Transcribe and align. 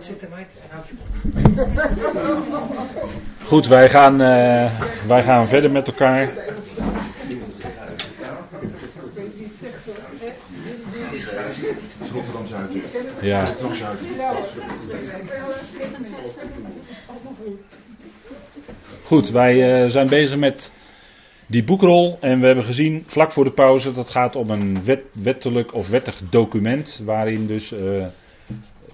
Wat 0.00 0.08
zit 0.08 0.30
mij 0.30 0.46
Goed, 3.44 3.66
wij 3.66 3.90
gaan, 3.90 4.12
uh, 4.20 4.80
wij 5.06 5.22
gaan 5.22 5.48
verder 5.48 5.70
met 5.70 5.86
elkaar. 5.86 6.28
Rotterdam 12.12 12.46
Zuid. 12.46 12.72
Ja. 13.20 13.44
Rotterdam. 13.44 13.96
Goed, 19.02 19.30
wij 19.30 19.84
uh, 19.84 19.90
zijn 19.90 20.08
bezig 20.08 20.38
met 20.38 20.72
die 21.46 21.64
boekrol 21.64 22.18
en 22.20 22.40
we 22.40 22.46
hebben 22.46 22.64
gezien 22.64 23.02
vlak 23.06 23.32
voor 23.32 23.44
de 23.44 23.52
pauze 23.52 23.92
dat 23.92 24.08
gaat 24.08 24.36
om 24.36 24.50
een 24.50 24.84
wet, 24.84 25.02
wettelijk 25.12 25.74
of 25.74 25.88
wettig 25.88 26.20
document 26.30 27.00
waarin 27.04 27.46
dus 27.46 27.72
uh, 27.72 28.06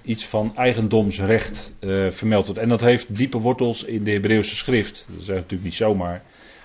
iets 0.06 0.26
van 0.26 0.52
eigendomsrecht 0.56 1.72
uh, 1.80 2.10
vermeld 2.10 2.46
wordt. 2.46 2.60
En 2.60 2.68
dat 2.68 2.80
heeft 2.80 3.16
diepe 3.16 3.38
wortels 3.38 3.84
in 3.84 4.04
de 4.04 4.10
Hebreeuwse 4.10 4.56
schrift. 4.56 5.06
Dat 5.08 5.20
is 5.20 5.26
natuurlijk 5.26 5.62
niet 5.62 5.74
zomaar, 5.74 6.22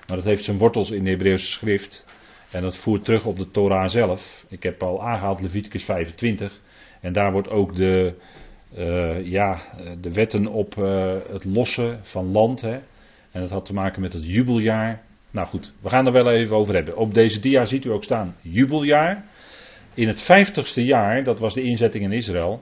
maar 0.07 0.15
dat 0.15 0.25
heeft 0.25 0.43
zijn 0.43 0.57
wortels 0.57 0.91
in 0.91 1.03
de 1.03 1.09
Hebreeuwse 1.09 1.51
schrift. 1.51 2.05
En 2.51 2.61
dat 2.61 2.77
voert 2.77 3.05
terug 3.05 3.25
op 3.25 3.37
de 3.37 3.51
Torah 3.51 3.89
zelf. 3.89 4.45
Ik 4.49 4.63
heb 4.63 4.83
al 4.83 5.03
aangehaald 5.03 5.41
Leviticus 5.41 5.83
25. 5.83 6.61
En 7.01 7.13
daar 7.13 7.31
wordt 7.31 7.49
ook 7.49 7.75
de, 7.75 8.13
uh, 8.77 9.25
ja, 9.25 9.61
de 10.01 10.13
wetten 10.13 10.47
op 10.47 10.75
uh, 10.75 11.13
het 11.31 11.45
lossen 11.45 11.99
van 12.01 12.31
land. 12.31 12.61
Hè. 12.61 12.79
En 13.31 13.41
dat 13.41 13.49
had 13.49 13.65
te 13.65 13.73
maken 13.73 14.01
met 14.01 14.13
het 14.13 14.25
jubeljaar. 14.25 15.01
Nou 15.31 15.47
goed, 15.47 15.71
we 15.81 15.89
gaan 15.89 16.05
er 16.05 16.11
wel 16.11 16.31
even 16.31 16.55
over 16.55 16.73
hebben. 16.73 16.97
Op 16.97 17.13
deze 17.13 17.39
dia 17.39 17.65
ziet 17.65 17.85
u 17.85 17.89
ook 17.89 18.03
staan 18.03 18.35
jubeljaar. 18.41 19.25
In 19.93 20.07
het 20.07 20.21
vijftigste 20.21 20.85
jaar, 20.85 21.23
dat 21.23 21.39
was 21.39 21.53
de 21.53 21.61
inzetting 21.61 22.03
in 22.03 22.11
Israël. 22.11 22.61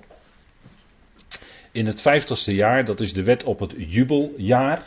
In 1.72 1.86
het 1.86 2.02
vijftigste 2.02 2.54
jaar, 2.54 2.86
dat 2.86 3.00
is 3.00 3.14
de 3.14 3.24
wet 3.24 3.44
op 3.44 3.60
het 3.60 3.74
jubeljaar. 3.78 4.82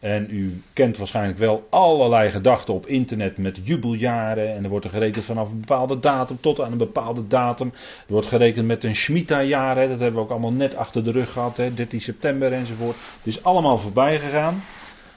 En 0.00 0.26
u 0.30 0.62
kent 0.72 0.96
waarschijnlijk 0.96 1.38
wel 1.38 1.66
allerlei 1.70 2.30
gedachten 2.30 2.74
op 2.74 2.86
internet 2.86 3.38
met 3.38 3.58
jubeljaren. 3.62 4.54
En 4.54 4.64
er 4.64 4.70
wordt 4.70 4.84
er 4.84 4.90
gerekend 4.90 5.24
vanaf 5.24 5.50
een 5.50 5.60
bepaalde 5.60 5.98
datum 5.98 6.40
tot 6.40 6.60
aan 6.60 6.72
een 6.72 6.78
bepaalde 6.78 7.26
datum. 7.26 7.72
Er 8.06 8.12
wordt 8.12 8.26
gerekend 8.26 8.66
met 8.66 8.84
een 8.84 8.94
Shemitah-jaar. 8.94 9.74
Dat 9.74 9.88
hebben 9.88 10.12
we 10.12 10.20
ook 10.20 10.30
allemaal 10.30 10.52
net 10.52 10.76
achter 10.76 11.04
de 11.04 11.10
rug 11.10 11.32
gehad. 11.32 11.56
Hè, 11.56 11.74
13 11.74 12.00
september 12.00 12.52
enzovoort. 12.52 12.96
Het 12.96 13.26
is 13.26 13.44
allemaal 13.44 13.78
voorbij 13.78 14.18
gegaan. 14.18 14.62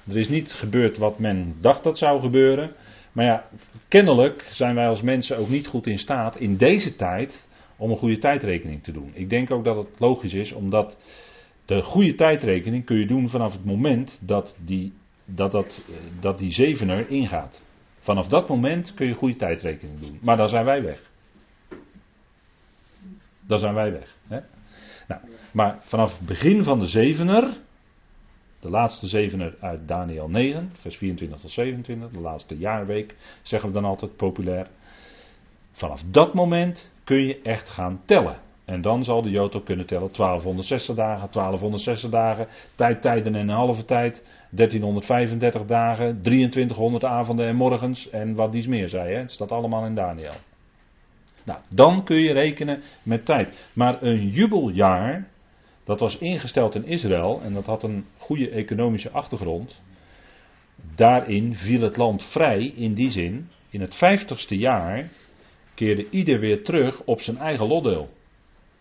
Er 0.10 0.18
is 0.18 0.30
niet 0.30 0.54
gebeurd 0.54 0.98
wat 0.98 1.20
men 1.20 1.56
dacht 1.62 1.84
dat 1.84 1.98
zou 1.98 2.22
gebeuren. 2.22 2.72
Maar 3.12 3.26
ja, 3.26 3.46
kennelijk 3.88 4.46
zijn 4.52 4.76
wij 4.76 4.88
als 4.88 5.02
mensen 5.02 5.38
ook 5.38 5.50
niet 5.50 5.68
goed 5.68 5.88
in 5.88 6.00
staat 6.00 6.36
in 6.36 6.58
deze 6.58 6.96
tijd 6.96 7.46
om 7.78 7.92
een 7.92 7.98
goede 7.98 8.18
tijdrekening 8.18 8.84
te 8.84 8.92
doen. 8.92 9.12
Ik 9.14 9.30
denk 9.30 9.52
ook 9.52 9.64
dat 9.64 9.76
het 9.76 10.00
logisch 10.00 10.34
is, 10.34 10.52
omdat 10.52 10.98
de 11.66 11.82
goede 11.82 12.16
tijdrekening 12.16 12.86
kun 12.86 12.98
je 12.98 13.08
doen 13.08 13.30
vanaf 13.30 13.54
het 13.54 13.66
moment 13.66 14.20
dat 14.22 14.56
die, 14.66 14.94
dat, 15.26 15.52
dat, 15.52 15.82
dat 16.20 16.38
die 16.38 16.52
zevener 16.52 17.10
ingaat. 17.10 17.64
Vanaf 18.00 18.28
dat 18.28 18.48
moment 18.50 18.94
kun 18.94 19.08
je 19.08 19.14
goede 19.14 19.36
tijdrekening 19.36 20.00
doen. 20.00 20.20
Maar 20.22 20.38
dan 20.38 20.50
zijn 20.50 20.66
wij 20.66 20.84
weg. 20.84 21.12
Dan 23.42 23.60
zijn 23.60 23.74
wij 23.74 23.92
weg. 23.92 24.16
Hè? 24.28 24.40
Nou, 25.08 25.22
maar 25.52 25.78
vanaf 25.80 26.18
het 26.18 26.28
begin 26.28 26.64
van 26.64 26.80
de 26.80 26.88
zevener, 26.88 27.58
de 28.60 28.70
laatste 28.70 29.08
zevener 29.08 29.56
uit 29.60 29.88
Daniel 29.88 30.30
9, 30.30 30.72
vers 30.74 30.98
24 30.98 31.40
tot 31.40 31.52
27, 31.52 32.10
de 32.10 32.20
laatste 32.20 32.58
jaarweek, 32.58 33.16
zeggen 33.42 33.70
we 33.70 33.76
dan 33.76 33.86
altijd 33.86 34.16
populair. 34.16 34.68
Vanaf 35.76 36.04
dat 36.10 36.34
moment 36.34 36.92
kun 37.04 37.28
je 37.28 37.42
echt 37.42 37.70
gaan 37.70 38.02
tellen. 38.06 38.36
En 38.66 38.82
dan 38.82 39.04
zal 39.04 39.22
de 39.22 39.30
Jood 39.30 39.56
ook 39.56 39.66
kunnen 39.66 39.86
tellen 39.86 40.10
1260 40.12 40.96
dagen, 40.96 41.30
1260 41.32 42.10
dagen, 42.10 42.48
tijdtijden 42.76 43.36
en 43.36 43.42
een 43.42 43.56
halve 43.56 43.86
tijd, 43.86 44.24
1335 44.50 45.66
dagen, 45.66 46.22
2300 46.22 47.04
avonden 47.04 47.48
en 47.48 47.56
morgens 47.56 48.10
en 48.10 48.36
wat 48.36 48.52
dies 48.52 48.68
meer 48.68 48.90
zei. 48.90 49.14
Hè? 49.14 49.20
Het 49.20 49.32
staat 49.32 49.52
allemaal 49.52 49.86
in 49.86 49.96
Daniel. 49.96 50.34
Nou, 51.44 51.60
dan 51.68 52.04
kun 52.04 52.20
je 52.20 52.34
rekenen 52.34 52.82
met 53.04 53.26
tijd. 53.26 53.70
Maar 53.74 54.04
een 54.04 54.30
jubeljaar, 54.30 55.28
dat 55.84 56.00
was 56.00 56.18
ingesteld 56.18 56.76
in 56.76 56.86
Israël 56.86 57.42
en 57.44 57.54
dat 57.54 57.66
had 57.66 57.84
een 57.84 58.06
goede 58.18 58.50
economische 58.50 59.12
achtergrond. 59.12 59.82
Daarin 60.96 61.56
viel 61.56 61.82
het 61.82 61.98
land 61.98 62.24
vrij 62.24 62.74
in 62.76 62.94
die 62.94 63.12
zin, 63.12 63.50
in 63.70 63.82
het 63.82 63.96
vijftigste 63.96 64.58
jaar 64.58 65.10
keerde 65.76 66.10
ieder 66.10 66.40
weer 66.40 66.64
terug 66.64 67.02
op 67.04 67.22
zijn 67.22 67.38
eigen 67.38 67.68
lotdeel. 67.68 68.10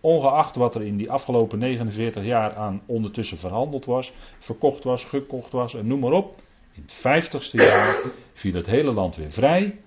Ongeacht 0.01 0.57
wat 0.57 0.75
er 0.75 0.83
in 0.83 0.97
die 0.97 1.11
afgelopen 1.11 1.59
49 1.59 2.25
jaar 2.25 2.55
aan 2.55 2.83
ondertussen 2.87 3.39
verhandeld 3.39 3.85
was, 3.85 4.13
verkocht 4.39 4.85
was, 4.85 5.05
gekocht 5.05 5.53
was 5.53 5.75
en 5.75 5.87
noem 5.87 6.01
maar 6.01 6.13
op. 6.13 6.43
In 6.73 6.83
het 6.83 6.93
vijftigste 6.93 7.57
jaar 7.57 7.97
viel 8.33 8.55
het 8.55 8.67
hele 8.67 8.93
land 8.93 9.17
weer 9.17 9.33
vrij 9.33 9.79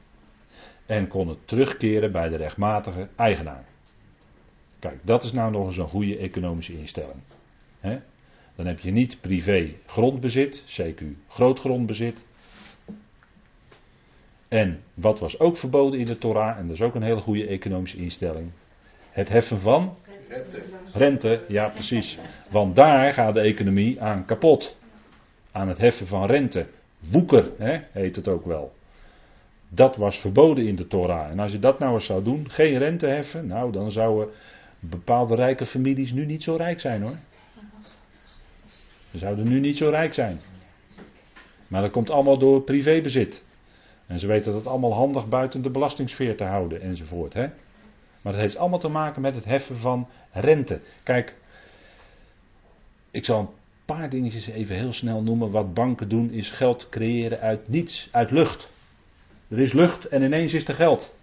en 0.85 1.07
kon 1.07 1.27
het 1.27 1.47
terugkeren 1.47 2.11
bij 2.11 2.29
de 2.29 2.35
rechtmatige 2.35 3.07
eigenaar. 3.15 3.65
Kijk, 4.79 4.99
dat 5.03 5.23
is 5.23 5.31
nou 5.31 5.51
nog 5.51 5.65
eens 5.65 5.77
een 5.77 5.87
goede 5.87 6.17
economische 6.17 6.77
instelling. 6.77 7.21
Dan 8.55 8.65
heb 8.65 8.79
je 8.79 8.91
niet 8.91 9.21
privé 9.21 9.73
grondbezit, 9.85 10.63
CQ 10.65 11.03
grootgrondbezit. 11.27 12.25
En 14.47 14.79
wat 14.93 15.19
was 15.19 15.39
ook 15.39 15.57
verboden 15.57 15.99
in 15.99 16.05
de 16.05 16.17
Torah, 16.17 16.57
en 16.57 16.67
dat 16.67 16.75
is 16.75 16.81
ook 16.81 16.95
een 16.95 17.01
hele 17.01 17.19
goede 17.19 17.47
economische 17.47 17.97
instelling, 17.97 18.51
het 19.11 19.29
heffen 19.29 19.59
van 19.59 19.95
Rente. 20.27 20.61
rente, 20.93 21.41
ja 21.47 21.69
precies. 21.69 22.17
Want 22.49 22.75
daar 22.75 23.13
gaat 23.13 23.33
de 23.33 23.39
economie 23.39 24.01
aan 24.01 24.25
kapot. 24.25 24.77
Aan 25.51 25.67
het 25.67 25.77
heffen 25.77 26.07
van 26.07 26.25
rente. 26.25 26.67
Woeker 26.99 27.51
hè, 27.57 27.79
heet 27.91 28.15
het 28.15 28.27
ook 28.27 28.45
wel. 28.45 28.75
Dat 29.69 29.95
was 29.95 30.19
verboden 30.19 30.67
in 30.67 30.75
de 30.75 30.87
Torah. 30.87 31.29
En 31.29 31.39
als 31.39 31.51
je 31.51 31.59
dat 31.59 31.79
nou 31.79 31.93
eens 31.93 32.05
zou 32.05 32.23
doen, 32.23 32.49
geen 32.49 32.77
rente 32.77 33.07
heffen, 33.07 33.47
nou 33.47 33.71
dan 33.71 33.91
zouden 33.91 34.29
bepaalde 34.79 35.35
rijke 35.35 35.65
families 35.65 36.11
nu 36.11 36.25
niet 36.25 36.43
zo 36.43 36.55
rijk 36.55 36.79
zijn 36.79 37.01
hoor. 37.01 37.17
Ze 39.11 39.17
zouden 39.17 39.47
nu 39.47 39.59
niet 39.59 39.77
zo 39.77 39.89
rijk 39.89 40.13
zijn. 40.13 40.39
Maar 41.67 41.81
dat 41.81 41.91
komt 41.91 42.09
allemaal 42.09 42.37
door 42.37 42.61
privébezit. 42.61 43.43
En 44.07 44.19
ze 44.19 44.27
weten 44.27 44.53
dat 44.53 44.67
allemaal 44.67 44.93
handig 44.93 45.27
buiten 45.27 45.61
de 45.61 45.69
belastingssfeer 45.69 46.37
te 46.37 46.43
houden 46.43 46.81
enzovoort. 46.81 47.33
Hè? 47.33 47.47
Maar 48.21 48.33
dat 48.33 48.41
heeft 48.41 48.57
allemaal 48.57 48.79
te 48.79 48.87
maken 48.87 49.21
met 49.21 49.35
het 49.35 49.45
heffen 49.45 49.77
van 49.77 50.07
rente. 50.31 50.79
Kijk, 51.03 51.35
ik 53.11 53.25
zal 53.25 53.39
een 53.39 53.49
paar 53.85 54.09
dingetjes 54.09 54.47
even 54.47 54.75
heel 54.75 54.93
snel 54.93 55.21
noemen. 55.21 55.51
Wat 55.51 55.73
banken 55.73 56.09
doen 56.09 56.31
is 56.31 56.49
geld 56.49 56.89
creëren 56.89 57.39
uit 57.39 57.67
niets, 57.67 58.09
uit 58.11 58.31
lucht. 58.31 58.69
Er 59.47 59.59
is 59.59 59.73
lucht 59.73 60.05
en 60.05 60.21
ineens 60.21 60.53
is 60.53 60.67
er 60.67 60.75
geld. 60.75 61.15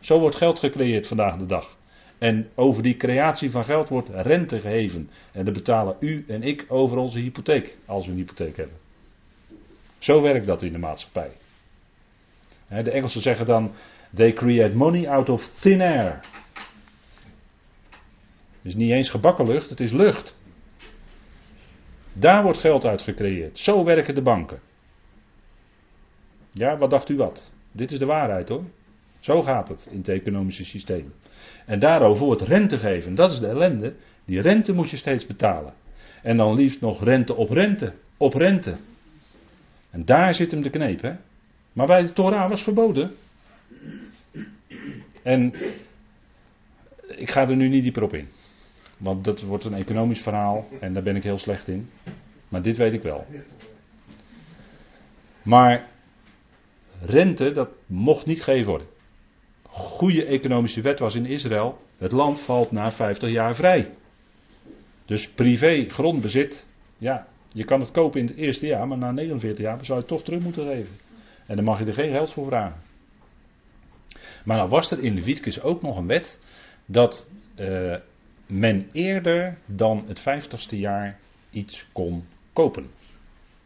Zo 0.00 0.18
wordt 0.18 0.36
geld 0.36 0.58
gecreëerd 0.58 1.06
vandaag 1.06 1.38
de 1.38 1.46
dag. 1.46 1.76
En 2.18 2.48
over 2.54 2.82
die 2.82 2.96
creatie 2.96 3.50
van 3.50 3.64
geld 3.64 3.88
wordt 3.88 4.08
rente 4.12 4.60
geheven. 4.60 5.10
En 5.32 5.44
dat 5.44 5.54
betalen 5.54 5.96
u 6.00 6.24
en 6.28 6.42
ik 6.42 6.64
over 6.68 6.96
onze 6.96 7.18
hypotheek, 7.18 7.76
als 7.86 8.06
we 8.06 8.12
een 8.12 8.18
hypotheek 8.18 8.56
hebben. 8.56 8.76
Zo 9.98 10.22
werkt 10.22 10.46
dat 10.46 10.62
in 10.62 10.72
de 10.72 10.78
maatschappij. 10.78 11.30
De 12.70 12.90
Engelsen 12.90 13.22
zeggen 13.22 13.46
dan: 13.46 13.72
They 14.14 14.32
create 14.32 14.76
money 14.76 15.08
out 15.08 15.28
of 15.28 15.48
thin 15.48 15.80
air. 15.80 16.20
Het 18.62 18.68
is 18.68 18.74
niet 18.74 18.90
eens 18.90 19.10
gebakken 19.10 19.46
lucht, 19.46 19.70
het 19.70 19.80
is 19.80 19.92
lucht. 19.92 20.36
Daar 22.12 22.42
wordt 22.42 22.58
geld 22.58 22.84
uit 22.84 23.02
gecreëerd. 23.02 23.58
Zo 23.58 23.84
werken 23.84 24.14
de 24.14 24.22
banken. 24.22 24.60
Ja, 26.50 26.76
wat 26.76 26.90
dacht 26.90 27.08
u 27.08 27.16
wat? 27.16 27.50
Dit 27.72 27.92
is 27.92 27.98
de 27.98 28.06
waarheid 28.06 28.48
hoor. 28.48 28.64
Zo 29.20 29.42
gaat 29.42 29.68
het 29.68 29.88
in 29.90 29.98
het 29.98 30.08
economische 30.08 30.64
systeem. 30.64 31.12
En 31.66 31.78
daarover 31.78 32.24
wordt 32.24 32.42
rente 32.42 32.78
gegeven. 32.78 33.14
Dat 33.14 33.32
is 33.32 33.40
de 33.40 33.46
ellende. 33.46 33.94
Die 34.24 34.40
rente 34.40 34.72
moet 34.72 34.90
je 34.90 34.96
steeds 34.96 35.26
betalen. 35.26 35.72
En 36.22 36.36
dan 36.36 36.54
liefst 36.54 36.80
nog 36.80 37.04
rente 37.04 37.34
op 37.34 37.50
rente. 37.50 37.92
Op 38.16 38.34
rente. 38.34 38.76
En 39.90 40.04
daar 40.04 40.34
zit 40.34 40.50
hem 40.50 40.62
de 40.62 40.70
kneep, 40.70 41.02
hè? 41.02 41.12
Maar 41.72 41.86
bij 41.86 42.02
de 42.02 42.12
Torah 42.12 42.48
was 42.48 42.62
verboden. 42.62 43.16
En 45.22 45.54
ik 47.16 47.30
ga 47.30 47.48
er 47.48 47.56
nu 47.56 47.68
niet 47.68 47.82
dieper 47.82 48.02
op 48.02 48.14
in. 48.14 48.28
Want 48.96 49.24
dat 49.24 49.40
wordt 49.40 49.64
een 49.64 49.74
economisch 49.74 50.22
verhaal 50.22 50.68
en 50.80 50.92
daar 50.92 51.02
ben 51.02 51.16
ik 51.16 51.22
heel 51.22 51.38
slecht 51.38 51.68
in. 51.68 51.90
Maar 52.48 52.62
dit 52.62 52.76
weet 52.76 52.92
ik 52.92 53.02
wel. 53.02 53.26
Maar 55.42 55.88
rente, 57.00 57.52
dat 57.52 57.68
mocht 57.86 58.26
niet 58.26 58.42
gegeven 58.42 58.68
worden. 58.68 58.86
Goede 59.62 60.24
economische 60.24 60.80
wet 60.80 60.98
was 60.98 61.14
in 61.14 61.26
Israël. 61.26 61.78
Het 61.98 62.12
land 62.12 62.40
valt 62.40 62.70
na 62.72 62.92
50 62.92 63.30
jaar 63.30 63.54
vrij. 63.54 63.90
Dus 65.04 65.30
privé 65.30 65.84
grondbezit, 65.88 66.66
ja, 66.98 67.26
je 67.52 67.64
kan 67.64 67.80
het 67.80 67.90
kopen 67.90 68.20
in 68.20 68.26
het 68.26 68.36
eerste 68.36 68.66
jaar, 68.66 68.88
maar 68.88 68.98
na 68.98 69.12
49 69.12 69.64
jaar 69.64 69.84
zou 69.84 69.98
je 69.98 70.04
het 70.04 70.06
toch 70.06 70.22
terug 70.22 70.42
moeten 70.42 70.66
geven. 70.66 70.94
En 71.50 71.56
dan 71.56 71.64
mag 71.64 71.78
je 71.78 71.84
er 71.84 71.94
geen 71.94 72.12
geld 72.12 72.32
voor 72.32 72.46
vragen. 72.46 72.80
Maar 74.44 74.56
dan 74.56 74.68
was 74.68 74.90
er 74.90 74.98
in 74.98 75.14
Leviticus 75.14 75.60
ook 75.60 75.82
nog 75.82 75.96
een 75.96 76.06
wet 76.06 76.38
dat 76.86 77.26
uh, 77.56 77.96
men 78.46 78.88
eerder 78.92 79.58
dan 79.66 80.04
het 80.06 80.20
vijftigste 80.20 80.78
jaar 80.78 81.18
iets 81.50 81.86
kon 81.92 82.24
kopen. 82.52 82.90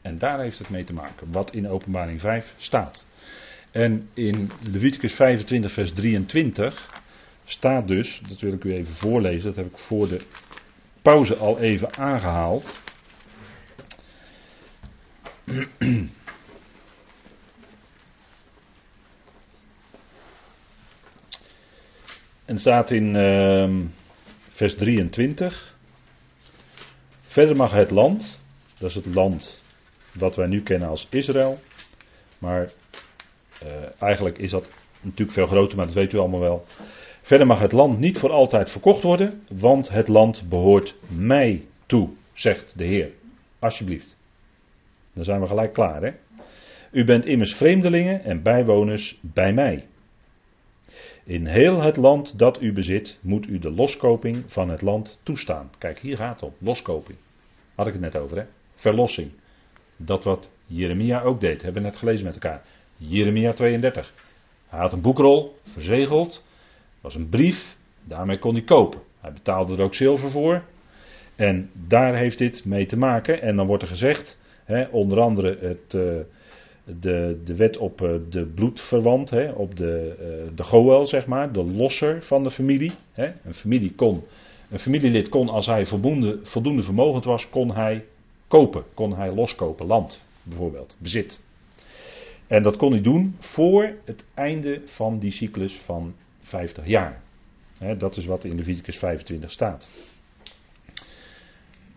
En 0.03 0.19
daar 0.19 0.41
heeft 0.41 0.59
het 0.59 0.71
mee 0.71 0.85
te 0.85 0.93
maken, 0.93 1.33
wat 1.33 1.53
in 1.53 1.69
openbaring 1.69 2.21
5 2.21 2.55
staat. 2.57 3.05
En 3.71 4.09
in 4.15 4.51
Leviticus 4.63 5.15
25, 5.15 5.73
vers 5.73 5.93
23 5.93 7.03
staat 7.45 7.89
dus, 7.89 8.21
dat 8.29 8.41
wil 8.41 8.53
ik 8.53 8.65
u 8.65 8.75
even 8.75 8.95
voorlezen, 8.95 9.45
dat 9.45 9.57
heb 9.57 9.67
ik 9.67 9.79
voor 9.79 10.09
de 10.09 10.21
pauze 11.03 11.37
al 11.37 11.59
even 11.59 11.97
aangehaald. 11.97 12.81
En 22.44 22.58
staat 22.58 22.91
in 22.91 23.14
uh, 23.14 23.69
vers 24.52 24.75
23. 24.75 25.76
Verder 27.20 27.56
mag 27.56 27.73
het 27.73 27.91
land, 27.91 28.41
dat 28.79 28.88
is 28.88 28.94
het 28.94 29.06
land 29.06 29.62
wat 30.12 30.37
wij 30.37 30.46
nu 30.46 30.62
kennen 30.62 30.88
als 30.88 31.06
Israël. 31.11 31.61
Maar 32.38 32.70
uh, 33.62 33.69
eigenlijk 33.99 34.38
is 34.38 34.50
dat 34.50 34.69
natuurlijk 35.00 35.32
veel 35.38 35.46
groter, 35.46 35.76
maar 35.76 35.87
dat 35.87 35.94
weet 35.94 36.12
u 36.12 36.19
allemaal 36.19 36.41
wel. 36.41 36.64
Verder 37.23 37.46
mag 37.46 37.61
het 37.61 37.73
land 37.73 37.99
niet 37.99 38.19
voor 38.19 38.31
altijd 38.31 38.70
verkocht 38.70 39.02
worden, 39.02 39.43
want 39.49 39.88
het 39.88 40.08
land 40.08 40.49
behoort 40.49 40.94
mij 41.08 41.64
toe, 41.87 42.08
zegt 42.32 42.73
de 42.76 42.85
Heer. 42.85 43.11
Alsjeblieft. 43.58 44.17
Dan 45.12 45.25
zijn 45.25 45.40
we 45.40 45.47
gelijk 45.47 45.73
klaar, 45.73 46.02
hè? 46.02 46.11
U 46.90 47.05
bent 47.05 47.26
immers 47.26 47.55
vreemdelingen 47.55 48.25
en 48.25 48.43
bijwoners 48.43 49.19
bij 49.20 49.52
mij. 49.52 49.87
In 51.25 51.47
heel 51.47 51.82
het 51.82 51.97
land 51.97 52.38
dat 52.38 52.62
u 52.62 52.73
bezit, 52.73 53.19
moet 53.21 53.47
u 53.47 53.59
de 53.59 53.71
loskoping 53.71 54.44
van 54.47 54.69
het 54.69 54.82
land 54.82 55.19
toestaan. 55.23 55.71
Kijk, 55.79 55.99
hier 55.99 56.17
gaat 56.17 56.41
het 56.41 56.50
om. 56.50 56.55
Loskoping. 56.59 57.19
Had 57.75 57.87
ik 57.87 57.93
het 57.93 58.03
net 58.03 58.17
over, 58.17 58.37
hè? 58.37 58.44
Verlossing. 58.75 59.31
Dat 59.97 60.25
wat 60.25 60.50
Jeremia 60.67 61.23
ook 61.23 61.41
deed. 61.41 61.62
Hebben 61.62 61.82
we 61.82 61.88
net 61.88 61.99
gelezen 61.99 62.25
met 62.25 62.35
elkaar. 62.35 62.62
Jeremia 62.97 63.53
32. 63.53 64.12
Hij 64.69 64.81
had 64.81 64.93
een 64.93 65.00
boekrol, 65.00 65.56
verzegeld. 65.62 66.44
was 67.00 67.15
een 67.15 67.29
brief. 67.29 67.76
Daarmee 68.03 68.38
kon 68.38 68.55
hij 68.55 68.65
kopen. 68.65 69.00
Hij 69.21 69.32
betaalde 69.32 69.76
er 69.76 69.82
ook 69.82 69.94
zilver 69.94 70.31
voor. 70.31 70.62
En 71.37 71.71
daar 71.73 72.17
heeft 72.17 72.38
dit 72.38 72.65
mee 72.65 72.87
te 72.87 72.97
maken. 72.97 73.43
En 73.43 73.56
dan 73.56 73.67
wordt 73.67 73.82
er 73.82 73.88
gezegd, 73.88 74.38
hè, 74.65 74.85
onder 74.85 75.21
andere 75.21 75.56
het. 75.61 75.94
Uh, 75.94 76.21
de, 76.85 77.41
de 77.45 77.57
wet 77.57 77.77
op 77.77 78.01
uh, 78.01 78.15
de 78.31 78.47
bloedverwant, 78.47 79.31
hè, 79.31 79.51
op 79.51 79.77
de, 79.77 80.17
uh, 80.21 80.57
de 80.57 80.65
goel, 80.65 81.07
zeg 81.07 81.27
maar, 81.27 81.53
de 81.53 81.65
losser 81.65 82.23
van 82.23 82.43
de 82.43 82.51
familie. 82.51 82.93
Hè. 83.13 83.33
Een, 83.45 83.55
familie 83.55 83.93
kon, 83.95 84.23
een 84.71 84.79
familielid 84.79 85.29
kon, 85.29 85.49
als 85.49 85.67
hij 85.67 85.87
voldoende, 85.87 86.39
voldoende 86.43 86.83
vermogend 86.83 87.25
was, 87.25 87.49
kon 87.49 87.75
hij 87.75 88.05
kopen, 88.49 88.85
kon 88.95 89.17
hij 89.17 89.33
loskopen, 89.33 89.87
land 89.87 90.23
bijvoorbeeld, 90.43 90.97
bezit. 90.99 91.41
En 92.47 92.63
dat 92.63 92.77
kon 92.77 92.93
hij 92.93 93.01
doen 93.01 93.37
voor 93.39 93.93
het 94.05 94.25
einde 94.35 94.81
van 94.85 95.19
die 95.19 95.31
cyclus 95.31 95.73
van 95.73 96.15
50 96.41 96.87
jaar. 96.87 97.23
Hè, 97.79 97.97
dat 97.97 98.17
is 98.17 98.25
wat 98.25 98.45
in 98.45 98.57
Leviticus 98.57 98.99
25 98.99 99.51
staat. 99.51 99.89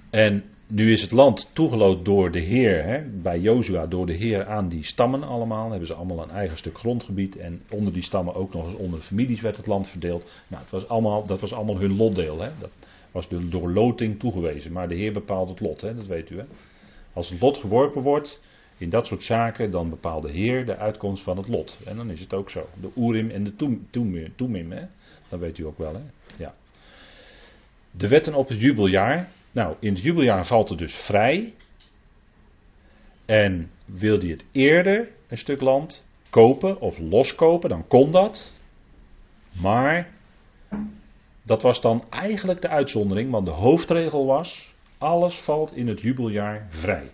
En 0.09 0.43
nu 0.67 0.91
is 0.91 1.01
het 1.01 1.11
land 1.11 1.49
toegeloot 1.53 2.05
door 2.05 2.31
de 2.31 2.39
Heer, 2.39 2.83
hè, 2.83 3.01
bij 3.01 3.39
Jozua, 3.39 3.85
door 3.85 4.05
de 4.05 4.13
Heer 4.13 4.45
aan 4.45 4.69
die 4.69 4.83
stammen 4.83 5.23
allemaal. 5.23 5.69
Hebben 5.69 5.87
ze 5.87 5.93
allemaal 5.93 6.23
een 6.23 6.29
eigen 6.29 6.57
stuk 6.57 6.77
grondgebied. 6.77 7.37
En 7.37 7.61
onder 7.71 7.93
die 7.93 8.03
stammen 8.03 8.35
ook 8.35 8.53
nog 8.53 8.65
eens 8.65 8.75
onder 8.75 8.99
families 8.99 9.41
werd 9.41 9.57
het 9.57 9.67
land 9.67 9.87
verdeeld. 9.87 10.31
Nou, 10.47 10.61
het 10.61 10.71
was 10.71 10.87
allemaal, 10.87 11.25
dat 11.25 11.39
was 11.39 11.53
allemaal 11.53 11.79
hun 11.79 11.95
lotdeel. 11.95 12.41
Hè. 12.41 12.49
Dat 12.59 12.69
was 13.11 13.29
de, 13.29 13.49
door 13.49 13.69
loting 13.71 14.19
toegewezen. 14.19 14.71
Maar 14.71 14.87
de 14.87 14.95
Heer 14.95 15.13
bepaalt 15.13 15.49
het 15.49 15.59
lot, 15.59 15.81
hè, 15.81 15.95
dat 15.95 16.05
weet 16.05 16.29
u. 16.29 16.37
Hè. 16.37 16.45
Als 17.13 17.29
het 17.29 17.41
lot 17.41 17.57
geworpen 17.57 18.01
wordt, 18.01 18.39
in 18.77 18.89
dat 18.89 19.07
soort 19.07 19.23
zaken, 19.23 19.71
dan 19.71 19.89
bepaalt 19.89 20.23
de 20.23 20.31
Heer 20.31 20.65
de 20.65 20.77
uitkomst 20.77 21.23
van 21.23 21.37
het 21.37 21.47
lot. 21.47 21.77
En 21.85 21.95
dan 21.95 22.09
is 22.09 22.19
het 22.19 22.33
ook 22.33 22.49
zo. 22.49 22.67
De 22.81 22.89
Urim 22.95 23.29
en 23.29 23.43
de 23.43 23.53
hè. 24.69 24.85
dat 25.29 25.39
weet 25.39 25.57
u 25.57 25.65
ook 25.65 25.77
wel. 25.77 25.93
Hè. 25.93 26.01
Ja. 26.37 26.55
De 27.91 28.07
wetten 28.07 28.33
op 28.33 28.47
het 28.49 28.59
jubeljaar. 28.59 29.29
Nou, 29.57 29.75
in 29.79 29.93
het 29.93 30.03
jubeljaar 30.03 30.45
valt 30.45 30.69
het 30.69 30.77
dus 30.77 30.95
vrij. 30.95 31.53
En 33.25 33.71
wil 33.85 34.19
hij 34.19 34.27
het 34.27 34.45
eerder, 34.51 35.09
een 35.27 35.37
stuk 35.37 35.61
land, 35.61 36.05
kopen 36.29 36.81
of 36.81 36.97
loskopen, 36.99 37.69
dan 37.69 37.87
kon 37.87 38.11
dat. 38.11 38.51
Maar 39.51 40.09
dat 41.41 41.61
was 41.61 41.81
dan 41.81 42.03
eigenlijk 42.09 42.61
de 42.61 42.67
uitzondering, 42.67 43.31
want 43.31 43.45
de 43.45 43.51
hoofdregel 43.51 44.25
was: 44.25 44.73
alles 44.97 45.35
valt 45.35 45.75
in 45.75 45.87
het 45.87 46.01
jubeljaar 46.01 46.65
vrij. 46.69 47.09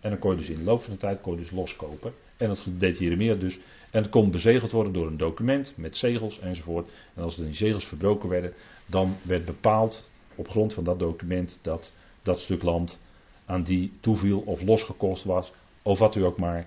En 0.00 0.10
dan 0.10 0.18
kon 0.18 0.30
je 0.30 0.36
dus 0.36 0.48
in 0.48 0.58
de 0.58 0.64
loop 0.64 0.82
van 0.82 0.92
de 0.92 0.98
tijd 0.98 1.20
kon 1.20 1.32
je 1.34 1.40
dus 1.40 1.50
loskopen. 1.50 2.14
En 2.36 2.48
dat 2.48 2.64
deed 2.66 2.98
Jeremia 2.98 3.34
dus. 3.34 3.58
En 3.90 4.02
het 4.02 4.10
kon 4.10 4.30
bezegeld 4.30 4.72
worden 4.72 4.92
door 4.92 5.06
een 5.06 5.16
document 5.16 5.72
met 5.76 5.96
zegels 5.96 6.40
enzovoort. 6.40 6.90
En 7.14 7.22
als 7.22 7.36
die 7.36 7.52
zegels 7.52 7.86
verbroken 7.86 8.28
werden, 8.28 8.52
dan 8.86 9.16
werd 9.22 9.44
bepaald 9.44 10.08
op 10.36 10.48
grond 10.48 10.72
van 10.72 10.84
dat 10.84 10.98
document 10.98 11.58
dat 11.62 11.92
dat 12.22 12.40
stuk 12.40 12.62
land 12.62 12.98
aan 13.46 13.62
die 13.62 13.92
toeviel 14.00 14.40
of 14.40 14.62
losgekost 14.62 15.24
was, 15.24 15.52
of 15.82 15.98
wat, 15.98 16.14
u 16.14 16.24
ook 16.24 16.38
maar, 16.38 16.66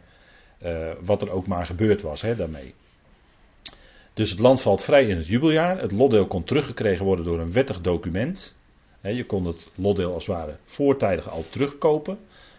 uh, 0.63 0.91
wat 1.01 1.21
er 1.21 1.29
ook 1.29 1.47
maar 1.47 1.65
gebeurd 1.65 2.01
was 2.01 2.21
hè, 2.21 2.35
daarmee. 2.35 2.73
Dus 4.13 4.29
het 4.29 4.39
land 4.39 4.61
valt 4.61 4.83
vrij 4.83 5.07
in 5.07 5.17
het 5.17 5.27
jubeljaar. 5.27 5.81
Het 5.81 5.91
lotdeel 5.91 6.27
kon 6.27 6.43
teruggekregen 6.43 7.05
worden 7.05 7.25
door 7.25 7.39
een 7.39 7.51
wettig 7.51 7.81
document. 7.81 8.55
je 9.01 9.25
kon 9.25 9.45
het 9.45 9.71
lotdeel 9.75 10.13
als 10.13 10.27
het 10.27 10.35
ware 10.35 10.57
voortijdig 10.63 11.29
al 11.29 11.43
terugkopen 11.49 12.17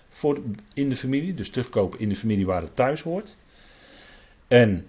voor 0.08 0.40
in 0.74 0.88
de 0.88 0.96
familie. 0.96 1.34
Dus 1.34 1.50
terugkopen 1.50 1.98
in 1.98 2.08
de 2.08 2.16
familie 2.16 2.46
waar 2.46 2.62
het 2.62 2.76
thuis 2.76 3.02
hoort. 3.02 3.36
En 4.48 4.86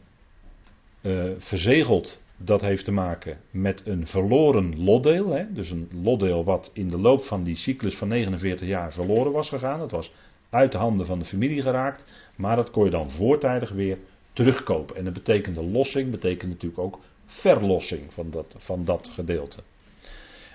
uh, 1.01 1.31
verzegeld 1.37 2.21
dat 2.43 2.61
heeft 2.61 2.85
te 2.85 2.91
maken 2.91 3.37
met 3.51 3.81
een 3.85 4.07
verloren 4.07 4.83
lotdeel. 4.83 5.29
Hè? 5.29 5.53
Dus 5.53 5.69
een 5.69 5.89
lotdeel 6.03 6.43
wat 6.43 6.71
in 6.73 6.89
de 6.89 6.97
loop 6.97 7.23
van 7.23 7.43
die 7.43 7.55
cyclus 7.55 7.97
van 7.97 8.07
49 8.07 8.67
jaar 8.67 8.93
verloren 8.93 9.31
was 9.31 9.49
gegaan. 9.49 9.79
Dat 9.79 9.91
was 9.91 10.13
uit 10.49 10.71
de 10.71 10.77
handen 10.77 11.05
van 11.05 11.19
de 11.19 11.25
familie 11.25 11.61
geraakt. 11.61 12.03
Maar 12.35 12.55
dat 12.55 12.71
kon 12.71 12.83
je 12.83 12.91
dan 12.91 13.11
voortijdig 13.11 13.71
weer 13.71 13.97
terugkopen. 14.33 14.95
En 14.95 15.03
dat 15.03 15.13
betekende 15.13 15.63
lossing, 15.63 16.11
betekent 16.11 16.51
natuurlijk 16.51 16.81
ook 16.81 16.99
verlossing 17.25 18.13
van 18.13 18.29
dat, 18.31 18.55
van 18.57 18.85
dat 18.85 19.11
gedeelte. 19.13 19.59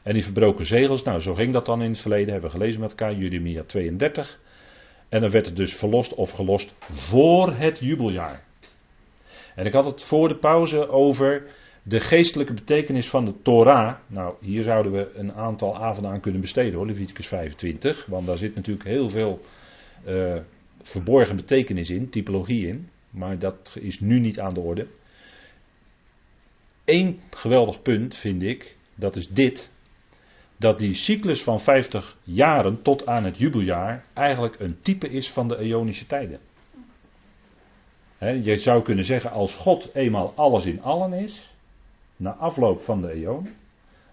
En 0.03 0.13
die 0.13 0.25
verbroken 0.25 0.67
zegels, 0.67 1.03
nou 1.03 1.21
zo 1.21 1.35
ging 1.35 1.53
dat 1.53 1.67
dan 1.67 1.83
in 1.83 1.91
het 1.91 2.01
verleden, 2.01 2.33
hebben 2.33 2.51
we 2.51 2.57
gelezen 2.57 2.81
met 2.81 2.91
elkaar, 2.91 3.15
Judemia 3.15 3.63
32. 3.63 4.41
En 5.09 5.21
dan 5.21 5.31
werd 5.31 5.47
het 5.47 5.57
dus 5.57 5.77
verlost 5.77 6.15
of 6.15 6.31
gelost 6.31 6.75
voor 6.79 7.53
het 7.53 7.79
jubeljaar. 7.79 8.45
En 9.55 9.67
ik 9.67 9.73
had 9.73 9.85
het 9.85 10.03
voor 10.03 10.29
de 10.29 10.37
pauze 10.37 10.89
over 10.89 11.43
de 11.87 12.01
geestelijke 12.01 12.53
betekenis 12.53 13.09
van 13.09 13.25
de 13.25 13.43
Torah. 13.43 13.95
Nou, 14.07 14.35
hier 14.41 14.63
zouden 14.63 14.93
we 14.93 15.11
een 15.15 15.33
aantal 15.33 15.79
avonden 15.79 16.13
aan 16.13 16.21
kunnen 16.21 16.41
besteden 16.41 16.75
hoor, 16.75 16.87
Leviticus 16.87 17.27
25. 17.27 18.07
Want 18.07 18.27
daar 18.27 18.37
zit 18.37 18.55
natuurlijk 18.55 18.89
heel 18.89 19.09
veel 19.09 19.41
uh, 20.09 20.37
verborgen 20.83 21.37
betekenis 21.37 21.91
in, 21.91 22.11
typologie 22.11 22.69
in. 22.69 22.89
Maar 23.11 23.39
dat 23.39 23.77
is 23.81 24.01
nu 24.01 24.21
niet 24.21 24.41
aan 24.41 24.55
de 24.55 24.61
orde. 24.61 24.87
Eén 26.85 27.21
geweldig 27.31 27.83
punt 27.83 28.17
vind 28.17 28.43
ik, 28.43 28.77
dat 28.95 29.17
is 29.17 29.29
dit. 29.29 29.71
Dat 30.57 30.79
die 30.79 30.95
cyclus 30.95 31.43
van 31.43 31.61
50 31.61 32.17
jaren 32.23 32.83
tot 32.83 33.07
aan 33.07 33.25
het 33.25 33.39
jubeljaar 33.39 34.05
eigenlijk 34.13 34.61
een 34.61 34.77
type 34.83 35.09
is 35.09 35.31
van 35.31 35.49
de 35.49 35.65
Ionische 35.65 36.07
tijden. 36.07 36.39
je 38.19 38.59
zou 38.59 38.83
kunnen 38.83 39.05
zeggen, 39.05 39.31
als 39.31 39.55
God 39.55 39.91
eenmaal 39.95 40.33
alles 40.37 40.67
in 40.67 40.83
allen 40.83 41.13
is, 41.13 41.54
na 42.17 42.31
afloop 42.31 42.83
van 42.83 43.01
de 43.01 43.15
eeuw, 43.25 43.43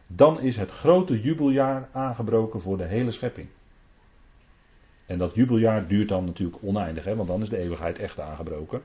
dan 0.08 0.42
is 0.42 0.58
het 0.58 0.72
grote 0.72 1.22
jubeljaar 1.22 1.90
aangebroken 1.92 2.62
voor 2.62 2.78
de 2.78 2.86
hele 2.86 3.12
schepping. 3.12 3.48
En 5.06 5.18
dat 5.18 5.36
jubeljaar 5.36 5.88
duurt 5.88 6.10
dan 6.10 6.26
natuurlijk 6.26 6.64
oneindig, 6.64 7.04
hè, 7.04 7.16
want 7.16 7.28
dan 7.28 7.42
is 7.42 7.50
de 7.50 7.58
eeuwigheid 7.58 8.00
echt 8.00 8.20
aangebroken. 8.20 8.82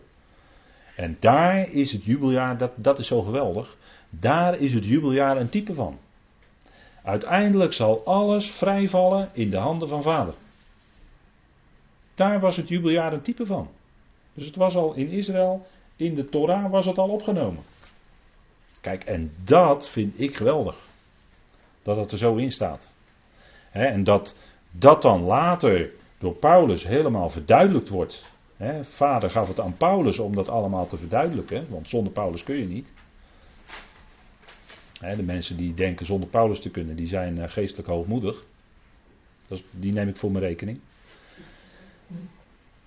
En 0.97 1.17
daar 1.21 1.71
is 1.71 1.93
het 1.93 2.05
jubeljaar, 2.05 2.59
dat, 2.59 2.73
dat 2.75 2.99
is 2.99 3.07
zo 3.07 3.23
geweldig, 3.23 3.77
daar 4.11 4.59
is 4.59 4.75
het 4.75 4.85
jubeljaar 4.85 5.37
een 5.37 5.49
type 5.49 5.75
van. 5.75 5.99
Uiteindelijk 7.03 7.73
zal 7.73 8.03
alles 8.05 8.51
vrijvallen 8.51 9.31
in 9.33 9.51
de 9.51 9.57
handen 9.57 9.89
van 9.89 10.03
vader. 10.03 10.35
Daar 12.15 12.41
was 12.41 12.57
het 12.57 12.69
jubeljaar 12.69 13.13
een 13.13 13.23
type 13.23 13.47
van. 13.47 13.69
Dus 14.35 14.47
het 14.47 14.57
was 14.57 14.77
al 14.77 14.95
in 14.95 15.09
Israël, 15.09 15.67
in 15.97 16.15
de 16.15 16.29
Torah 16.29 16.71
was 16.71 16.87
het 16.87 16.99
al 16.99 17.09
opgenomen. 17.09 17.63
Kijk, 18.87 19.05
en 19.05 19.33
dat 19.45 19.88
vind 19.88 20.21
ik 20.21 20.37
geweldig. 20.37 20.76
Dat 21.83 21.97
het 21.97 22.12
er 22.12 22.19
zo 22.19 22.37
in 22.37 22.52
staat. 22.52 22.93
en 23.71 24.05
dat 24.05 24.37
dat 24.71 25.02
dan 25.02 25.23
later 25.23 25.90
door 26.19 26.35
Paulus 26.35 26.85
helemaal 26.85 27.31
verduidelijkt 27.31 27.88
wordt. 27.88 28.25
vader 28.81 29.31
gaf 29.31 29.49
het 29.49 29.61
aan 29.61 29.76
Paulus 29.76 30.19
om 30.19 30.35
dat 30.35 30.49
allemaal 30.49 30.87
te 30.87 30.97
verduidelijken, 30.97 31.66
want 31.69 31.88
zonder 31.88 32.12
Paulus 32.12 32.43
kun 32.43 32.57
je 32.57 32.66
niet. 32.66 32.93
de 35.00 35.23
mensen 35.23 35.57
die 35.57 35.75
denken 35.75 36.07
zonder 36.07 36.28
Paulus 36.28 36.61
te 36.61 36.71
kunnen, 36.71 36.97
die 36.97 37.07
zijn 37.07 37.40
eh, 37.40 37.50
geestelijk 37.50 37.88
hoogmoedig. 37.88 38.45
Dat 39.49 39.62
die 39.71 39.93
neem 39.93 40.09
ik 40.09 40.16
voor 40.16 40.31
mijn 40.31 40.45
rekening. 40.45 40.81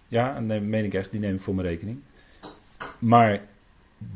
Ja, 0.07 0.41
dat 0.41 0.61
meen 0.61 0.85
ik 0.85 0.93
echt, 0.93 1.11
die 1.11 1.19
neem 1.19 1.35
ik 1.35 1.41
voor 1.41 1.55
mijn 1.55 1.67
rekening. 1.67 1.99
Maar 2.99 3.41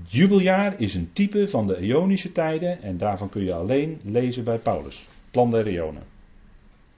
jubeljaar 0.07 0.79
is 0.79 0.93
een 0.93 1.13
type 1.13 1.47
van 1.47 1.67
de 1.67 1.77
Ionische 1.77 2.31
tijden 2.31 2.81
en 2.81 2.97
daarvan 2.97 3.29
kun 3.29 3.43
je 3.43 3.53
alleen 3.53 3.99
lezen 4.05 4.43
bij 4.43 4.57
Paulus. 4.57 5.07
Plan 5.31 5.51
der 5.51 5.67
Ionen. 5.67 6.03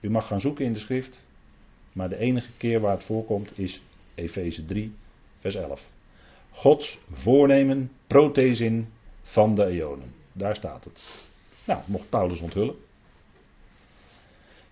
U 0.00 0.10
mag 0.10 0.26
gaan 0.26 0.40
zoeken 0.40 0.64
in 0.64 0.72
de 0.72 0.78
schrift, 0.78 1.26
maar 1.92 2.08
de 2.08 2.18
enige 2.18 2.50
keer 2.56 2.80
waar 2.80 2.94
het 2.94 3.04
voorkomt 3.04 3.58
is 3.58 3.82
Efeze 4.14 4.64
3, 4.64 4.92
vers 5.40 5.54
11. 5.54 5.88
Gods 6.50 6.98
voornemen, 7.12 7.90
prothesin 8.06 8.88
van 9.22 9.54
de 9.54 9.74
Ionen. 9.74 10.12
Daar 10.32 10.56
staat 10.56 10.84
het. 10.84 11.28
Nou, 11.64 11.80
mocht 11.86 12.08
Paulus 12.08 12.40
onthullen. 12.40 12.74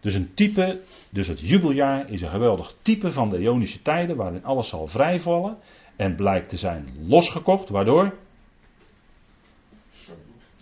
Dus 0.00 0.14
een 0.14 0.34
type, 0.34 0.80
dus 1.10 1.26
het 1.26 1.40
jubeljaar 1.40 2.10
is 2.10 2.22
een 2.22 2.30
geweldig 2.30 2.76
type 2.82 3.12
van 3.12 3.30
de 3.30 3.38
Ionische 3.38 3.82
tijden 3.82 4.16
waarin 4.16 4.44
alles 4.44 4.68
zal 4.68 4.88
vrijvallen 4.88 5.56
en 5.96 6.14
blijkt 6.14 6.48
te 6.48 6.56
zijn 6.56 6.88
losgekocht. 7.06 7.68
Waardoor? 7.68 8.14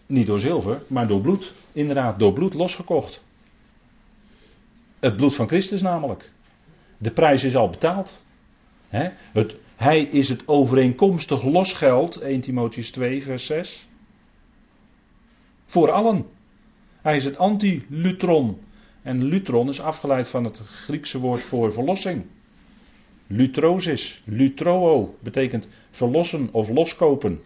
Niet 0.07 0.27
door 0.27 0.41
zilver, 0.41 0.83
maar 0.87 1.07
door 1.07 1.21
bloed. 1.21 1.53
Inderdaad, 1.73 2.19
door 2.19 2.33
bloed 2.33 2.55
losgekocht. 2.55 3.23
Het 5.01 5.17
bloed 5.17 5.35
van 5.35 5.49
Christus 5.49 5.83
namelijk. 5.83 6.31
De 6.99 7.11
prijs 7.11 7.45
is 7.45 7.57
al 7.57 7.71
betaald. 7.71 8.23
Het, 8.89 9.57
hij 9.77 10.03
is 10.03 10.29
het 10.29 10.49
overeenkomstig 10.49 11.43
losgeld, 11.43 12.17
1 12.17 12.41
Timotheus 12.41 12.91
2, 12.91 13.23
vers 13.23 13.47
6. 13.47 13.89
Voor 15.65 15.91
allen. 15.91 16.27
Hij 17.01 17.17
is 17.17 17.25
het 17.25 17.39
anti-lutron. 17.39 18.61
En 19.03 19.25
lutron 19.25 19.69
is 19.69 19.81
afgeleid 19.81 20.29
van 20.29 20.45
het 20.45 20.59
Griekse 20.59 21.19
woord 21.19 21.43
voor 21.43 21.73
verlossing. 21.73 22.25
Lutrosis, 23.26 24.23
lutroo 24.25 25.14
betekent 25.21 25.69
verlossen 25.91 26.49
of 26.52 26.69
loskopen. 26.69 27.41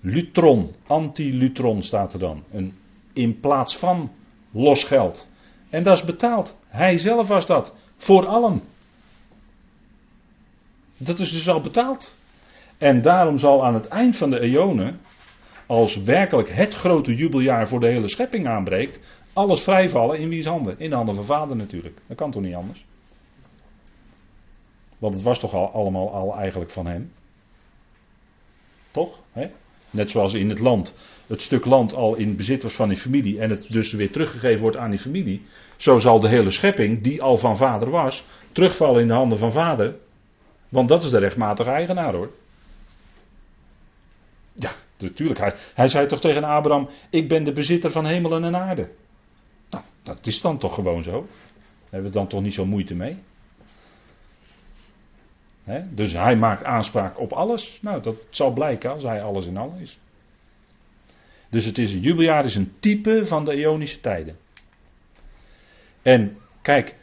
Lutron, 0.00 0.70
anti-lutron 0.86 1.82
staat 1.82 2.12
er 2.12 2.18
dan. 2.18 2.44
Een, 2.52 2.72
in 3.12 3.40
plaats 3.40 3.76
van 3.76 4.10
losgeld. 4.50 5.28
En 5.70 5.82
dat 5.82 5.96
is 5.96 6.04
betaald. 6.04 6.56
Hij 6.68 6.98
zelf 6.98 7.28
was 7.28 7.46
dat. 7.46 7.74
Voor 7.96 8.26
allen. 8.26 8.62
Dat 10.96 11.18
is 11.18 11.32
dus 11.32 11.48
al 11.48 11.60
betaald. 11.60 12.14
En 12.78 13.02
daarom 13.02 13.38
zal 13.38 13.64
aan 13.64 13.74
het 13.74 13.88
eind 13.88 14.16
van 14.16 14.30
de 14.30 14.40
eonen, 14.40 15.00
als 15.66 15.96
werkelijk 15.96 16.50
het 16.50 16.74
grote 16.74 17.14
jubeljaar 17.14 17.68
voor 17.68 17.80
de 17.80 17.88
hele 17.88 18.08
schepping 18.08 18.46
aanbreekt, 18.46 19.00
alles 19.32 19.60
vrijvallen 19.60 20.18
in 20.18 20.28
wie's 20.28 20.46
handen? 20.46 20.78
In 20.78 20.90
de 20.90 20.96
handen 20.96 21.14
van 21.14 21.24
vader 21.24 21.56
natuurlijk. 21.56 22.00
Dat 22.06 22.16
kan 22.16 22.30
toch 22.30 22.42
niet 22.42 22.54
anders? 22.54 22.84
Want 24.98 25.14
het 25.14 25.22
was 25.22 25.38
toch 25.38 25.54
al 25.54 25.72
allemaal 25.72 26.12
al 26.12 26.36
eigenlijk 26.36 26.70
van 26.70 26.86
hem? 26.86 27.12
Toch? 28.90 29.18
Net 29.90 30.10
zoals 30.10 30.34
in 30.34 30.48
het 30.48 30.58
land 30.58 30.94
het 31.26 31.42
stuk 31.42 31.64
land 31.64 31.94
al 31.94 32.14
in 32.14 32.36
bezit 32.36 32.62
was 32.62 32.74
van 32.74 32.88
die 32.88 32.96
familie 32.96 33.40
en 33.40 33.50
het 33.50 33.72
dus 33.72 33.92
weer 33.92 34.10
teruggegeven 34.10 34.60
wordt 34.60 34.76
aan 34.76 34.90
die 34.90 34.98
familie. 34.98 35.42
Zo 35.76 35.98
zal 35.98 36.20
de 36.20 36.28
hele 36.28 36.50
schepping, 36.50 37.02
die 37.02 37.22
al 37.22 37.38
van 37.38 37.56
vader 37.56 37.90
was, 37.90 38.24
terugvallen 38.52 39.00
in 39.00 39.08
de 39.08 39.14
handen 39.14 39.38
van 39.38 39.52
vader. 39.52 39.96
Want 40.68 40.88
dat 40.88 41.02
is 41.02 41.10
de 41.10 41.18
rechtmatige 41.18 41.70
eigenaar 41.70 42.12
hoor. 42.12 42.30
Ja, 44.52 44.72
natuurlijk. 44.98 45.38
Hij, 45.38 45.54
hij 45.74 45.88
zei 45.88 46.06
toch 46.06 46.20
tegen 46.20 46.44
Abraham: 46.44 46.88
Ik 47.10 47.28
ben 47.28 47.44
de 47.44 47.52
bezitter 47.52 47.90
van 47.90 48.06
hemelen 48.06 48.44
en 48.44 48.56
aarde. 48.56 48.90
Nou, 49.70 49.84
dat 50.02 50.26
is 50.26 50.40
dan 50.40 50.58
toch 50.58 50.74
gewoon 50.74 51.02
zo. 51.02 51.10
Daar 51.10 51.90
hebben 51.90 52.10
we 52.10 52.18
dan 52.18 52.28
toch 52.28 52.42
niet 52.42 52.54
zo 52.54 52.66
moeite 52.66 52.94
mee? 52.94 53.18
Dus 55.90 56.12
hij 56.12 56.36
maakt 56.36 56.64
aanspraak 56.64 57.18
op 57.18 57.32
alles. 57.32 57.78
Nou, 57.82 58.02
dat 58.02 58.16
zal 58.30 58.52
blijken 58.52 58.90
als 58.90 59.02
hij 59.02 59.22
alles 59.22 59.46
in 59.46 59.56
alles 59.56 59.80
is. 59.80 59.98
Dus 61.50 61.64
het 61.64 61.78
is 61.78 61.92
een 61.92 62.00
jubeljaar 62.00 62.44
is 62.44 62.54
een 62.54 62.72
type 62.80 63.26
van 63.26 63.44
de 63.44 63.56
Ionische 63.56 64.00
tijden. 64.00 64.36
En 66.02 66.36
kijk, 66.62 66.94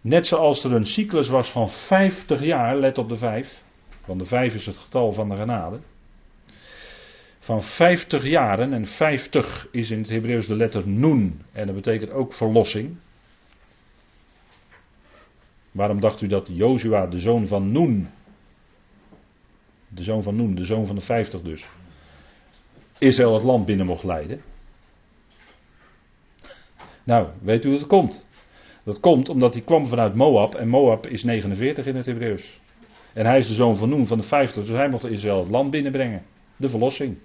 net 0.00 0.26
zoals 0.26 0.64
er 0.64 0.72
een 0.72 0.86
cyclus 0.86 1.28
was 1.28 1.50
van 1.50 1.70
50 1.70 2.42
jaar, 2.42 2.76
let 2.76 2.98
op 2.98 3.08
de 3.08 3.16
5, 3.16 3.62
want 4.04 4.18
de 4.18 4.26
5 4.26 4.54
is 4.54 4.66
het 4.66 4.78
getal 4.78 5.12
van 5.12 5.28
de 5.28 5.36
genade. 5.36 5.78
Van 7.38 7.62
50 7.62 8.24
jaren, 8.26 8.72
en 8.72 8.86
50 8.86 9.68
is 9.70 9.90
in 9.90 9.98
het 9.98 10.08
Hebreeuws 10.08 10.46
de 10.46 10.56
letter 10.56 10.88
noen, 10.88 11.40
en 11.52 11.66
dat 11.66 11.74
betekent 11.74 12.10
ook 12.10 12.32
verlossing. 12.32 12.96
Waarom 15.74 16.00
dacht 16.00 16.20
u 16.20 16.26
dat 16.26 16.48
Jozua, 16.52 17.06
de 17.06 17.18
zoon 17.18 17.46
van 17.46 17.72
Noen, 17.72 18.08
de 19.88 20.02
zoon 20.02 20.22
van 20.22 20.36
Noen, 20.36 20.54
de 20.54 20.64
zoon 20.64 20.86
van 20.86 20.96
de 20.96 21.02
50 21.02 21.42
dus, 21.42 21.68
Israël 22.98 23.34
het 23.34 23.42
land 23.42 23.66
binnen 23.66 23.86
mocht 23.86 24.04
leiden? 24.04 24.42
Nou, 27.04 27.28
weet 27.42 27.64
u 27.64 27.68
hoe 27.68 27.78
het 27.78 27.86
komt? 27.86 28.26
Dat 28.82 29.00
komt 29.00 29.28
omdat 29.28 29.54
hij 29.54 29.62
kwam 29.62 29.86
vanuit 29.86 30.14
Moab 30.14 30.54
en 30.54 30.68
Moab 30.68 31.06
is 31.06 31.24
49 31.24 31.86
in 31.86 31.96
het 31.96 32.06
Hebreeuws. 32.06 32.60
En 33.12 33.26
hij 33.26 33.38
is 33.38 33.48
de 33.48 33.54
zoon 33.54 33.76
van 33.76 33.88
Noem 33.88 34.06
van 34.06 34.18
de 34.18 34.24
50, 34.24 34.66
dus 34.66 34.76
hij 34.76 34.88
mocht 34.88 35.04
Israël 35.04 35.38
het 35.38 35.50
land 35.50 35.70
binnenbrengen. 35.70 36.22
De 36.56 36.68
verlossing. 36.68 37.18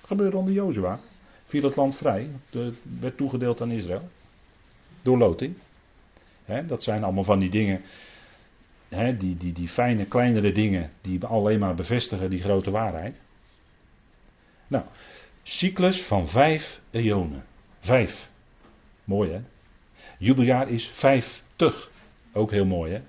Dat 0.00 0.06
gebeurde 0.06 0.36
onder 0.36 0.54
Jozua. 0.54 0.98
Viel 1.44 1.62
het 1.62 1.76
land 1.76 1.96
vrij. 1.96 2.30
Werd 3.00 3.16
toegedeeld 3.16 3.60
aan 3.60 3.70
Israël. 3.70 4.08
Door 5.02 5.18
loting. 5.18 5.54
Dat 6.66 6.82
zijn 6.82 7.04
allemaal 7.04 7.24
van 7.24 7.38
die 7.38 7.50
dingen. 7.50 7.80
die, 9.18 9.36
die, 9.36 9.52
die 9.52 9.68
fijne, 9.68 10.04
kleinere 10.04 10.52
dingen. 10.52 10.90
Die 11.00 11.24
alleen 11.24 11.58
maar 11.58 11.74
bevestigen 11.74 12.30
die 12.30 12.42
grote 12.42 12.70
waarheid. 12.70 13.20
Nou, 14.66 14.84
cyclus 15.42 16.02
van 16.02 16.28
vijf 16.28 16.80
eonen. 16.90 17.44
Vijf. 17.80 18.30
Mooi 19.04 19.30
hè? 19.30 19.40
Jubeljaar 20.18 20.68
is 20.68 20.86
vijftig. 20.86 21.90
Ook 22.32 22.50
heel 22.50 22.66
mooi 22.66 22.92
hè? 22.92 23.00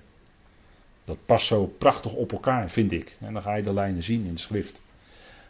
Dat 1.04 1.18
past 1.26 1.46
zo 1.46 1.66
prachtig 1.66 2.12
op 2.12 2.32
elkaar, 2.32 2.70
vind 2.70 2.92
ik. 2.92 3.16
En 3.20 3.32
dan 3.32 3.42
ga 3.42 3.54
je 3.54 3.62
de 3.62 3.72
lijnen 3.72 4.02
zien 4.02 4.24
in 4.24 4.34
de 4.34 4.40
schrift. 4.40 4.80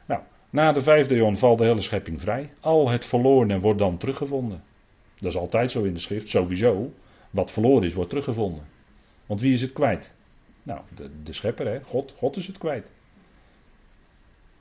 Nou, 0.06 0.20
na 0.50 0.72
de 0.72 0.80
vijfde 0.80 1.14
eon 1.14 1.36
valt 1.36 1.58
de 1.58 1.64
hele 1.64 1.80
schepping 1.80 2.20
vrij. 2.20 2.50
Al 2.60 2.88
het 2.88 3.06
verlorene 3.06 3.60
wordt 3.60 3.78
dan 3.78 3.98
teruggevonden. 3.98 4.62
Dat 5.18 5.30
is 5.30 5.38
altijd 5.38 5.70
zo 5.70 5.82
in 5.82 5.94
de 5.94 6.00
schrift, 6.00 6.28
sowieso. 6.28 6.92
Wat 7.34 7.50
verloren 7.50 7.86
is, 7.86 7.94
wordt 7.94 8.10
teruggevonden. 8.10 8.64
Want 9.26 9.40
wie 9.40 9.52
is 9.52 9.60
het 9.60 9.72
kwijt? 9.72 10.14
Nou, 10.62 10.80
de, 10.94 11.10
de 11.22 11.32
schepper, 11.32 11.66
hè? 11.66 11.80
God, 11.84 12.14
God 12.16 12.36
is 12.36 12.46
het 12.46 12.58
kwijt. 12.58 12.92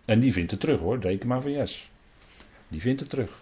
En 0.06 0.20
die 0.20 0.34
vindt 0.34 0.52
het 0.52 0.60
terug 0.60 0.80
hoor, 0.80 1.00
reken 1.00 1.28
maar 1.28 1.42
van 1.42 1.52
yes. 1.52 1.90
Die 2.68 2.82
vindt 2.82 3.00
het 3.00 3.10
terug. 3.10 3.42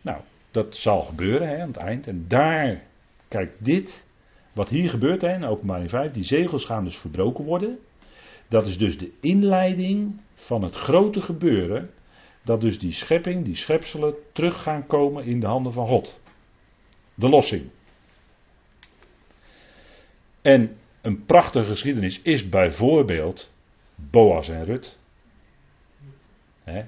Nou, 0.00 0.20
dat 0.50 0.76
zal 0.76 1.02
gebeuren 1.02 1.48
hè, 1.48 1.60
aan 1.60 1.68
het 1.68 1.76
eind. 1.76 2.06
En 2.06 2.24
daar, 2.28 2.82
kijk, 3.28 3.52
dit, 3.58 4.04
wat 4.52 4.68
hier 4.68 4.90
gebeurt 4.90 5.20
hè, 5.20 5.34
in 5.34 5.44
openbaring 5.44 5.90
5, 5.90 6.12
die 6.12 6.24
zegels 6.24 6.64
gaan 6.64 6.84
dus 6.84 6.98
verbroken 6.98 7.44
worden. 7.44 7.78
Dat 8.48 8.66
is 8.66 8.78
dus 8.78 8.98
de 8.98 9.12
inleiding 9.20 10.20
van 10.34 10.62
het 10.62 10.74
grote 10.74 11.20
gebeuren. 11.20 11.90
Dat 12.42 12.60
dus 12.60 12.78
die 12.78 12.92
schepping, 12.92 13.44
die 13.44 13.56
schepselen 13.56 14.14
terug 14.32 14.62
gaan 14.62 14.86
komen 14.86 15.24
in 15.24 15.40
de 15.40 15.46
handen 15.46 15.72
van 15.72 15.86
God. 15.86 16.20
De 17.14 17.28
lossing. 17.28 17.70
En 20.42 20.76
een 21.00 21.24
prachtige 21.24 21.68
geschiedenis 21.68 22.22
is 22.22 22.48
bijvoorbeeld 22.48 23.50
Boas 23.94 24.48
en 24.48 24.64
Rut 24.64 24.96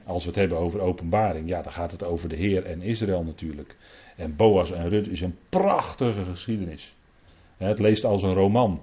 als 0.04 0.22
we 0.22 0.30
het 0.30 0.38
hebben 0.38 0.58
over 0.58 0.80
openbaring, 0.80 1.48
ja, 1.48 1.62
dan 1.62 1.72
gaat 1.72 1.90
het 1.90 2.04
over 2.04 2.28
de 2.28 2.36
Heer 2.36 2.64
en 2.64 2.82
Israël 2.82 3.24
natuurlijk. 3.24 3.76
En 4.16 4.36
Boas 4.36 4.72
en 4.72 4.88
Rut 4.88 5.08
is 5.08 5.20
een 5.20 5.38
prachtige 5.48 6.24
geschiedenis. 6.24 6.94
het 7.56 7.78
leest 7.78 8.04
als 8.04 8.22
een 8.22 8.34
roman. 8.34 8.82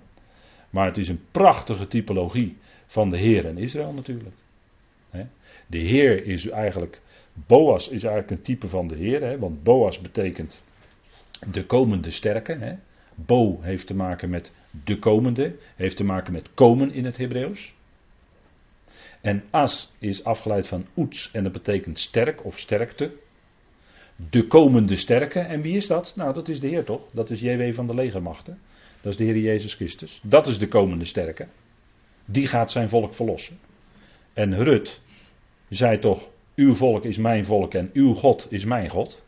Maar 0.70 0.86
het 0.86 0.98
is 0.98 1.10
een 1.10 1.26
prachtige 1.32 1.88
typologie 1.88 2.58
van 2.86 3.10
de 3.10 3.18
Heer 3.18 3.46
en 3.46 3.58
Israël 3.58 3.94
natuurlijk. 3.94 4.36
de 5.68 5.78
Heer 5.78 6.26
is 6.26 6.50
eigenlijk. 6.50 7.02
Boas 7.34 7.88
is 7.88 8.04
eigenlijk 8.04 8.32
een 8.32 8.42
type 8.42 8.68
van 8.68 8.88
de 8.88 8.96
Heer, 8.96 9.40
want 9.40 9.64
Boas 9.64 10.00
betekent 10.02 10.64
de 11.48 11.66
komende 11.66 12.12
sterke. 12.12 12.78
Bo 13.16 13.62
heeft 13.62 13.88
te 13.88 13.96
maken 13.96 14.30
met 14.30 14.52
de 14.86 15.00
komende, 15.00 15.56
heeft 15.76 15.98
te 15.98 16.04
maken 16.04 16.34
met 16.34 16.54
komen 16.54 16.92
in 16.92 17.06
het 17.06 17.18
Hebreeuws. 17.18 17.74
En 19.22 19.44
as 19.50 19.92
is 20.00 20.24
afgeleid 20.24 20.68
van 20.68 20.86
oets 20.96 21.32
en 21.32 21.44
dat 21.44 21.52
betekent 21.52 22.00
sterk 22.00 22.46
of 22.46 22.60
sterkte. 22.60 23.12
De 24.30 24.48
komende 24.48 24.96
sterke. 24.96 25.40
En 25.40 25.62
wie 25.62 25.78
is 25.78 25.88
dat? 25.88 26.14
Nou, 26.16 26.34
dat 26.34 26.48
is 26.48 26.60
de 26.60 26.68
Heer 26.68 26.84
toch? 26.84 27.08
Dat 27.12 27.30
is 27.30 27.40
JW 27.40 27.74
van 27.74 27.88
de 27.88 27.96
legermachten. 27.96 28.60
Dat 29.02 29.12
is 29.12 29.18
de 29.18 29.24
Heer 29.24 29.38
Jezus 29.38 29.74
Christus. 29.74 30.20
Dat 30.24 30.48
is 30.48 30.58
de 30.58 30.68
komende 30.68 31.06
sterke. 31.06 31.48
Die 32.26 32.48
gaat 32.48 32.72
zijn 32.72 32.90
volk 32.90 33.14
verlossen. 33.14 33.60
En 34.34 34.64
Rut 34.64 35.02
zei 35.70 36.00
toch, 36.00 36.30
Uw 36.56 36.76
volk 36.76 37.06
is 37.06 37.18
mijn 37.18 37.46
volk 37.46 37.74
en 37.74 37.90
uw 37.94 38.14
God 38.14 38.48
is 38.50 38.66
mijn 38.66 38.90
God. 38.90 39.22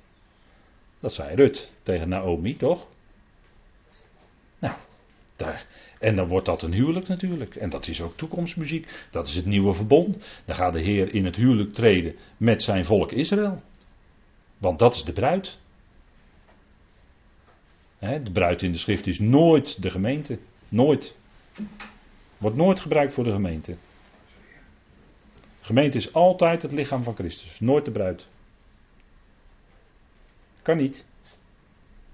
Dat 1.04 1.14
zei 1.14 1.36
Rut 1.36 1.72
tegen 1.82 2.10
Naomi, 2.10 2.58
toch? 2.58 2.88
Nou, 4.60 4.76
daar. 5.36 5.66
En 6.00 6.16
dan 6.16 6.28
wordt 6.28 6.46
dat 6.46 6.62
een 6.62 6.74
huwelijk 6.74 7.08
natuurlijk. 7.08 7.56
En 7.56 7.70
dat 7.70 7.88
is 7.88 8.02
ook 8.02 8.18
toekomstmuziek. 8.18 9.08
Dat 9.12 9.28
is 9.28 9.36
het 9.36 9.46
nieuwe 9.46 9.74
verbond. 9.74 10.18
Dan 10.46 10.56
gaat 10.56 10.74
de 10.74 10.80
Heer 10.80 11.14
in 11.14 11.26
het 11.26 11.36
huwelijk 11.36 11.74
treden 11.74 12.16
met 12.38 12.64
zijn 12.64 12.86
volk 12.86 13.12
Israël. 13.12 13.62
Want 14.58 14.80
dat 14.80 14.96
is 14.96 15.04
de 15.04 15.14
bruid. 15.14 15.58
de 18.00 18.32
bruid 18.34 18.62
in 18.62 18.72
de 18.72 18.78
schrift 18.78 19.08
is 19.08 19.20
nooit 19.20 19.82
de 19.82 19.92
gemeente. 19.92 20.40
Nooit. 20.70 21.16
Wordt 22.38 22.58
nooit 22.58 22.80
gebruikt 22.80 23.14
voor 23.14 23.24
de 23.24 23.32
gemeente. 23.32 23.72
De 25.36 25.66
gemeente 25.66 25.98
is 25.98 26.14
altijd 26.14 26.62
het 26.62 26.72
lichaam 26.72 27.04
van 27.04 27.16
Christus. 27.16 27.60
Nooit 27.60 27.86
de 27.86 27.92
bruid. 27.92 28.28
Kan 30.64 30.78
niet. 30.78 31.06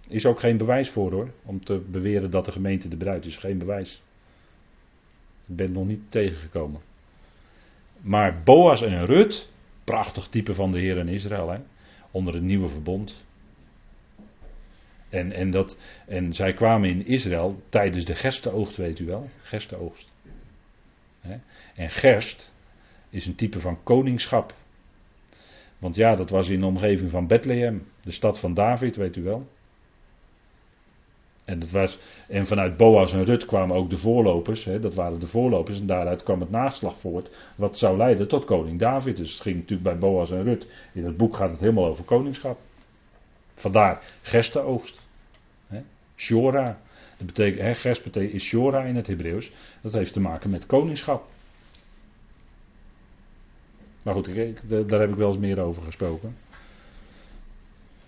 Is 0.08 0.26
ook 0.26 0.40
geen 0.40 0.58
bewijs 0.58 0.90
voor 0.90 1.12
hoor. 1.12 1.32
Om 1.44 1.64
te 1.64 1.80
beweren 1.80 2.32
dat 2.32 2.46
de 2.46 2.52
gemeente 2.52 2.88
de 2.88 2.98
bruid 2.98 3.26
is. 3.26 3.38
Geen 3.38 3.58
bewijs. 3.58 4.02
Ik 5.48 5.56
ben 5.56 5.72
nog 5.72 5.88
niet 5.88 6.02
tegengekomen. 6.10 6.82
Maar 8.02 8.44
Boas 8.44 8.82
en 8.82 9.06
Rut. 9.06 9.50
Prachtig 9.84 10.28
type 10.28 10.54
van 10.54 10.72
de 10.72 10.80
Heer 10.80 10.98
in 10.98 11.08
Israël. 11.08 11.50
Hè, 11.50 11.60
onder 12.12 12.34
het 12.34 12.44
nieuwe 12.44 12.70
verbond. 12.70 13.26
En, 15.10 15.32
en, 15.32 15.52
dat, 15.52 15.78
en 16.06 16.34
zij 16.34 16.54
kwamen 16.54 16.90
in 16.90 17.06
Israël 17.06 17.62
tijdens 17.70 18.06
de 18.06 18.16
gerstenoogst, 18.16 18.78
weet 18.78 19.00
u 19.00 19.06
wel. 19.06 19.30
Gerstenoogst. 19.42 20.12
En 21.76 21.90
gerst 21.90 22.52
is 23.10 23.26
een 23.26 23.36
type 23.36 23.60
van 23.60 23.84
koningschap. 23.84 24.54
Want 25.80 25.96
ja, 25.96 26.16
dat 26.16 26.30
was 26.30 26.50
in 26.50 26.60
de 26.60 26.66
omgeving 26.66 27.10
van 27.10 27.28
Bethlehem, 27.28 27.88
de 28.04 28.12
stad 28.12 28.40
van 28.40 28.54
David, 28.54 28.96
weet 28.96 29.16
u 29.16 29.24
wel. 29.24 29.48
En, 31.46 31.72
was, 31.72 32.00
en 32.28 32.46
vanuit 32.46 32.78
Boas 32.78 33.14
en 33.14 33.24
Rut 33.24 33.46
kwamen 33.46 33.76
ook 33.76 33.90
de 33.90 33.98
voorlopers, 33.98 34.66
hè, 34.66 34.80
dat 34.80 34.94
waren 34.94 35.20
de 35.20 35.28
voorlopers, 35.28 35.80
en 35.80 35.86
daaruit 35.86 36.24
kwam 36.24 36.40
het 36.40 36.50
nageslag 36.50 37.00
voort, 37.00 37.30
wat 37.56 37.78
zou 37.78 37.98
leiden 37.98 38.28
tot 38.28 38.46
koning 38.46 38.80
David. 38.80 39.18
Dus 39.18 39.32
het 39.32 39.42
ging 39.42 39.56
natuurlijk 39.56 39.90
bij 39.90 39.98
Boas 39.98 40.32
en 40.32 40.44
Rut. 40.44 40.68
In 40.94 41.06
het 41.06 41.18
boek 41.18 41.36
gaat 41.36 41.52
het 41.52 41.60
helemaal 41.60 41.86
over 41.86 42.04
koningschap. 42.04 42.60
Vandaar 43.56 44.02
gerstenoogst. 44.22 45.08
Shora. 46.16 46.80
Dat 47.18 47.28
betekent, 47.28 47.62
hè, 47.62 47.76
gerst 47.76 48.04
betekent, 48.04 48.34
is 48.34 48.44
Shora 48.44 48.84
in 48.84 48.96
het 48.96 49.08
Hebreeuws. 49.08 49.52
Dat 49.82 49.94
heeft 49.94 50.14
te 50.14 50.20
maken 50.20 50.50
met 50.50 50.66
koningschap. 50.66 51.28
Maar 54.04 54.14
goed, 54.14 54.30
daar 54.90 55.00
heb 55.00 55.10
ik 55.10 55.16
wel 55.16 55.28
eens 55.28 55.38
meer 55.38 55.60
over 55.60 55.82
gesproken. 55.82 56.36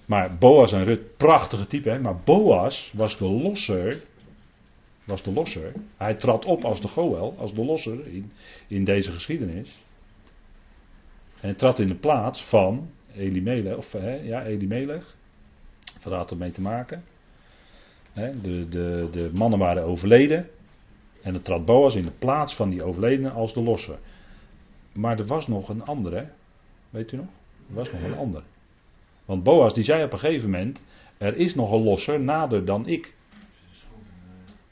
Maar 0.06 0.38
Boas 0.38 0.72
en 0.72 0.84
Rut, 0.84 1.18
prachtige 1.18 1.68
type, 1.68 1.90
hè? 1.90 2.00
maar 2.00 2.20
Boas 2.24 2.92
was 2.96 3.18
de 3.18 3.26
losser. 3.26 4.02
Was 5.04 5.24
de 5.24 5.32
losser. 5.32 5.74
Hij 5.98 6.14
trad 6.14 6.46
op 6.46 6.64
als 6.64 6.82
de 6.82 6.88
Goel, 6.88 7.36
als 7.38 7.54
de 7.54 7.66
losser 7.66 8.08
in, 8.08 8.32
in 8.68 8.84
deze 8.84 9.12
geschiedenis. 9.12 9.82
En 11.42 11.56
trad 11.56 11.80
in 11.80 11.88
de 11.88 11.96
plaats 11.96 12.44
van 12.44 12.90
Elimelech, 13.16 13.78
of 13.78 13.92
hè, 13.92 14.14
ja, 14.16 14.44
Elimelech. 14.44 15.16
Had 16.02 16.32
ermee 16.32 16.52
te 16.52 16.62
maken? 16.62 17.04
Hè, 18.14 18.42
de, 18.42 18.70
de, 18.70 19.08
de 19.12 19.32
mannen 19.34 19.60
waren 19.60 19.84
overleden. 19.84 20.50
En 21.22 21.34
dan 21.34 21.42
trad 21.42 21.66
Boas 21.66 21.96
in 21.96 22.04
de 22.04 22.12
plaats 22.20 22.56
van 22.56 22.70
die 22.70 22.84
overledene 22.84 23.30
als 23.30 23.54
de 23.54 23.62
losser. 23.62 23.98
Maar 24.92 25.20
er 25.20 25.26
was 25.26 25.48
nog 25.48 25.70
een 25.70 25.86
andere. 25.86 26.28
Weet 26.90 27.12
u 27.12 27.18
nog? 27.18 27.28
Er 27.70 27.76
was 27.76 27.92
nog 27.92 28.02
een 28.02 28.18
ander. 28.18 28.44
Want 29.26 29.44
Boas 29.44 29.74
die 29.74 29.84
zei 29.84 30.04
op 30.04 30.14
een 30.14 30.20
gegeven 30.20 30.50
moment: 30.50 30.84
Er 31.18 31.38
is 31.38 31.56
nog 31.56 31.72
een 31.72 31.84
losser 31.84 32.20
nader 32.20 32.66
dan 32.66 32.88
ik. 32.88 33.14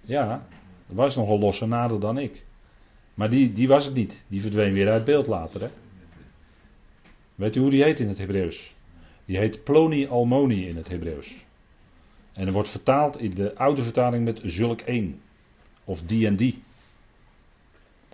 Ja, 0.02 0.48
er 0.90 0.96
was 0.96 1.16
nog 1.16 1.30
een 1.30 1.40
losser 1.40 1.68
nader 1.68 2.00
dan 2.00 2.18
ik. 2.18 2.44
Maar 3.14 3.30
die, 3.30 3.54
die 3.54 3.68
was 3.68 3.86
het 3.86 3.94
niet. 3.94 4.24
Die 4.28 4.42
verdween 4.42 4.74
weer 4.74 4.90
uit 4.90 5.06
beeld 5.06 5.28
later. 5.28 5.62
Hè? 5.62 5.70
Weet 7.36 7.56
u 7.56 7.60
hoe 7.60 7.70
die 7.70 7.84
heet 7.84 8.00
in 8.00 8.08
het 8.08 8.18
Hebreeuws? 8.18 8.76
Die 9.26 9.38
heet 9.38 9.64
Ploni 9.64 10.08
Almoni 10.08 10.68
in 10.68 10.76
het 10.76 10.88
Hebreeuws. 10.88 11.46
En 12.34 12.48
er 12.48 12.54
wordt 12.54 12.70
vertaald 12.70 13.20
in 13.20 13.34
de 13.34 13.56
oude 13.56 13.84
vertaling 13.84 14.24
met 14.24 14.40
zulk 14.44 14.82
één. 14.82 15.22
Of 15.84 16.02
die 16.02 16.28
en 16.28 16.36
die. 16.36 16.64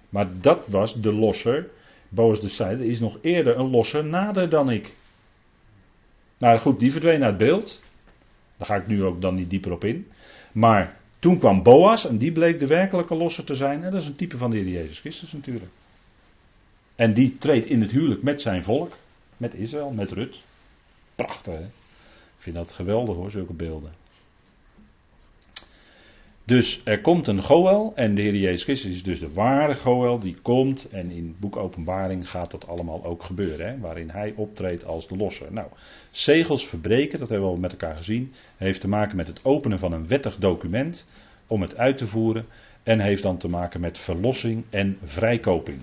Maar 0.10 0.28
dat 0.42 0.68
was 0.68 1.02
de 1.02 1.14
losser 1.14 1.70
Boas 2.16 2.42
de 2.42 2.48
zei, 2.48 2.90
is 2.90 3.00
nog 3.00 3.18
eerder 3.22 3.58
een 3.58 3.70
losser 3.70 4.06
nader 4.06 4.50
dan 4.50 4.70
ik. 4.70 4.96
Nou 6.38 6.60
goed, 6.60 6.80
die 6.80 6.92
verdween 6.92 7.24
uit 7.24 7.38
beeld. 7.38 7.82
Daar 8.58 8.68
ga 8.68 8.76
ik 8.76 8.88
nu 8.88 9.04
ook 9.04 9.22
dan 9.22 9.36
niet 9.36 9.50
dieper 9.50 9.72
op 9.72 9.84
in. 9.84 10.08
Maar 10.52 10.98
toen 11.20 11.38
kwam 11.38 11.64
Boas 11.64 12.08
en 12.08 12.18
die 12.18 12.32
bleek 12.32 12.60
de 12.60 12.68
werkelijke 12.68 13.16
losser 13.16 13.44
te 13.44 13.56
zijn. 13.56 13.84
En 13.84 13.92
dat 13.92 14.02
is 14.02 14.08
een 14.08 14.16
type 14.16 14.38
van 14.38 14.50
de 14.50 14.58
Heer 14.58 14.68
Jezus 14.68 15.00
Christus 15.00 15.32
natuurlijk. 15.32 15.72
En 16.96 17.14
die 17.14 17.38
treedt 17.38 17.66
in 17.66 17.82
het 17.82 17.92
huwelijk 17.92 18.24
met 18.24 18.42
zijn 18.42 18.64
volk. 18.64 18.94
Met 19.38 19.54
Israël, 19.54 19.92
met 19.92 20.12
Rut. 20.12 20.38
Prachtig 21.16 21.54
hè. 21.54 21.64
Ik 21.64 22.42
vind 22.42 22.56
dat 22.56 22.72
geweldig 22.72 23.16
hoor, 23.16 23.32
zulke 23.32 23.54
beelden. 23.54 24.05
Dus 26.46 26.82
er 26.84 27.02
komt 27.02 27.28
een 27.28 27.44
Goel 27.44 27.92
en 27.96 28.16
de 28.16 28.22
Heer 28.22 28.36
Jezus 28.36 28.64
Christus 28.64 28.92
is 28.92 29.04
dus 29.04 29.20
de 29.20 29.34
ware 29.34 29.76
Goel 29.76 30.20
die 30.20 30.36
komt 30.42 30.90
en 30.90 31.12
in 31.12 31.36
boek 31.40 31.56
Openbaring 31.56 32.30
gaat 32.30 32.52
dat 32.52 32.68
allemaal 32.68 33.06
ook 33.06 33.24
gebeuren, 33.24 33.68
hè, 33.68 33.80
waarin 33.80 34.10
hij 34.10 34.34
optreedt 34.36 34.86
als 34.86 35.08
de 35.08 35.18
losser. 35.18 35.54
Nou, 35.54 35.68
zegels 36.12 36.68
verbreken, 36.68 37.20
dat 37.20 37.30
hebben 37.30 37.48
we 37.48 37.54
al 37.54 37.60
met 37.60 37.72
elkaar 37.72 37.96
gezien, 37.96 38.34
heeft 38.58 38.82
te 38.82 38.88
maken 38.88 39.16
met 39.16 39.28
het 39.28 39.40
openen 39.44 39.80
van 39.80 39.92
een 39.92 40.08
wettig 40.08 40.38
document 40.38 41.06
om 41.48 41.62
het 41.62 41.78
uit 41.78 41.98
te 41.98 42.08
voeren 42.08 42.46
en 42.84 43.00
heeft 43.00 43.24
dan 43.24 43.38
te 43.38 43.48
maken 43.48 43.80
met 43.80 43.98
verlossing 43.98 44.64
en 44.70 44.98
vrijkoping. 45.04 45.80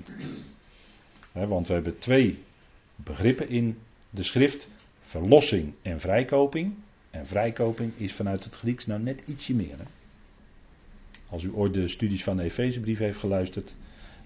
want 1.32 1.66
we 1.66 1.72
hebben 1.72 1.98
twee 1.98 2.38
begrippen 2.96 3.48
in 3.48 3.78
de 4.10 4.22
schrift, 4.22 4.68
verlossing 5.00 5.72
en 5.82 6.00
vrijkoping. 6.00 6.74
En 7.10 7.26
vrijkoping 7.26 7.92
is 7.96 8.12
vanuit 8.14 8.44
het 8.44 8.54
Grieks 8.54 8.86
nou 8.86 9.02
net 9.02 9.22
ietsje 9.26 9.54
meer. 9.54 9.78
Hè? 9.78 9.84
Als 11.32 11.42
u 11.42 11.54
ooit 11.54 11.74
de 11.74 11.88
studies 11.88 12.24
van 12.24 12.36
de 12.36 12.42
Efezebrief 12.42 12.98
heeft 12.98 13.18
geluisterd, 13.18 13.74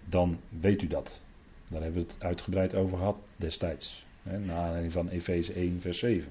dan 0.04 0.40
weet 0.48 0.82
u 0.82 0.86
dat. 0.86 1.22
Daar 1.70 1.82
hebben 1.82 2.02
we 2.02 2.12
het 2.12 2.22
uitgebreid 2.22 2.74
over 2.74 2.98
gehad 2.98 3.18
destijds. 3.36 4.04
Hè, 4.22 4.38
naar 4.38 4.56
aanleiding 4.56 4.92
van 4.92 5.08
Efeze 5.08 5.52
1, 5.52 5.80
vers 5.80 5.98
7. 5.98 6.28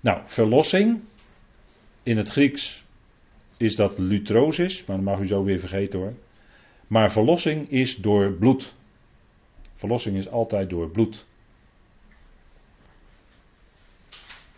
Nou, 0.00 0.22
verlossing. 0.24 1.00
In 2.02 2.16
het 2.16 2.28
Grieks 2.28 2.84
is 3.56 3.76
dat 3.76 3.98
lutrosis, 3.98 4.84
maar 4.84 4.96
dat 4.96 5.04
mag 5.04 5.20
u 5.20 5.26
zo 5.26 5.44
weer 5.44 5.58
vergeten 5.58 5.98
hoor. 5.98 6.12
Maar 6.86 7.12
verlossing 7.12 7.70
is 7.70 7.96
door 7.96 8.32
bloed. 8.32 8.74
Verlossing 9.74 10.16
is 10.16 10.28
altijd 10.28 10.70
door 10.70 10.90
bloed. 10.90 11.26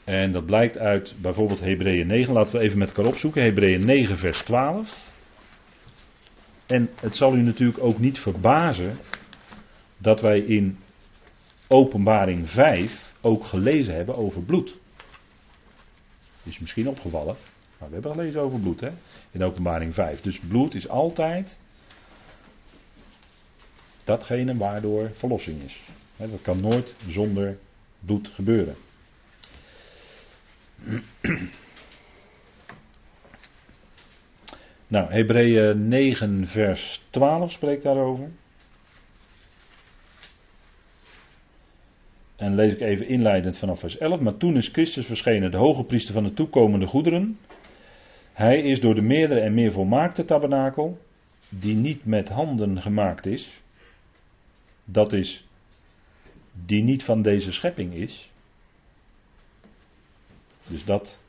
En 0.04 0.32
dat 0.32 0.46
blijkt 0.46 0.78
uit 0.78 1.14
bijvoorbeeld 1.20 1.60
Hebreeën 1.60 2.06
9. 2.06 2.32
Laten 2.32 2.56
we 2.56 2.64
even 2.64 2.78
met 2.78 2.88
elkaar 2.88 3.06
opzoeken. 3.06 3.42
Hebreeën 3.42 3.84
9, 3.84 4.18
vers 4.18 4.42
12. 4.42 5.10
En 6.66 6.90
het 7.00 7.16
zal 7.16 7.36
u 7.36 7.42
natuurlijk 7.42 7.78
ook 7.78 7.98
niet 7.98 8.18
verbazen 8.18 8.96
dat 9.98 10.20
wij 10.20 10.38
in 10.38 10.78
Openbaring 11.68 12.50
5 12.50 13.14
ook 13.20 13.44
gelezen 13.44 13.94
hebben 13.94 14.16
over 14.16 14.42
bloed. 14.42 14.74
Is 16.42 16.58
misschien 16.58 16.88
opgevallen, 16.88 17.36
maar 17.78 17.88
we 17.88 17.94
hebben 17.94 18.12
gelezen 18.12 18.40
over 18.40 18.58
bloed 18.58 18.80
hè? 18.80 18.90
in 19.30 19.44
Openbaring 19.44 19.94
5. 19.94 20.20
Dus 20.20 20.38
bloed 20.38 20.74
is 20.74 20.88
altijd 20.88 21.58
datgene 24.04 24.56
waardoor 24.56 25.10
verlossing 25.14 25.62
is. 25.62 25.82
Dat 26.16 26.42
kan 26.42 26.60
nooit 26.60 26.94
zonder 27.08 27.58
bloed 28.00 28.28
gebeuren. 28.34 28.76
Nou, 34.94 35.10
Hebreeën 35.10 35.88
9, 35.88 36.46
vers 36.46 37.02
12 37.10 37.52
spreekt 37.52 37.82
daarover. 37.82 38.30
En 42.36 42.54
lees 42.54 42.72
ik 42.72 42.80
even 42.80 43.08
inleidend 43.08 43.58
vanaf 43.58 43.80
vers 43.80 43.98
11. 43.98 44.20
Maar 44.20 44.36
toen 44.36 44.56
is 44.56 44.68
Christus 44.68 45.06
verschenen, 45.06 45.50
de 45.50 45.56
hoge 45.56 45.84
priester 45.84 46.14
van 46.14 46.24
de 46.24 46.32
toekomende 46.32 46.86
goederen. 46.86 47.38
Hij 48.32 48.60
is 48.60 48.80
door 48.80 48.94
de 48.94 49.02
meerdere 49.02 49.40
en 49.40 49.54
meer 49.54 49.72
volmaakte 49.72 50.24
tabernakel, 50.24 50.98
die 51.48 51.74
niet 51.74 52.04
met 52.04 52.28
handen 52.28 52.82
gemaakt 52.82 53.26
is, 53.26 53.62
dat 54.84 55.12
is, 55.12 55.46
die 56.66 56.82
niet 56.82 57.04
van 57.04 57.22
deze 57.22 57.52
schepping 57.52 57.94
is, 57.94 58.32
dus 60.66 60.84
dat. 60.84 61.20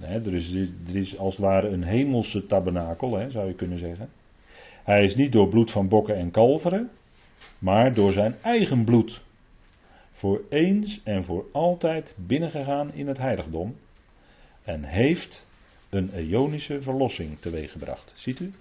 Hè, 0.00 0.26
er, 0.26 0.34
is, 0.34 0.50
er 0.88 0.96
is 0.96 1.18
als 1.18 1.36
het 1.36 1.44
ware 1.44 1.68
een 1.68 1.84
hemelse 1.84 2.46
tabernakel, 2.46 3.16
hè, 3.16 3.30
zou 3.30 3.46
je 3.46 3.54
kunnen 3.54 3.78
zeggen. 3.78 4.08
Hij 4.84 5.04
is 5.04 5.16
niet 5.16 5.32
door 5.32 5.48
bloed 5.48 5.70
van 5.70 5.88
bokken 5.88 6.16
en 6.16 6.30
kalveren. 6.30 6.90
maar 7.58 7.94
door 7.94 8.12
zijn 8.12 8.36
eigen 8.42 8.84
bloed 8.84 9.22
voor 10.12 10.40
eens 10.48 11.00
en 11.04 11.24
voor 11.24 11.46
altijd 11.52 12.14
binnengegaan 12.16 12.92
in 12.92 13.06
het 13.06 13.18
heiligdom 13.18 13.76
en 14.62 14.82
heeft 14.82 15.46
een 15.90 16.12
eonische 16.12 16.82
verlossing 16.82 17.38
teweeggebracht. 17.40 18.12
Ziet 18.16 18.40
u? 18.40 18.52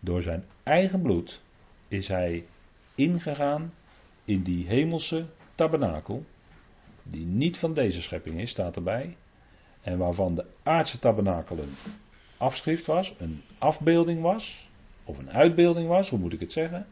Door 0.00 0.22
zijn 0.22 0.44
eigen 0.62 1.02
bloed 1.02 1.40
is 1.88 2.08
hij 2.08 2.44
ingegaan 2.94 3.72
in 4.24 4.42
die 4.42 4.66
hemelse 4.66 5.26
tabernakel, 5.54 6.24
die 7.10 7.26
niet 7.26 7.58
van 7.58 7.74
deze 7.74 8.02
schepping 8.02 8.40
is, 8.40 8.50
staat 8.50 8.76
erbij, 8.76 9.16
en 9.82 9.98
waarvan 9.98 10.34
de 10.34 10.44
aardse 10.62 10.98
tabernakel 10.98 11.58
een 11.58 11.74
afschrift 12.36 12.86
was, 12.86 13.14
een 13.18 13.42
afbeelding 13.58 14.22
was, 14.22 14.68
of 15.04 15.18
een 15.18 15.30
uitbeelding 15.30 15.88
was, 15.88 16.10
hoe 16.10 16.18
moet 16.18 16.32
ik 16.32 16.40
het 16.40 16.52
zeggen? 16.52 16.86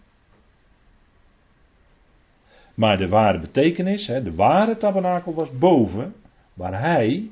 Maar 2.75 2.99
de 2.99 3.09
ware 3.09 3.39
betekenis, 3.39 4.07
de 4.07 4.35
ware 4.35 4.77
tabernakel 4.77 5.35
was 5.35 5.51
boven, 5.51 6.15
waar 6.55 6.81
hij, 6.81 7.31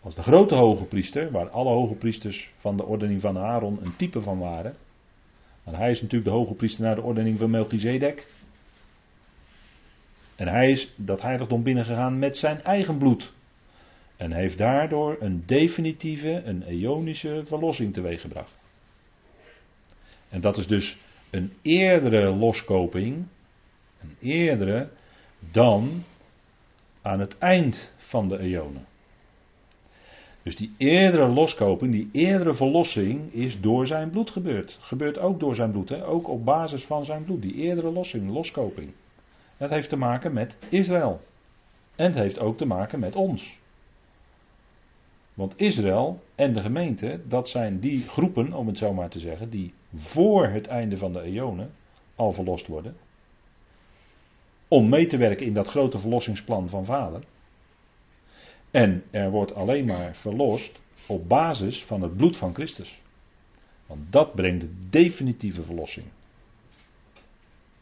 als 0.00 0.14
de 0.14 0.22
grote 0.22 0.54
hoge 0.54 0.84
priester, 0.84 1.30
waar 1.30 1.48
alle 1.48 1.70
hoge 1.70 1.94
priesters 1.94 2.52
van 2.56 2.76
de 2.76 2.84
ordening 2.84 3.20
van 3.20 3.38
Aaron 3.38 3.78
een 3.82 3.96
type 3.96 4.20
van 4.20 4.38
waren. 4.38 4.76
Want 5.64 5.76
hij 5.76 5.90
is 5.90 6.02
natuurlijk 6.02 6.30
de 6.30 6.36
hoge 6.36 6.54
priester 6.54 6.84
naar 6.84 6.94
de 6.94 7.02
ordening 7.02 7.38
van 7.38 7.50
Melchizedek. 7.50 8.26
En 10.38 10.48
hij 10.48 10.70
is 10.70 10.92
dat 10.96 11.22
heiligdom 11.22 11.62
binnengegaan 11.62 12.18
met 12.18 12.36
zijn 12.36 12.62
eigen 12.62 12.98
bloed. 12.98 13.32
En 14.16 14.32
heeft 14.32 14.58
daardoor 14.58 15.16
een 15.20 15.42
definitieve, 15.46 16.42
een 16.44 16.62
eonische 16.62 17.42
verlossing 17.44 17.92
teweeggebracht. 17.92 18.62
En 20.28 20.40
dat 20.40 20.56
is 20.56 20.66
dus 20.66 20.98
een 21.30 21.52
eerdere 21.62 22.30
loskoping, 22.30 23.26
een 24.00 24.16
eerdere, 24.20 24.88
dan 25.52 26.04
aan 27.02 27.20
het 27.20 27.38
eind 27.38 27.94
van 27.96 28.28
de 28.28 28.38
eonen. 28.38 28.86
Dus 30.42 30.56
die 30.56 30.72
eerdere 30.76 31.26
loskoping, 31.26 31.92
die 31.92 32.08
eerdere 32.12 32.54
verlossing 32.54 33.32
is 33.32 33.60
door 33.60 33.86
zijn 33.86 34.10
bloed 34.10 34.30
gebeurd. 34.30 34.78
Gebeurt 34.80 35.18
ook 35.18 35.40
door 35.40 35.54
zijn 35.54 35.70
bloed, 35.70 35.88
hè? 35.88 36.06
ook 36.06 36.28
op 36.28 36.44
basis 36.44 36.84
van 36.84 37.04
zijn 37.04 37.24
bloed. 37.24 37.42
Die 37.42 37.54
eerdere 37.54 37.90
lossing, 37.90 38.30
loskoping. 38.30 38.92
Dat 39.58 39.70
heeft 39.70 39.88
te 39.88 39.96
maken 39.96 40.32
met 40.32 40.56
Israël. 40.68 41.20
En 41.96 42.04
het 42.04 42.14
heeft 42.14 42.38
ook 42.38 42.56
te 42.56 42.66
maken 42.66 42.98
met 42.98 43.16
ons. 43.16 43.58
Want 45.34 45.54
Israël 45.56 46.22
en 46.34 46.52
de 46.52 46.60
gemeente, 46.60 47.20
dat 47.28 47.48
zijn 47.48 47.80
die 47.80 48.02
groepen, 48.02 48.52
om 48.52 48.66
het 48.66 48.78
zo 48.78 48.92
maar 48.92 49.08
te 49.08 49.18
zeggen, 49.18 49.50
die 49.50 49.72
voor 49.94 50.46
het 50.46 50.66
einde 50.66 50.96
van 50.96 51.12
de 51.12 51.22
eonen 51.22 51.70
al 52.14 52.32
verlost 52.32 52.66
worden. 52.66 52.96
Om 54.68 54.88
mee 54.88 55.06
te 55.06 55.16
werken 55.16 55.46
in 55.46 55.54
dat 55.54 55.66
grote 55.66 55.98
verlossingsplan 55.98 56.68
van 56.68 56.84
Vader. 56.84 57.22
En 58.70 59.04
er 59.10 59.30
wordt 59.30 59.54
alleen 59.54 59.84
maar 59.84 60.14
verlost 60.14 60.80
op 61.06 61.28
basis 61.28 61.84
van 61.84 62.02
het 62.02 62.16
bloed 62.16 62.36
van 62.36 62.54
Christus. 62.54 63.02
Want 63.86 64.12
dat 64.12 64.34
brengt 64.34 64.60
de 64.60 64.88
definitieve 64.90 65.62
verlossing. 65.62 66.06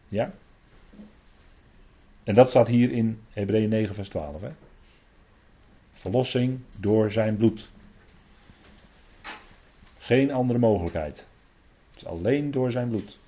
Ja? 0.08 0.32
En 2.26 2.34
dat 2.34 2.50
staat 2.50 2.68
hier 2.68 2.92
in 2.92 3.20
Hebreeën 3.30 3.68
9, 3.68 3.94
vers 3.94 4.08
12. 4.08 4.40
Hè? 4.40 4.50
Verlossing 5.92 6.60
door 6.80 7.10
zijn 7.10 7.36
bloed. 7.36 7.70
Geen 9.98 10.32
andere 10.32 10.58
mogelijkheid. 10.58 11.26
Het 11.90 11.96
is 11.96 12.06
alleen 12.06 12.50
door 12.50 12.70
zijn 12.70 12.88
bloed. 12.88 13.18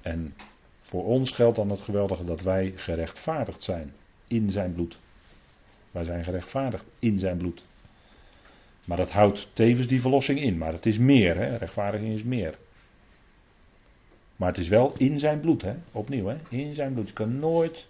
En 0.00 0.34
voor 0.82 1.04
ons 1.04 1.32
geldt 1.32 1.56
dan 1.56 1.70
het 1.70 1.80
geweldige 1.80 2.24
dat 2.24 2.40
wij 2.40 2.72
gerechtvaardigd 2.76 3.62
zijn 3.62 3.92
in 4.26 4.50
zijn 4.50 4.72
bloed. 4.72 4.98
Wij 5.90 6.04
zijn 6.04 6.24
gerechtvaardigd 6.24 6.86
in 6.98 7.18
zijn 7.18 7.36
bloed. 7.36 7.64
Maar 8.84 8.96
dat 8.96 9.10
houdt 9.10 9.48
tevens 9.52 9.86
die 9.86 10.00
verlossing 10.00 10.40
in. 10.40 10.58
Maar 10.58 10.72
het 10.72 10.86
is 10.86 10.98
meer, 10.98 11.36
hè? 11.36 11.56
rechtvaardiging 11.56 12.14
is 12.14 12.22
meer. 12.22 12.58
Maar 14.42 14.50
het 14.50 14.60
is 14.60 14.68
wel 14.68 14.92
in 14.96 15.18
zijn 15.18 15.40
bloed, 15.40 15.62
hè? 15.62 15.74
opnieuw, 15.92 16.26
hè? 16.26 16.36
in 16.48 16.74
zijn 16.74 16.92
bloed. 16.92 17.06
Je 17.06 17.12
kan 17.12 17.38
nooit 17.38 17.88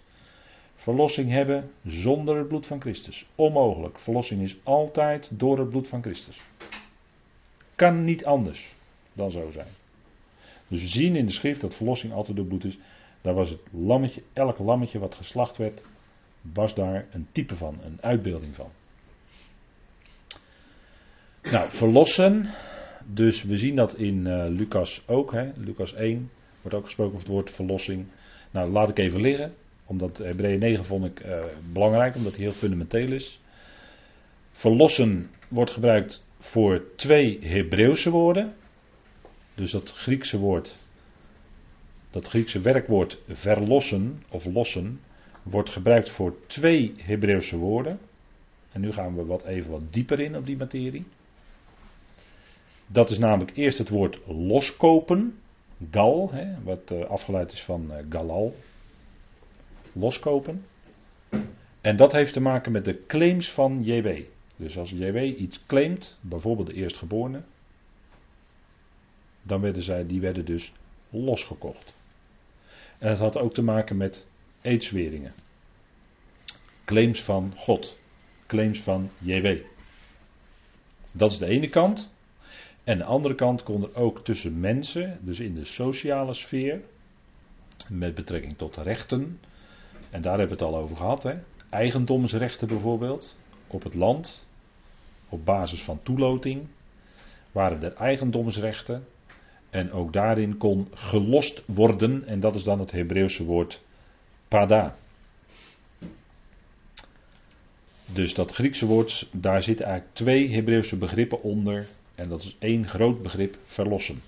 verlossing 0.75 1.29
hebben 1.29 1.71
zonder 1.85 2.37
het 2.37 2.47
bloed 2.47 2.67
van 2.67 2.81
Christus. 2.81 3.25
Onmogelijk. 3.35 3.99
Verlossing 3.99 4.41
is 4.41 4.57
altijd 4.63 5.29
door 5.31 5.59
het 5.59 5.69
bloed 5.69 5.87
van 5.87 6.01
Christus. 6.01 6.41
Kan 7.75 8.03
niet 8.03 8.25
anders 8.25 8.75
dan 9.13 9.31
zo 9.31 9.51
zijn. 9.51 9.67
Dus 10.67 10.81
we 10.81 10.87
zien 10.87 11.15
in 11.15 11.25
de 11.25 11.31
schrift 11.31 11.61
dat 11.61 11.75
verlossing 11.75 12.13
altijd 12.13 12.37
door 12.37 12.45
bloed 12.45 12.63
is. 12.63 12.77
Daar 13.21 13.33
was 13.33 13.49
het 13.49 13.61
lammetje, 13.71 14.23
elk 14.33 14.59
lammetje 14.59 14.99
wat 14.99 15.15
geslacht 15.15 15.57
werd, 15.57 15.81
was 16.41 16.75
daar 16.75 17.05
een 17.11 17.27
type 17.31 17.55
van, 17.55 17.79
een 17.85 17.97
uitbeelding 18.01 18.55
van. 18.55 18.69
Nou, 21.41 21.71
verlossen. 21.71 22.49
Dus 23.05 23.43
we 23.43 23.57
zien 23.57 23.75
dat 23.75 23.95
in 23.95 24.25
uh, 24.25 24.45
Lucas 24.47 25.03
ook. 25.07 25.31
Hè? 25.31 25.51
Lucas 25.55 25.93
1 25.93 26.29
wordt 26.63 26.77
ook 26.77 26.85
gesproken 26.85 27.13
over 27.13 27.25
het 27.25 27.35
woord 27.35 27.51
verlossing. 27.51 28.05
Nou, 28.51 28.71
laat 28.71 28.89
ik 28.89 28.97
even 28.97 29.21
liggen. 29.21 29.53
Omdat 29.85 30.17
Hebreeën 30.17 30.59
9 30.59 30.85
vond 30.85 31.05
ik 31.05 31.25
uh, 31.25 31.43
belangrijk, 31.73 32.15
omdat 32.15 32.31
hij 32.35 32.41
heel 32.41 32.53
fundamenteel 32.53 33.11
is. 33.11 33.39
Verlossen 34.51 35.29
wordt 35.47 35.71
gebruikt 35.71 36.25
voor 36.39 36.83
twee 36.95 37.39
Hebreeuwse 37.41 38.09
woorden. 38.09 38.53
Dus 39.55 39.71
dat 39.71 39.91
Griekse 39.91 40.37
woord, 40.37 40.75
dat 42.09 42.27
Griekse 42.27 42.61
werkwoord 42.61 43.19
verlossen 43.27 44.23
of 44.29 44.45
lossen, 44.45 44.99
wordt 45.43 45.69
gebruikt 45.69 46.09
voor 46.09 46.35
twee 46.47 46.91
Hebreeuwse 46.97 47.57
woorden. 47.57 47.99
En 48.71 48.81
nu 48.81 48.91
gaan 48.91 49.15
we 49.15 49.25
wat 49.25 49.43
even 49.43 49.71
wat 49.71 49.93
dieper 49.93 50.19
in 50.19 50.35
op 50.35 50.45
die 50.45 50.57
materie. 50.57 51.05
Dat 52.87 53.09
is 53.09 53.17
namelijk 53.17 53.57
eerst 53.57 53.77
het 53.77 53.89
woord 53.89 54.19
loskopen, 54.27 55.37
gal, 55.91 56.31
hè, 56.31 56.63
wat 56.63 56.91
uh, 56.91 57.05
afgeleid 57.05 57.51
is 57.51 57.63
van 57.63 57.91
uh, 57.91 57.97
galal. 58.09 58.55
Loskopen. 59.91 60.65
En 61.81 61.95
dat 61.95 62.11
heeft 62.11 62.33
te 62.33 62.41
maken 62.41 62.71
met 62.71 62.85
de 62.85 63.05
claims 63.05 63.51
van 63.51 63.83
JW. 63.83 64.23
Dus 64.55 64.77
als 64.77 64.89
JW 64.89 65.17
iets 65.17 65.65
claimt, 65.65 66.17
bijvoorbeeld 66.21 66.67
de 66.67 66.73
eerstgeborene, 66.73 67.41
dan 69.41 69.61
werden 69.61 69.81
zij, 69.81 70.05
die 70.05 70.21
werden 70.21 70.45
dus 70.45 70.73
losgekocht. 71.09 71.93
En 72.97 73.09
het 73.09 73.19
had 73.19 73.37
ook 73.37 73.53
te 73.53 73.61
maken 73.61 73.97
met 73.97 74.27
eedsweringen. 74.61 75.33
Claims 76.85 77.23
van 77.23 77.53
God. 77.57 77.99
Claims 78.47 78.81
van 78.81 79.09
JW. 79.17 79.57
Dat 81.11 81.31
is 81.31 81.37
de 81.37 81.45
ene 81.45 81.69
kant. 81.69 82.12
En 82.83 82.97
de 82.97 83.03
andere 83.03 83.35
kant 83.35 83.63
kon 83.63 83.83
er 83.83 83.95
ook 83.95 84.23
tussen 84.23 84.59
mensen, 84.59 85.19
dus 85.21 85.39
in 85.39 85.53
de 85.53 85.65
sociale 85.65 86.33
sfeer, 86.33 86.81
met 87.89 88.15
betrekking 88.15 88.57
tot 88.57 88.77
rechten, 88.77 89.39
en 90.09 90.21
daar 90.21 90.39
hebben 90.39 90.57
we 90.57 90.63
het 90.63 90.73
al 90.73 90.79
over 90.79 90.95
gehad, 90.95 91.23
hè? 91.23 91.33
eigendomsrechten 91.69 92.67
bijvoorbeeld, 92.67 93.35
op 93.67 93.83
het 93.83 93.93
land, 93.93 94.47
op 95.29 95.45
basis 95.45 95.83
van 95.83 95.99
toeloting, 96.03 96.67
waren 97.51 97.83
er 97.83 97.93
eigendomsrechten, 97.93 99.05
en 99.69 99.91
ook 99.91 100.13
daarin 100.13 100.57
kon 100.57 100.87
gelost 100.93 101.63
worden, 101.65 102.27
en 102.27 102.39
dat 102.39 102.55
is 102.55 102.63
dan 102.63 102.79
het 102.79 102.91
Hebreeuwse 102.91 103.43
woord 103.43 103.81
pada. 104.47 104.95
Dus 108.05 108.33
dat 108.33 108.51
Griekse 108.51 108.85
woord, 108.85 109.27
daar 109.31 109.63
zitten 109.63 109.85
eigenlijk 109.85 110.15
twee 110.15 110.49
Hebreeuwse 110.49 110.97
begrippen 110.97 111.41
onder. 111.41 111.87
En 112.15 112.29
dat 112.29 112.41
is 112.41 112.55
één 112.59 112.87
groot 112.87 113.21
begrip, 113.21 113.57
verlossen. 113.65 114.21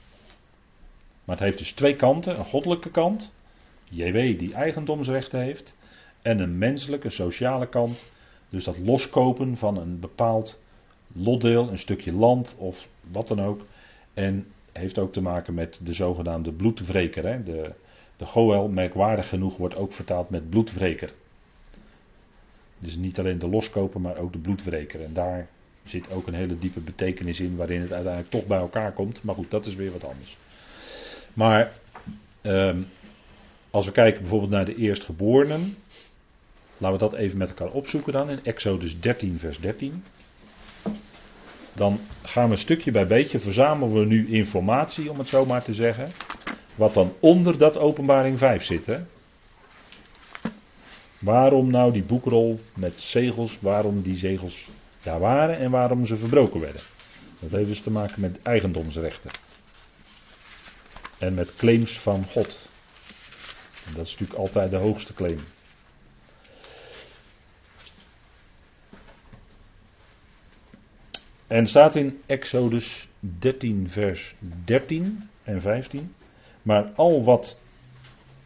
Maar 1.24 1.36
het 1.36 1.46
heeft 1.46 1.58
dus 1.58 1.74
twee 1.74 1.96
kanten. 1.96 2.40
Een 2.40 2.46
goddelijke 2.46 2.92
kant, 2.92 3.34
JW 3.90 4.40
die 4.40 4.54
eigendomsrechten 4.54 5.40
heeft. 5.40 5.78
En 6.22 6.40
een 6.40 6.58
menselijke, 6.58 7.10
sociale 7.10 7.68
kant. 7.68 8.14
Dus 8.50 8.64
dat 8.64 8.78
loskopen 8.78 9.58
van 9.58 9.78
een 9.78 10.00
bepaald 10.00 10.60
lotdeel, 11.14 11.70
een 11.70 11.78
stukje 11.78 12.14
land 12.14 12.56
of 12.58 12.90
wat 13.12 13.28
dan 13.28 13.42
ook. 13.42 13.66
En 14.14 14.48
heeft 14.72 15.00
ook 15.00 15.14
te 15.14 15.22
maken 15.22 15.54
met 15.54 15.80
de 15.84 15.94
zogenaamde 15.94 16.52
bloedwreker. 16.52 17.26
Hè? 17.26 17.44
De, 17.44 17.74
de 18.18 18.26
Goel, 18.26 18.68
merkwaardig 18.68 19.30
genoeg, 19.30 19.58
wordt 19.58 19.76
ook 19.76 19.94
vertaald 19.94 20.30
met 20.30 20.50
bloedwreker. 20.50 21.14
Dus 22.80 22.96
niet 22.96 23.20
alleen 23.20 23.40
de 23.40 23.48
loskoper, 23.48 24.02
maar 24.02 24.18
ook 24.18 24.32
de 24.32 24.40
bloedwreker. 24.40 25.04
En 25.04 25.14
daar 25.14 25.48
zit 25.86 26.12
ook 26.12 26.28
een 26.28 26.34
hele 26.34 26.60
diepe 26.60 26.80
betekenis 26.80 27.40
in, 27.40 27.56
waarin 27.56 27.82
het 27.82 27.92
uiteindelijk 27.92 28.32
toch 28.32 28.46
bij 28.46 28.58
elkaar 28.58 28.92
komt. 28.92 29.24
Maar 29.24 29.36
goed, 29.36 29.52
dat 29.52 29.66
is 29.66 29.76
weer 29.76 29.92
wat 29.92 30.04
anders. 30.04 30.38
Maar 31.34 31.72
ehm, 32.42 32.82
als 33.70 33.86
we 33.86 33.92
kijken 33.92 34.22
bijvoorbeeld 34.22 34.52
naar 34.52 34.66
de 34.66 34.76
eerstgeborenen, 34.76 35.76
laten 36.78 37.00
we 37.00 37.10
dat 37.10 37.14
even 37.14 37.38
met 37.38 37.50
elkaar 37.50 37.72
opzoeken 37.72 38.14
dan 38.14 38.30
in 38.30 38.40
Exodus 38.44 39.00
13, 39.00 39.40
vers 39.40 39.60
13. 39.60 40.04
Dan 41.74 42.00
gaan 42.24 42.50
we 42.50 42.56
stukje 42.56 42.92
bij 42.92 43.08
beetje, 43.08 43.40
verzamelen 43.40 44.00
we 44.00 44.06
nu 44.06 44.28
informatie, 44.30 45.12
om 45.12 45.18
het 45.18 45.28
zo 45.28 45.46
maar 45.46 45.64
te 45.64 45.74
zeggen. 45.74 46.12
wat 46.76 46.94
dan 46.94 47.14
onder 47.20 47.58
dat 47.58 47.78
openbaring 47.78 48.38
5 48.38 48.64
zit. 48.64 48.86
Hè? 48.86 48.98
Waarom 51.20 51.72
nou 51.72 51.92
die 51.92 52.04
boekrol 52.04 52.60
met 52.74 53.02
zegels, 53.02 53.58
waarom 53.62 54.02
die 54.02 54.16
zegels 54.16 54.68
daar 55.06 55.20
waren 55.20 55.58
en 55.58 55.72
waarom 55.72 56.06
ze 56.06 56.18
verbroken 56.18 56.60
werden. 56.60 56.82
Dat 57.40 57.52
heeft 57.52 57.68
dus 57.68 57.82
te 57.82 57.92
maken 57.92 58.22
met 58.22 58.42
eigendomsrechten. 58.42 59.32
En 61.18 61.34
met 61.34 61.56
claims 61.56 62.00
van 62.00 62.26
God. 62.26 62.70
En 63.86 63.94
dat 63.94 64.06
is 64.06 64.12
natuurlijk 64.12 64.40
altijd 64.40 64.72
de 64.72 64.78
hoogste 64.78 65.14
claim. 65.14 65.40
En 71.48 71.68
staat 71.68 71.96
in 71.96 72.22
Exodus 72.26 73.08
13, 73.20 73.90
vers 73.90 74.36
13 74.66 75.30
en 75.44 75.62
15. 75.62 76.16
Maar 76.62 76.92
al 76.96 77.24
wat 77.24 77.60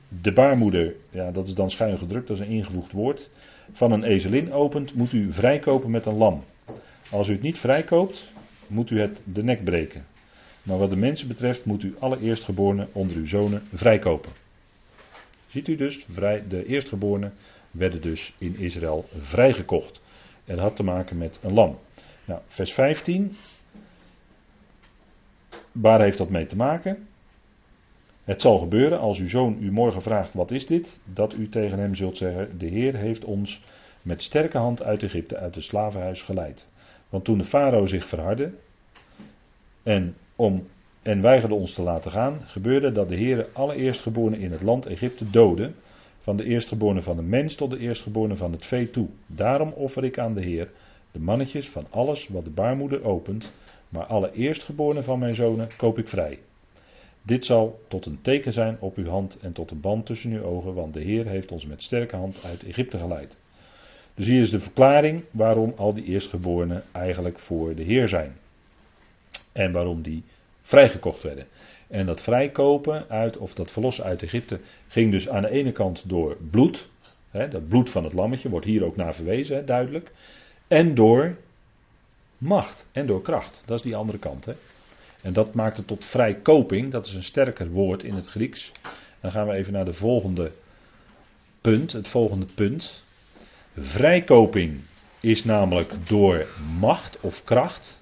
de 0.09 0.33
baarmoeder, 0.33 0.95
ja, 1.09 1.31
dat 1.31 1.47
is 1.47 1.53
dan 1.53 1.69
schuin 1.69 1.97
gedrukt, 1.97 2.27
dat 2.27 2.39
is 2.39 2.47
een 2.47 2.51
ingevoegd 2.51 2.91
woord, 2.91 3.29
van 3.71 3.91
een 3.91 4.03
ezelin 4.03 4.53
opent, 4.53 4.93
moet 4.93 5.13
u 5.13 5.33
vrijkopen 5.33 5.91
met 5.91 6.05
een 6.05 6.17
lam. 6.17 6.43
Als 7.11 7.27
u 7.27 7.31
het 7.31 7.41
niet 7.41 7.57
vrijkoopt, 7.57 8.31
moet 8.67 8.89
u 8.89 8.99
het 8.99 9.21
de 9.23 9.43
nek 9.43 9.63
breken. 9.63 10.05
Maar 10.63 10.77
wat 10.77 10.89
de 10.89 10.95
mensen 10.95 11.27
betreft, 11.27 11.65
moet 11.65 11.83
u 11.83 11.95
alle 11.99 12.19
eerstgeborenen 12.19 12.89
onder 12.91 13.17
uw 13.17 13.27
zonen 13.27 13.61
vrijkopen. 13.73 14.31
Ziet 15.47 15.67
u 15.67 15.75
dus, 15.75 16.05
de 16.47 16.65
eerstgeborenen 16.65 17.33
werden 17.71 18.01
dus 18.01 18.33
in 18.37 18.57
Israël 18.57 19.05
vrijgekocht. 19.17 20.01
En 20.45 20.55
dat 20.55 20.65
had 20.65 20.75
te 20.75 20.83
maken 20.83 21.17
met 21.17 21.39
een 21.41 21.53
lam. 21.53 21.77
Nou, 22.25 22.41
vers 22.47 22.73
15. 22.73 23.35
Waar 25.71 26.01
heeft 26.01 26.17
dat 26.17 26.29
mee 26.29 26.45
te 26.45 26.55
maken? 26.55 27.07
Het 28.29 28.41
zal 28.41 28.57
gebeuren 28.57 28.99
als 28.99 29.19
uw 29.19 29.27
zoon 29.27 29.57
u 29.61 29.71
morgen 29.71 30.01
vraagt: 30.01 30.33
wat 30.33 30.51
is 30.51 30.65
dit? 30.65 30.99
Dat 31.13 31.33
u 31.33 31.49
tegen 31.49 31.79
hem 31.79 31.95
zult 31.95 32.17
zeggen: 32.17 32.57
De 32.57 32.65
Heer 32.65 32.95
heeft 32.95 33.25
ons 33.25 33.63
met 34.01 34.23
sterke 34.23 34.57
hand 34.57 34.83
uit 34.83 35.03
Egypte, 35.03 35.37
uit 35.37 35.55
het 35.55 35.63
slavenhuis 35.63 36.21
geleid. 36.21 36.69
Want 37.09 37.23
toen 37.23 37.37
de 37.37 37.43
farao 37.43 37.85
zich 37.85 38.07
verhardde 38.07 38.51
en, 39.83 40.15
om, 40.35 40.67
en 41.01 41.21
weigerde 41.21 41.55
ons 41.55 41.73
te 41.73 41.81
laten 41.81 42.11
gaan, 42.11 42.41
gebeurde 42.45 42.91
dat 42.91 43.09
de 43.09 43.15
Heer 43.15 43.47
alle 43.53 43.75
eerstgeborenen 43.75 44.39
in 44.39 44.51
het 44.51 44.61
land 44.61 44.85
Egypte 44.85 45.29
doodde, 45.29 45.71
van 46.17 46.37
de 46.37 46.43
eerstgeborene 46.43 47.01
van 47.01 47.15
de 47.15 47.21
mens 47.21 47.55
tot 47.55 47.69
de 47.69 47.79
eerstgeborene 47.79 48.35
van 48.35 48.51
het 48.51 48.65
vee 48.65 48.89
toe. 48.89 49.07
Daarom 49.25 49.71
offer 49.71 50.03
ik 50.03 50.17
aan 50.17 50.33
de 50.33 50.41
Heer 50.41 50.71
de 51.11 51.19
mannetjes 51.19 51.69
van 51.69 51.85
alles 51.89 52.27
wat 52.27 52.45
de 52.45 52.51
baarmoeder 52.51 53.03
opent, 53.03 53.53
maar 53.89 54.05
alle 54.05 54.31
eerstgeborenen 54.31 55.03
van 55.03 55.19
mijn 55.19 55.35
zonen 55.35 55.67
koop 55.77 55.97
ik 55.97 56.07
vrij. 56.07 56.39
Dit 57.21 57.45
zal 57.45 57.79
tot 57.87 58.05
een 58.05 58.21
teken 58.21 58.53
zijn 58.53 58.77
op 58.79 58.95
uw 58.95 59.07
hand 59.07 59.39
en 59.39 59.53
tot 59.53 59.71
een 59.71 59.81
band 59.81 60.05
tussen 60.05 60.31
uw 60.31 60.43
ogen, 60.43 60.73
want 60.73 60.93
de 60.93 61.01
Heer 61.01 61.25
heeft 61.25 61.51
ons 61.51 61.65
met 61.65 61.83
sterke 61.83 62.15
hand 62.15 62.43
uit 62.45 62.63
Egypte 62.63 62.97
geleid. 62.97 63.37
Dus 64.13 64.25
hier 64.27 64.41
is 64.41 64.49
de 64.49 64.59
verklaring 64.59 65.23
waarom 65.31 65.73
al 65.77 65.93
die 65.93 66.03
eerstgeborenen 66.03 66.83
eigenlijk 66.91 67.39
voor 67.39 67.75
de 67.75 67.83
Heer 67.83 68.07
zijn. 68.07 68.37
En 69.51 69.71
waarom 69.71 70.01
die 70.01 70.23
vrijgekocht 70.61 71.23
werden. 71.23 71.47
En 71.87 72.05
dat 72.05 72.21
vrijkopen 72.21 73.05
uit, 73.09 73.37
of 73.37 73.53
dat 73.53 73.71
verlossen 73.71 74.03
uit 74.03 74.23
Egypte, 74.23 74.59
ging 74.87 75.11
dus 75.11 75.29
aan 75.29 75.41
de 75.41 75.49
ene 75.49 75.71
kant 75.71 76.09
door 76.09 76.37
bloed. 76.49 76.89
Hè, 77.31 77.47
dat 77.47 77.67
bloed 77.67 77.89
van 77.89 78.03
het 78.03 78.13
lammetje 78.13 78.49
wordt 78.49 78.65
hier 78.65 78.85
ook 78.85 78.95
naar 78.95 79.15
verwezen, 79.15 79.65
duidelijk. 79.65 80.11
En 80.67 80.95
door 80.95 81.35
macht 82.37 82.85
en 82.91 83.05
door 83.05 83.21
kracht. 83.21 83.63
Dat 83.65 83.77
is 83.77 83.83
die 83.83 83.95
andere 83.95 84.17
kant. 84.17 84.45
Hè. 84.45 84.53
En 85.21 85.33
dat 85.33 85.53
maakt 85.53 85.77
het 85.77 85.87
tot 85.87 86.05
vrijkoping. 86.05 86.91
Dat 86.91 87.07
is 87.07 87.13
een 87.13 87.23
sterker 87.23 87.69
woord 87.69 88.03
in 88.03 88.13
het 88.13 88.27
Grieks. 88.27 88.71
Dan 89.21 89.31
gaan 89.31 89.47
we 89.47 89.53
even 89.53 89.73
naar 89.73 89.85
de 89.85 89.93
volgende 89.93 90.51
punt. 91.61 91.91
Het 91.91 92.07
volgende 92.07 92.45
punt. 92.55 93.03
Vrijkoping 93.77 94.79
is 95.19 95.43
namelijk 95.43 95.93
door 96.07 96.47
macht 96.79 97.19
of 97.19 97.43
kracht. 97.43 97.99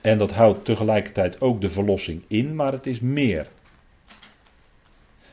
En 0.00 0.18
dat 0.18 0.32
houdt 0.32 0.64
tegelijkertijd 0.64 1.40
ook 1.40 1.60
de 1.60 1.70
verlossing 1.70 2.22
in, 2.26 2.54
maar 2.54 2.72
het 2.72 2.86
is 2.86 3.00
meer. 3.00 3.46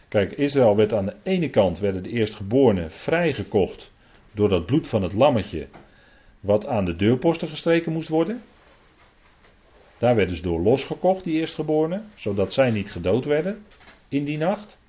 Kijk, 0.08 0.32
Israël 0.32 0.76
werd 0.76 0.93
aan 0.93 1.06
de 1.06 1.15
ene 1.23 1.50
kant 1.50 1.80
werden 1.80 2.04
de 2.04 2.10
eerstgeborenen 2.10 2.91
vrijgekocht 2.91 3.91
door 4.32 4.50
dat 4.50 4.65
bloed 4.65 4.88
van 4.88 5.04
het 5.04 5.13
lammetje, 5.13 5.67
wat 6.39 6.65
aan 6.65 6.86
de 6.86 6.95
deurposten 6.95 7.47
gestreken 7.47 7.91
moest 7.91 8.08
worden. 8.08 8.41
Daar 9.97 10.15
werden 10.15 10.36
ze 10.36 10.41
door 10.41 10.60
losgekocht, 10.60 11.23
die 11.23 11.39
eerstgeborenen, 11.39 12.10
zodat 12.15 12.53
zij 12.53 12.71
niet 12.71 12.91
gedood 12.91 13.25
werden 13.25 13.65
in 14.10 14.23
die 14.23 14.38
nacht. 14.38 14.79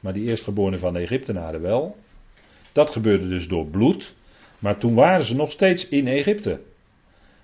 Maar 0.00 0.12
die 0.12 0.28
eerstgeborenen 0.28 0.78
van 0.78 0.92
de 0.92 0.98
Egyptenaren 0.98 1.60
wel. 1.60 1.96
Dat 2.72 2.90
gebeurde 2.90 3.28
dus 3.28 3.48
door 3.48 3.66
bloed. 3.66 4.14
Maar 4.58 4.78
toen 4.78 4.94
waren 4.94 5.24
ze 5.24 5.34
nog 5.34 5.50
steeds 5.50 5.88
in 5.88 6.08
Egypte. 6.08 6.60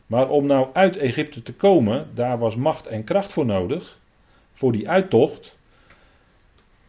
Maar 0.06 0.28
om 0.28 0.46
nou 0.46 0.68
uit 0.72 0.96
Egypte 0.96 1.42
te 1.42 1.54
komen, 1.54 2.09
daar 2.14 2.38
was 2.38 2.56
macht 2.56 2.87
en 2.87 3.04
kracht 3.04 3.33
voor 3.33 3.46
nodig. 3.46 3.98
Voor 4.52 4.72
die 4.72 4.88
uittocht. 4.88 5.59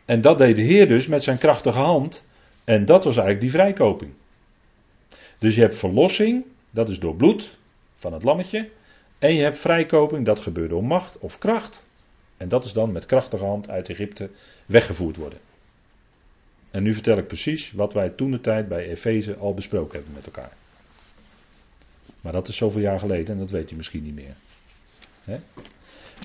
En 0.05 0.21
dat 0.21 0.37
deed 0.37 0.55
de 0.55 0.61
Heer 0.61 0.87
dus 0.87 1.07
met 1.07 1.23
zijn 1.23 1.37
krachtige 1.37 1.79
hand. 1.79 2.27
En 2.63 2.85
dat 2.85 3.03
was 3.03 3.17
eigenlijk 3.17 3.41
die 3.41 3.51
vrijkoping. 3.51 4.13
Dus 5.37 5.55
je 5.55 5.61
hebt 5.61 5.77
verlossing, 5.77 6.45
dat 6.69 6.89
is 6.89 6.99
door 6.99 7.15
bloed 7.15 7.57
van 7.95 8.13
het 8.13 8.23
lammetje. 8.23 8.69
En 9.21 9.33
je 9.33 9.41
hebt 9.41 9.59
vrijkoping, 9.59 10.25
dat 10.25 10.39
gebeurt 10.39 10.69
door 10.69 10.83
macht 10.83 11.17
of 11.19 11.37
kracht. 11.37 11.87
En 12.37 12.49
dat 12.49 12.65
is 12.65 12.73
dan 12.73 12.91
met 12.91 13.05
krachtige 13.05 13.43
hand 13.43 13.69
uit 13.69 13.89
Egypte 13.89 14.29
weggevoerd 14.65 15.15
worden. 15.15 15.39
En 16.71 16.83
nu 16.83 16.93
vertel 16.93 17.17
ik 17.17 17.27
precies 17.27 17.71
wat 17.71 17.93
wij 17.93 18.09
toen 18.09 18.31
de 18.31 18.41
tijd 18.41 18.67
bij 18.67 18.87
Efeze 18.87 19.35
al 19.35 19.53
besproken 19.53 19.95
hebben 19.95 20.13
met 20.13 20.25
elkaar. 20.25 20.51
Maar 22.21 22.31
dat 22.31 22.47
is 22.47 22.55
zoveel 22.55 22.81
jaar 22.81 22.99
geleden 22.99 23.33
en 23.33 23.37
dat 23.37 23.49
weet 23.49 23.71
u 23.71 23.75
misschien 23.75 24.03
niet 24.03 24.15
meer. 24.15 24.35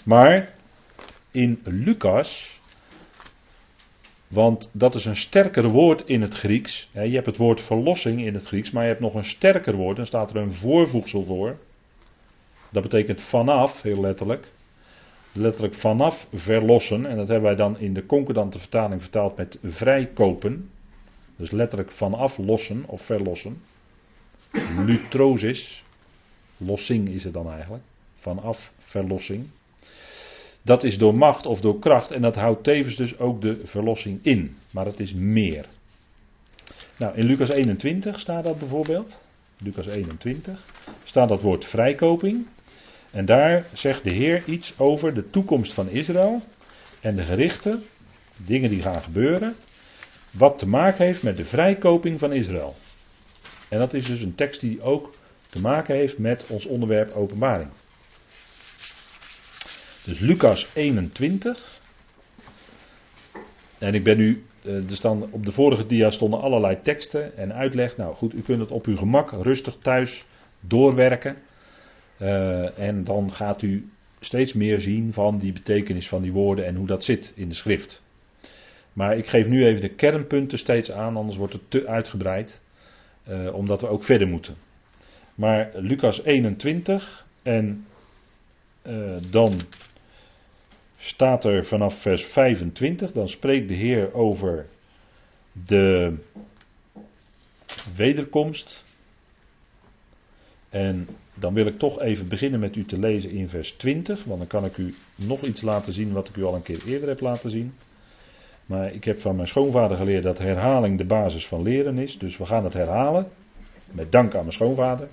Maar 0.05 0.55
in 1.31 1.61
Lucas, 1.65 2.61
want 4.29 4.71
dat 4.73 4.95
is 4.95 5.05
een 5.05 5.17
sterker 5.17 5.69
woord 5.69 6.03
in 6.09 6.23
het 6.23 6.35
Grieks. 6.35 6.91
je 6.93 7.01
hebt 7.01 7.27
het 7.27 7.37
woord 7.37 7.61
verlossing 7.61 8.25
in 8.25 8.35
het 8.35 8.47
Grieks, 8.47 8.71
maar 8.71 8.83
je 8.83 8.89
hebt 8.89 9.01
nog 9.01 9.15
een 9.15 9.25
sterker 9.25 9.75
woord. 9.75 9.97
Dan 9.97 10.07
staat 10.07 10.31
er 10.31 10.37
een 10.37 10.55
voorvoegsel 10.55 11.25
voor. 11.25 11.59
Dat 12.77 12.85
betekent 12.85 13.21
vanaf, 13.21 13.83
heel 13.83 14.01
letterlijk. 14.01 14.49
Letterlijk 15.33 15.75
vanaf 15.75 16.29
verlossen. 16.33 17.07
En 17.07 17.17
dat 17.17 17.29
hebben 17.29 17.47
wij 17.47 17.57
dan 17.57 17.79
in 17.79 17.95
de 17.95 18.07
concordante 18.07 18.59
vertaling 18.59 19.03
vertaald 19.03 19.37
met 19.37 19.59
vrijkopen. 19.63 20.71
Dus 21.37 21.51
letterlijk 21.51 21.93
vanaf 21.93 22.39
lossen 22.39 22.85
of 22.87 23.03
verlossen. 23.03 23.63
Lutrosis. 24.87 25.85
Lossing 26.57 27.09
is 27.09 27.25
het 27.25 27.33
dan 27.33 27.51
eigenlijk. 27.51 27.83
Vanaf 28.15 28.73
verlossing. 28.79 29.47
Dat 30.63 30.85
is 30.85 30.99
door 30.99 31.15
macht 31.15 31.47
of 31.47 31.61
door 31.61 31.79
kracht. 31.79 32.11
En 32.11 32.23
dat 32.23 32.35
houdt 32.35 32.65
tevens 32.65 32.97
dus 32.97 33.19
ook 33.19 33.43
de 33.43 33.61
verlossing 33.65 34.19
in. 34.23 34.57
Maar 34.71 34.87
het 34.87 35.01
is 35.01 35.15
meer. 35.15 35.67
Nou, 36.99 37.17
in 37.17 37.27
Lucas 37.27 37.49
21 37.49 38.21
staat 38.21 38.45
dat 38.45 38.59
bijvoorbeeld. 38.59 39.19
Lucas 39.59 39.87
21 39.87 40.65
staat 41.05 41.29
dat 41.29 41.43
woord 41.43 41.65
vrijkoping. 41.65 42.47
En 43.17 43.25
daar 43.25 43.67
zegt 43.73 44.05
de 44.05 44.13
Heer 44.13 44.43
iets 44.47 44.79
over 44.79 45.15
de 45.15 45.31
toekomst 45.31 45.73
van 45.73 45.89
Israël 45.89 46.43
en 47.01 47.17
de 47.17 47.23
gerichten, 47.23 47.85
dingen 48.37 48.71
die 48.71 48.83
gaan 48.83 49.03
gebeuren, 49.03 49.57
wat 50.31 50.59
te 50.59 50.69
maken 50.69 51.05
heeft 51.05 51.23
met 51.23 51.37
de 51.37 51.45
vrijkoping 51.45 52.19
van 52.19 52.33
Israël. 52.33 52.77
En 53.69 53.79
dat 53.79 53.95
is 53.95 54.07
dus 54.07 54.21
een 54.21 54.35
tekst 54.35 54.61
die 54.61 54.83
ook 54.83 55.15
te 55.51 55.61
maken 55.61 55.95
heeft 55.95 56.19
met 56.19 56.47
ons 56.49 56.67
onderwerp 56.67 57.13
openbaring. 57.13 57.71
Dus 60.05 60.19
Lucas 60.19 60.69
21. 60.75 61.81
En 63.79 63.95
ik 63.95 64.05
ben 64.05 64.17
nu, 64.17 64.45
eh, 64.63 64.91
er 64.91 64.97
staan, 64.97 65.33
op 65.33 65.45
de 65.45 65.53
vorige 65.53 65.87
dia 65.87 66.11
stonden 66.11 66.41
allerlei 66.41 66.81
teksten 66.83 67.37
en 67.37 67.55
uitleg. 67.55 67.97
Nou 67.97 68.15
goed, 68.15 68.35
u 68.35 68.43
kunt 68.43 68.61
het 68.61 68.71
op 68.71 68.87
uw 68.87 68.97
gemak 68.97 69.31
rustig 69.31 69.77
thuis 69.83 70.27
doorwerken. 70.61 71.37
Uh, 72.21 72.79
en 72.79 73.05
dan 73.05 73.33
gaat 73.33 73.63
u 73.63 73.91
steeds 74.21 74.53
meer 74.53 74.81
zien 74.81 75.13
van 75.13 75.39
die 75.39 75.53
betekenis 75.53 76.09
van 76.09 76.23
die 76.23 76.33
woorden 76.33 76.67
en 76.67 76.75
hoe 76.75 76.87
dat 76.87 77.05
zit 77.05 77.33
in 77.35 77.49
de 77.49 77.55
schrift. 77.55 78.03
Maar 78.93 79.17
ik 79.17 79.27
geef 79.27 79.49
nu 79.49 79.67
even 79.67 79.81
de 79.81 79.95
kernpunten 79.95 80.59
steeds 80.59 80.91
aan, 80.91 81.17
anders 81.17 81.37
wordt 81.37 81.53
het 81.53 81.71
te 81.71 81.87
uitgebreid, 81.87 82.63
uh, 83.29 83.55
omdat 83.55 83.81
we 83.81 83.89
ook 83.89 84.05
verder 84.05 84.29
moeten. 84.29 84.55
Maar 85.35 85.71
Lucas 85.75 86.23
21 86.23 87.27
en 87.43 87.87
uh, 88.87 89.17
dan 89.31 89.61
staat 90.97 91.45
er 91.45 91.65
vanaf 91.65 92.01
vers 92.01 92.25
25, 92.25 93.13
dan 93.13 93.29
spreekt 93.29 93.69
de 93.69 93.75
Heer 93.75 94.15
over 94.15 94.67
de 95.53 96.15
wederkomst 97.97 98.85
En 100.69 101.09
dan 101.39 101.55
wil 101.55 101.67
ik 101.67 101.79
toch 101.79 102.01
even 102.01 102.29
beginnen 102.29 102.61
met 102.61 102.77
u 102.77 102.85
te 102.85 102.99
lezen 102.99 103.31
in 103.31 103.49
vers 103.49 103.73
20, 103.73 104.25
want 104.25 104.39
dan 104.39 104.49
kan 104.49 104.65
ik 104.65 104.77
u 104.77 104.95
nog 105.15 105.43
iets 105.43 105.63
laten 105.63 105.93
zien 105.93 106.13
wat 106.13 106.29
ik 106.29 106.37
u 106.37 106.45
al 106.45 106.55
een 106.55 106.63
keer 106.63 106.87
eerder 106.87 107.09
heb 107.09 107.21
laten 107.21 107.51
zien. 107.51 107.75
Maar 108.67 108.93
ik 108.93 109.05
heb 109.05 109.21
van 109.21 109.37
mijn 109.37 109.49
schoonvader 109.49 109.97
geleerd 109.97 110.23
dat 110.23 110.39
herhaling 110.39 110.99
de 110.99 111.05
basis 111.05 111.47
van 111.47 111.63
leren 111.63 111.99
is, 111.99 112.19
dus 112.19 112.37
we 112.37 112.47
gaan 112.47 112.65
het 112.65 112.73
herhalen. 112.73 113.29
Met 113.93 114.13
dank 114.13 114.35
aan 114.35 114.41
mijn 114.41 114.53
schoonvader. 114.53 115.09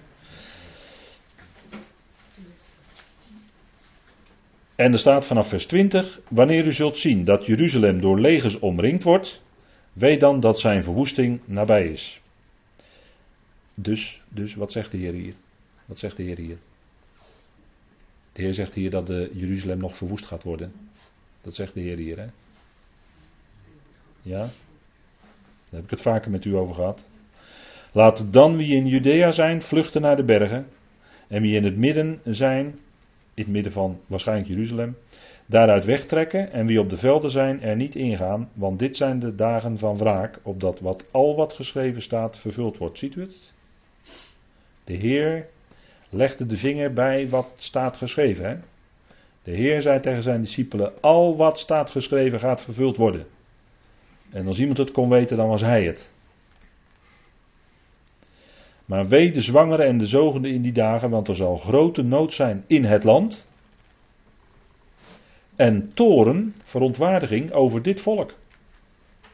En 4.76 4.92
er 4.92 5.00
staat 5.00 5.26
vanaf 5.26 5.48
vers 5.48 5.66
20: 5.66 6.20
Wanneer 6.30 6.66
u 6.66 6.74
zult 6.74 6.98
zien 6.98 7.26
dat 7.26 7.46
Jeruzalem 7.46 8.02
door 8.02 8.20
legers 8.20 8.60
omringd 8.60 9.04
wordt, 9.04 9.42
weet 9.94 10.20
dan 10.20 10.40
dat 10.40 10.60
zijn 10.60 10.84
verwoesting 10.84 11.40
nabij 11.46 11.88
is. 11.88 12.22
Dus, 13.76 14.22
dus 14.30 14.56
wat 14.56 14.72
zegt 14.72 14.92
de 14.92 14.98
Heer 14.98 15.14
hier? 15.14 15.34
Wat 15.86 16.00
zegt 16.00 16.18
de 16.18 16.24
Heer 16.24 16.38
hier? 16.38 16.58
De 18.34 18.42
Heer 18.42 18.54
zegt 18.54 18.74
hier 18.74 18.90
dat 18.90 19.08
de 19.08 19.30
Jeruzalem 19.34 19.78
nog 19.78 19.98
verwoest 19.98 20.26
gaat 20.26 20.44
worden. 20.44 20.74
Dat 21.42 21.56
zegt 21.56 21.74
de 21.74 21.80
Heer 21.80 21.98
hier, 21.98 22.18
hè? 22.18 22.28
Ja? 24.22 24.40
Daar 24.40 25.82
heb 25.82 25.84
ik 25.84 25.90
het 25.90 26.02
vaker 26.02 26.32
met 26.32 26.46
u 26.46 26.56
over 26.56 26.76
gehad. 26.76 27.08
Laat 27.92 28.34
dan 28.34 28.58
wie 28.58 28.76
in 28.76 28.88
Judea 28.88 29.32
zijn 29.32 29.62
vluchten 29.62 30.02
naar 30.02 30.16
de 30.16 30.24
bergen. 30.24 30.68
En 31.28 31.42
wie 31.42 31.56
in 31.56 31.64
het 31.64 31.78
midden 31.78 32.20
zijn, 32.24 32.66
in 33.34 33.44
het 33.44 33.48
midden 33.48 33.72
van 33.72 34.00
waarschijnlijk 34.08 34.50
Jeruzalem, 34.50 34.98
daaruit 35.46 35.86
wegtrekken. 35.86 36.52
En 36.52 36.66
wie 36.66 36.80
op 36.80 36.90
de 36.90 36.98
velden 36.98 37.32
zijn, 37.32 37.62
er 37.62 37.76
niet 37.76 37.96
ingaan. 37.96 38.50
Want 38.54 38.80
dit 38.80 38.96
zijn 38.96 39.20
de 39.20 39.36
dagen 39.36 39.78
van 39.78 39.98
wraak, 39.98 40.40
opdat 40.44 40.80
wat 40.80 41.06
al 41.12 41.36
wat 41.36 41.54
geschreven 41.54 42.02
staat 42.02 42.40
vervuld 42.40 42.78
wordt. 42.78 42.98
Ziet 42.98 43.16
u 43.16 43.22
het? 43.22 43.54
De 44.84 44.94
Heer 44.94 45.48
legde 46.14 46.46
de 46.46 46.58
vinger 46.58 46.94
bij 46.94 47.30
wat 47.30 47.54
staat 47.56 47.98
geschreven. 47.98 48.46
Hè? 48.46 48.56
De 49.44 49.52
Heer 49.52 49.82
zei 49.82 50.00
tegen 50.00 50.24
zijn 50.24 50.42
discipelen: 50.42 51.02
Al 51.02 51.38
wat 51.38 51.60
staat 51.60 51.92
geschreven 51.92 52.40
gaat 52.40 52.64
vervuld 52.64 52.98
worden. 52.98 53.26
En 54.32 54.48
als 54.48 54.60
iemand 54.60 54.78
het 54.78 54.92
kon 54.92 55.10
weten, 55.10 55.38
dan 55.38 55.48
was 55.48 55.62
hij 55.62 55.84
het. 55.84 56.12
Maar 58.86 59.08
wee 59.08 59.32
de 59.32 59.42
zwangeren 59.42 59.86
en 59.86 59.98
de 59.98 60.08
zogenden 60.08 60.52
in 60.52 60.62
die 60.62 60.72
dagen, 60.72 61.10
want 61.10 61.28
er 61.28 61.36
zal 61.36 61.58
grote 61.58 62.02
nood 62.02 62.34
zijn 62.34 62.64
in 62.68 62.84
het 62.86 63.04
land. 63.04 63.48
En 65.56 65.92
toren, 65.94 66.56
verontwaardiging 66.64 67.52
over 67.52 67.82
dit 67.82 68.02
volk. 68.02 68.34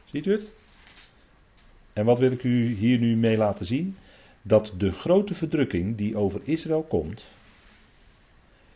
Ziet 0.04 0.26
u 0.26 0.32
het? 0.32 0.52
En 1.92 2.04
wat 2.04 2.18
wil 2.18 2.32
ik 2.32 2.44
u 2.44 2.74
hier 2.74 2.98
nu 2.98 3.16
mee 3.16 3.36
laten 3.36 3.66
zien? 3.66 3.96
Dat 4.42 4.72
de 4.76 4.92
grote 4.92 5.34
verdrukking 5.34 5.96
die 5.96 6.16
over 6.16 6.40
Israël 6.44 6.82
komt, 6.82 7.26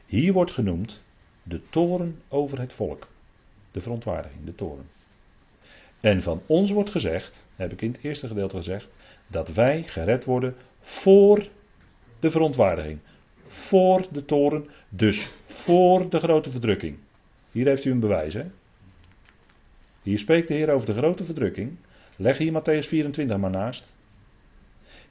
hier 0.07 0.33
wordt 0.33 0.51
genoemd 0.51 1.03
de 1.43 1.61
toren 1.71 2.23
over 2.29 2.61
het 2.61 2.73
volk. 2.73 3.09
De 3.71 3.81
verontwaardiging, 3.81 4.45
de 4.45 4.55
toren. 4.55 4.87
En 6.01 6.23
van 6.23 6.43
ons 6.47 6.71
wordt 6.71 6.91
gezegd, 6.91 7.47
heb 7.57 7.73
ik 7.73 7.83
in 7.83 7.93
het 7.93 8.03
eerste 8.03 8.27
gedeelte 8.27 8.57
gezegd, 8.57 8.89
dat 9.27 9.49
wij 9.49 9.83
gered 9.83 10.25
worden 10.25 10.55
voor 10.81 11.49
de 12.21 12.31
verontwaardiging. 12.31 12.99
Voor 13.47 14.07
de 14.13 14.25
toren, 14.25 14.69
dus 14.89 15.29
voor 15.47 16.11
de 16.11 16.19
grote 16.19 16.51
verdrukking. 16.51 16.99
Hier 17.51 17.67
heeft 17.67 17.85
u 17.85 17.91
een 17.91 18.01
bewijs, 18.01 18.35
hè? 18.35 18.45
Hier 20.03 20.19
spreekt 20.19 20.49
de 20.49 20.55
Heer 20.55 20.71
over 20.71 20.87
de 20.87 20.95
grote 20.95 21.25
verdrukking. 21.25 21.77
Leg 22.17 22.39
hier 22.39 22.53
Matthäus 22.53 22.89
24 22.89 23.37
maar 23.39 23.51
naast. 23.51 23.95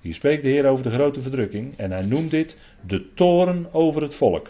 Hier 0.04 0.14
spreekt 0.14 0.44
de 0.44 0.50
Heer 0.50 0.66
over 0.66 0.84
de 0.84 0.92
grote 0.92 1.22
verdrukking 1.22 1.78
en 1.78 1.92
hij 1.92 2.06
noemt 2.06 2.32
dit 2.32 2.58
de 2.86 3.14
toren 3.14 3.74
over 3.74 4.02
het 4.02 4.16
volk. 4.16 4.50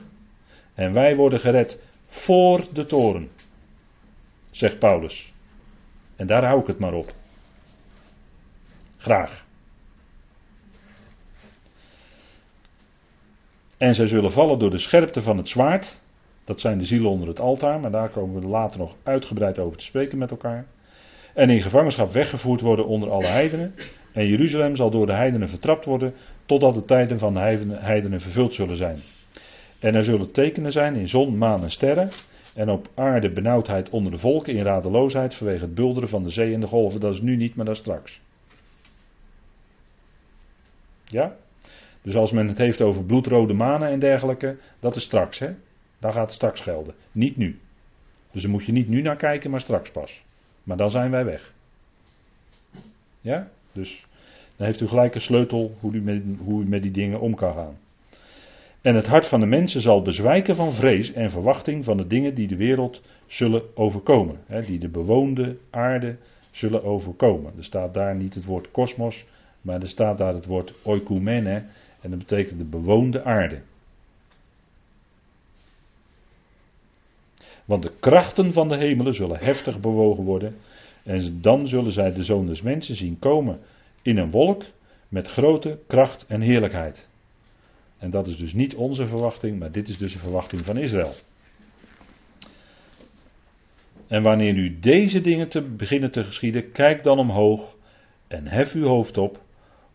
En 0.73 0.93
wij 0.93 1.15
worden 1.15 1.39
gered 1.39 1.79
voor 2.07 2.65
de 2.73 2.85
toren, 2.85 3.29
zegt 4.51 4.79
Paulus. 4.79 5.33
En 6.15 6.27
daar 6.27 6.45
hou 6.45 6.61
ik 6.61 6.67
het 6.67 6.79
maar 6.79 6.93
op. 6.93 7.13
Graag. 8.97 9.45
En 13.77 13.95
zij 13.95 14.07
zullen 14.07 14.31
vallen 14.31 14.59
door 14.59 14.69
de 14.69 14.77
scherpte 14.77 15.21
van 15.21 15.37
het 15.37 15.49
zwaard. 15.49 16.01
Dat 16.43 16.59
zijn 16.59 16.77
de 16.77 16.85
zielen 16.85 17.09
onder 17.09 17.27
het 17.27 17.39
altaar, 17.39 17.79
maar 17.79 17.91
daar 17.91 18.09
komen 18.09 18.41
we 18.41 18.47
later 18.47 18.79
nog 18.79 18.95
uitgebreid 19.03 19.59
over 19.59 19.77
te 19.77 19.83
spreken 19.83 20.17
met 20.17 20.31
elkaar. 20.31 20.65
En 21.33 21.49
in 21.49 21.61
gevangenschap 21.61 22.11
weggevoerd 22.11 22.61
worden 22.61 22.87
onder 22.87 23.11
alle 23.11 23.25
heidenen. 23.25 23.75
En 24.13 24.27
Jeruzalem 24.27 24.75
zal 24.75 24.89
door 24.89 25.05
de 25.05 25.13
heidenen 25.13 25.49
vertrapt 25.49 25.85
worden, 25.85 26.13
totdat 26.45 26.73
de 26.73 26.85
tijden 26.85 27.19
van 27.19 27.33
de 27.33 27.39
heidenen 27.79 28.21
vervuld 28.21 28.53
zullen 28.53 28.77
zijn. 28.77 28.99
En 29.79 29.95
er 29.95 30.03
zullen 30.03 30.31
tekenen 30.31 30.71
zijn 30.71 30.95
in 30.95 31.09
zon, 31.09 31.37
maan 31.37 31.63
en 31.63 31.71
sterren. 31.71 32.09
En 32.55 32.69
op 32.69 32.89
aarde 32.93 33.31
benauwdheid 33.31 33.89
onder 33.89 34.11
de 34.11 34.17
volken 34.17 34.55
in 34.55 34.63
radeloosheid 34.63 35.33
vanwege 35.33 35.63
het 35.63 35.75
bulderen 35.75 36.09
van 36.09 36.23
de 36.23 36.29
zee 36.29 36.53
en 36.53 36.59
de 36.59 36.67
golven. 36.67 36.99
Dat 36.99 37.13
is 37.13 37.21
nu 37.21 37.35
niet, 37.35 37.55
maar 37.55 37.65
dat 37.65 37.75
is 37.75 37.81
straks. 37.81 38.21
Ja? 41.03 41.35
Dus 42.01 42.15
als 42.15 42.31
men 42.31 42.47
het 42.47 42.57
heeft 42.57 42.81
over 42.81 43.03
bloedrode 43.03 43.53
manen 43.53 43.89
en 43.89 43.99
dergelijke, 43.99 44.57
dat 44.79 44.95
is 44.95 45.03
straks, 45.03 45.39
hè? 45.39 45.53
Daar 45.99 46.13
gaat 46.13 46.25
het 46.25 46.35
straks 46.35 46.59
gelden. 46.59 46.95
Niet 47.11 47.37
nu. 47.37 47.59
Dus 48.31 48.41
daar 48.41 48.51
moet 48.51 48.65
je 48.65 48.71
niet 48.71 48.87
nu 48.87 49.01
naar 49.01 49.15
kijken, 49.15 49.51
maar 49.51 49.59
straks 49.59 49.91
pas. 49.91 50.23
Maar 50.63 50.77
dan 50.77 50.89
zijn 50.89 51.11
wij 51.11 51.25
weg. 51.25 51.53
Ja? 53.21 53.49
Dus 53.73 54.05
dan 54.55 54.65
heeft 54.65 54.81
u 54.81 54.87
gelijk 54.87 55.15
een 55.15 55.21
sleutel 55.21 55.75
hoe 55.79 55.93
u 55.93 56.01
met, 56.01 56.23
hoe 56.37 56.63
u 56.63 56.67
met 56.67 56.81
die 56.81 56.91
dingen 56.91 57.19
om 57.19 57.35
kan 57.35 57.53
gaan. 57.53 57.77
En 58.81 58.95
het 58.95 59.07
hart 59.07 59.27
van 59.27 59.39
de 59.39 59.45
mensen 59.45 59.81
zal 59.81 60.01
bezwijken 60.01 60.55
van 60.55 60.71
vrees 60.71 61.11
en 61.11 61.31
verwachting 61.31 61.83
van 61.83 61.97
de 61.97 62.07
dingen 62.07 62.35
die 62.35 62.47
de 62.47 62.55
wereld 62.55 63.01
zullen 63.27 63.77
overkomen. 63.77 64.37
Hè, 64.45 64.61
die 64.61 64.79
de 64.79 64.89
bewoonde 64.89 65.57
aarde 65.69 66.15
zullen 66.51 66.83
overkomen. 66.83 67.53
Er 67.57 67.63
staat 67.63 67.93
daar 67.93 68.15
niet 68.15 68.33
het 68.33 68.45
woord 68.45 68.71
kosmos, 68.71 69.25
maar 69.61 69.81
er 69.81 69.87
staat 69.87 70.17
daar 70.17 70.33
het 70.33 70.45
woord 70.45 70.73
oikumene. 70.83 71.63
En 72.01 72.09
dat 72.09 72.19
betekent 72.19 72.59
de 72.59 72.65
bewoonde 72.65 73.23
aarde. 73.23 73.61
Want 77.65 77.83
de 77.83 77.91
krachten 77.99 78.53
van 78.53 78.67
de 78.67 78.77
hemelen 78.77 79.13
zullen 79.13 79.39
heftig 79.39 79.79
bewogen 79.79 80.23
worden. 80.23 80.55
En 81.03 81.41
dan 81.41 81.67
zullen 81.67 81.91
zij 81.91 82.13
de 82.13 82.23
zoon 82.23 82.45
des 82.45 82.61
mensen 82.61 82.95
zien 82.95 83.19
komen 83.19 83.59
in 84.01 84.17
een 84.17 84.31
wolk 84.31 84.63
met 85.09 85.27
grote 85.27 85.79
kracht 85.87 86.25
en 86.27 86.41
heerlijkheid. 86.41 87.09
En 87.97 88.09
dat 88.09 88.27
is 88.27 88.37
dus 88.37 88.53
niet 88.53 88.75
onze 88.75 89.07
verwachting, 89.07 89.59
maar 89.59 89.71
dit 89.71 89.87
is 89.87 89.97
dus 89.97 90.13
de 90.13 90.19
verwachting 90.19 90.65
van 90.65 90.77
Israël. 90.77 91.13
En 94.07 94.23
wanneer 94.23 94.53
nu 94.53 94.79
deze 94.79 95.21
dingen 95.21 95.49
te 95.49 95.61
beginnen 95.61 96.11
te 96.11 96.23
geschieden, 96.23 96.71
kijk 96.71 97.03
dan 97.03 97.19
omhoog 97.19 97.75
en 98.27 98.47
hef 98.47 98.73
uw 98.73 98.87
hoofd 98.87 99.17
op, 99.17 99.41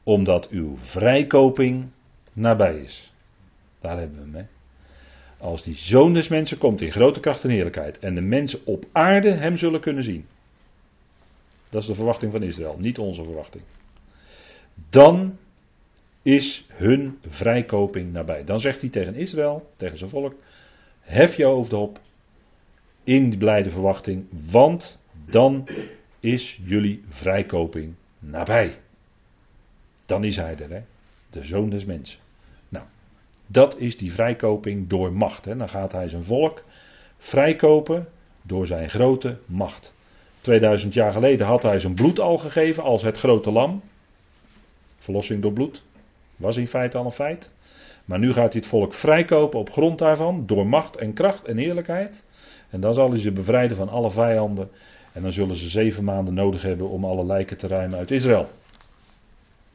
omdat 0.03 0.49
uw 0.49 0.77
vrijkoping 0.77 1.87
nabij 2.33 2.77
is. 2.77 3.13
Daar 3.81 3.99
hebben 3.99 4.31
we 4.31 4.37
hem. 4.37 4.49
Als 5.39 5.63
die 5.63 5.75
zoon 5.75 6.15
des 6.15 6.29
mensen 6.29 6.59
komt 6.59 6.81
in 6.81 6.91
grote 6.91 7.21
kracht 7.21 7.45
en 7.45 7.51
heerlijkheid 7.51 7.99
en 7.99 8.15
de 8.15 8.21
mensen 8.21 8.61
op 8.65 8.85
aarde 8.93 9.31
hem 9.31 9.57
zullen 9.57 9.81
kunnen 9.81 10.05
zien. 10.05 10.27
Dat 11.71 11.81
is 11.83 11.89
de 11.89 11.95
verwachting 11.95 12.33
van 12.33 12.43
Israël, 12.43 12.77
niet 12.79 12.99
onze 12.99 13.25
verwachting. 13.25 13.63
Dan 14.91 15.39
is 16.23 16.67
hun 16.69 17.19
vrijkoping 17.27 18.13
nabij. 18.13 18.45
Dan 18.45 18.61
zegt 18.61 18.81
hij 18.81 18.91
tegen 18.91 19.15
Israël, 19.15 19.71
tegen 19.77 19.99
zijn 19.99 20.11
volk: 20.11 20.35
Hef 21.01 21.37
je 21.37 21.45
hoofd 21.45 21.73
op 21.73 22.01
in 23.05 23.31
die 23.31 23.39
blijde 23.39 23.71
verwachting, 23.71 24.27
want 24.51 24.99
dan 25.27 25.69
is 26.21 26.61
jullie 26.65 27.05
vrijkoping 27.09 27.95
nabij. 28.19 28.79
Dan 30.07 30.25
is 30.25 30.37
hij 30.37 30.57
er, 30.59 30.71
hè? 30.71 30.83
de 31.31 31.43
zoon 31.43 31.71
des 31.71 31.85
mensen. 31.85 32.19
Nou, 32.69 32.85
dat 33.47 33.79
is 33.79 33.97
die 33.97 34.13
vrijkoping 34.13 34.89
door 34.89 35.13
macht. 35.13 35.45
Hè? 35.45 35.57
Dan 35.57 35.69
gaat 35.69 35.93
hij 35.93 36.09
zijn 36.09 36.25
volk 36.25 36.65
vrijkopen 37.19 38.09
door 38.43 38.67
zijn 38.67 38.91
grote 38.91 39.39
macht. 39.47 39.95
2000 40.49 40.95
jaar 40.95 41.13
geleden 41.13 41.47
had 41.47 41.63
hij 41.63 41.79
zijn 41.79 41.95
bloed 41.95 42.21
al 42.21 42.39
gegeven 42.39 42.83
als 42.83 43.03
het 43.03 43.19
grote 43.19 43.51
lam. 43.51 43.83
Verlossing 44.99 45.43
door 45.43 45.53
bloed. 45.53 45.83
Was 46.37 46.57
in 46.57 46.69
feite 46.69 46.99
al 46.99 47.05
een 47.05 47.13
feit. 47.13 47.53
Maar 48.05 48.19
nu 48.19 48.33
gaat 48.33 48.53
hij 48.53 48.61
het 48.61 48.71
volk 48.71 48.95
vrijkopen 48.95 49.59
op 49.59 49.71
grond 49.71 49.99
daarvan, 49.99 50.47
door 50.47 50.67
macht 50.67 50.97
en 50.97 51.13
kracht 51.13 51.45
en 51.45 51.59
eerlijkheid. 51.59 52.25
En 52.71 52.81
dan 52.81 52.95
zal 52.95 53.11
hij 53.11 53.19
ze 53.19 53.33
bevrijden 53.33 53.77
van 53.77 53.89
alle 53.89 54.11
vijanden. 54.11 54.71
En 55.13 55.23
dan 55.23 55.33
zullen 55.33 55.57
ze 55.57 55.69
zeven 55.69 56.05
maanden 56.05 56.35
nodig 56.35 56.63
hebben 56.63 56.89
om 56.89 57.05
alle 57.05 57.27
lijken 57.27 57.57
te 57.57 57.67
ruimen 57.67 57.99
uit 57.99 58.11
Israël. 58.11 58.49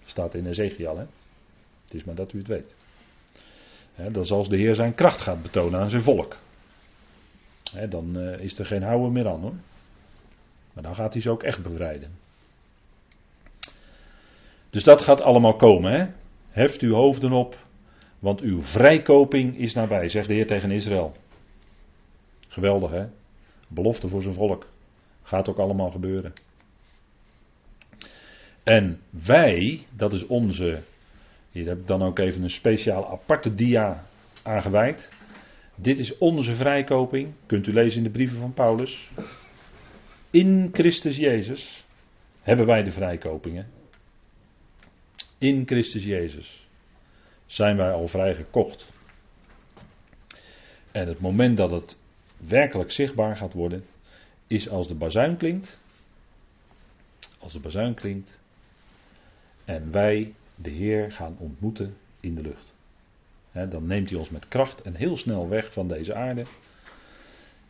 Staat 0.05 0.33
in 0.33 0.47
Ezekiel, 0.47 0.97
hè? 0.97 1.05
Het 1.83 1.93
is 1.93 2.03
maar 2.03 2.15
dat 2.15 2.33
u 2.33 2.37
het 2.37 2.47
weet. 2.47 2.75
Dat 3.95 4.23
is 4.23 4.31
als 4.31 4.49
de 4.49 4.57
Heer 4.57 4.75
zijn 4.75 4.95
kracht 4.95 5.21
gaat 5.21 5.41
betonen 5.41 5.79
aan 5.79 5.89
zijn 5.89 6.01
volk. 6.01 6.37
dan 7.89 8.17
uh, 8.17 8.39
is 8.39 8.59
er 8.59 8.65
geen 8.65 8.83
houden 8.83 9.11
meer 9.11 9.27
aan 9.27 9.41
hoor. 9.41 9.53
Maar 10.73 10.83
dan 10.83 10.95
gaat 10.95 11.13
hij 11.13 11.21
ze 11.21 11.29
ook 11.29 11.43
echt 11.43 11.63
bevrijden. 11.63 12.11
Dus 14.69 14.83
dat 14.83 15.01
gaat 15.01 15.21
allemaal 15.21 15.55
komen. 15.55 15.91
Hè? 15.91 16.07
Heft 16.49 16.81
uw 16.81 16.93
hoofden 16.93 17.31
op, 17.31 17.57
Want 18.19 18.41
uw 18.41 18.61
vrijkoping 18.61 19.57
is 19.57 19.73
nabij, 19.73 20.09
zegt 20.09 20.27
de 20.27 20.33
Heer 20.33 20.47
tegen 20.47 20.71
Israël. 20.71 21.15
Geweldig 22.47 22.91
hè? 22.91 23.05
Belofte 23.67 24.07
voor 24.07 24.21
zijn 24.21 24.33
volk. 24.33 24.67
Gaat 25.23 25.49
ook 25.49 25.57
allemaal 25.57 25.89
gebeuren. 25.89 26.33
En 28.63 29.01
wij, 29.09 29.85
dat 29.89 30.13
is 30.13 30.25
onze. 30.25 30.81
Hier 31.51 31.67
heb 31.67 31.79
ik 31.79 31.87
dan 31.87 32.03
ook 32.03 32.19
even 32.19 32.43
een 32.43 32.49
speciaal 32.49 33.09
aparte 33.09 33.55
dia 33.55 34.05
aangeweid. 34.43 35.11
Dit 35.75 35.99
is 35.99 36.17
onze 36.17 36.55
vrijkoping. 36.55 37.33
Kunt 37.45 37.67
u 37.67 37.73
lezen 37.73 37.97
in 37.97 38.03
de 38.03 38.09
brieven 38.09 38.37
van 38.37 38.53
Paulus. 38.53 39.11
In 40.33 40.69
Christus 40.71 41.17
Jezus 41.17 41.85
hebben 42.41 42.65
wij 42.65 42.83
de 42.83 42.91
vrijkopingen. 42.91 43.67
In 45.37 45.63
Christus 45.65 46.03
Jezus 46.03 46.67
zijn 47.45 47.77
wij 47.77 47.91
al 47.91 48.07
vrijgekocht. 48.07 48.91
En 50.91 51.07
het 51.07 51.19
moment 51.19 51.57
dat 51.57 51.71
het 51.71 51.97
werkelijk 52.37 52.91
zichtbaar 52.91 53.37
gaat 53.37 53.53
worden, 53.53 53.85
is 54.47 54.69
als 54.69 54.87
de 54.87 54.95
bazuin 54.95 55.37
klinkt. 55.37 55.79
Als 57.39 57.53
de 57.53 57.59
bazuin 57.59 57.93
klinkt. 57.93 58.39
En 59.65 59.91
wij 59.91 60.33
de 60.55 60.69
Heer 60.69 61.11
gaan 61.11 61.35
ontmoeten 61.39 61.97
in 62.19 62.35
de 62.35 62.41
lucht. 62.41 62.73
dan 63.51 63.85
neemt 63.85 64.09
hij 64.09 64.19
ons 64.19 64.29
met 64.29 64.47
kracht 64.47 64.81
en 64.81 64.95
heel 64.95 65.17
snel 65.17 65.49
weg 65.49 65.73
van 65.73 65.87
deze 65.87 66.13
aarde. 66.13 66.43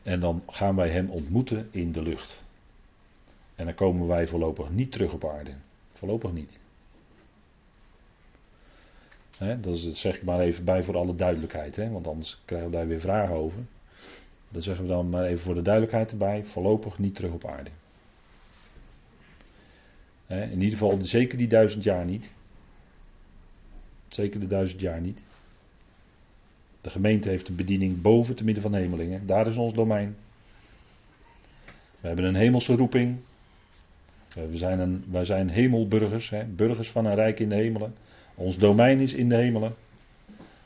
En 0.04 0.20
dan 0.20 0.44
gaan 0.48 0.76
wij 0.76 0.90
hem 0.90 1.10
ontmoeten 1.10 1.68
in 1.72 1.92
de 1.92 2.02
lucht. 2.02 2.42
En 3.56 3.66
dan 3.66 3.76
komen 3.76 4.08
wij 4.08 4.28
voorlopig 4.28 4.70
niet 4.70 4.92
terug 4.92 5.14
op 5.14 5.26
aarde. 5.26 5.52
Voorlopig 5.94 6.32
niet. 6.32 6.60
dat 9.62 9.78
zeg 9.78 10.16
ik 10.16 10.24
maar 10.24 10.40
even 10.40 10.66
bij 10.66 10.84
voor 10.84 10.98
alle 10.98 11.16
duidelijkheid. 11.16 11.76
want 11.76 12.08
anders 12.08 12.42
krijgen 12.46 12.70
we 12.70 12.76
daar 12.76 12.88
weer 12.88 13.00
vragen 13.00 13.36
over. 13.36 13.62
Dat 14.50 14.64
zeggen 14.64 14.84
we 14.84 14.92
dan 14.92 15.10
maar 15.10 15.26
even 15.26 15.44
voor 15.44 15.56
de 15.56 15.62
duidelijkheid 15.62 16.12
erbij. 16.12 16.46
Voorlopig 16.46 17.00
niet 17.00 17.16
terug 17.16 17.32
op 17.32 17.46
aarde. 17.46 17.70
in 20.28 20.62
ieder 20.62 20.78
geval 20.78 20.98
zeker 21.02 21.38
die 21.38 21.48
duizend 21.48 21.84
jaar 21.84 22.06
niet. 22.06 22.30
Zeker 24.08 24.40
de 24.40 24.48
duizend 24.48 24.82
jaar 24.82 25.02
niet. 25.02 25.22
De 26.82 26.90
gemeente 26.90 27.30
heeft 27.30 27.48
een 27.48 27.56
bediening 27.56 28.02
boven 28.02 28.36
te 28.36 28.44
midden 28.44 28.64
van 28.64 28.72
de 28.72 28.78
hemelingen. 28.78 29.26
Daar 29.28 29.48
is 29.48 29.58
ons 29.58 29.74
domein. 29.74 30.16
We 32.00 32.08
hebben 32.08 32.26
een 32.26 32.36
hemelse 32.36 32.76
roeping. 32.76 33.18
We 34.34 34.58
zijn, 34.58 34.80
een, 34.80 35.06
wij 35.12 35.26
zijn 35.26 35.50
hemelburgers, 35.50 36.30
hè, 36.30 36.44
burgers 36.46 36.92
van 36.92 37.06
een 37.06 37.16
rijk 37.16 37.40
in 37.40 37.50
de 37.50 37.56
hemelen. 37.56 37.94
Ons 38.36 38.58
domein 38.58 39.00
is 39.00 39.14
in 39.14 39.30
de 39.30 39.36
hemelen. 39.36 39.76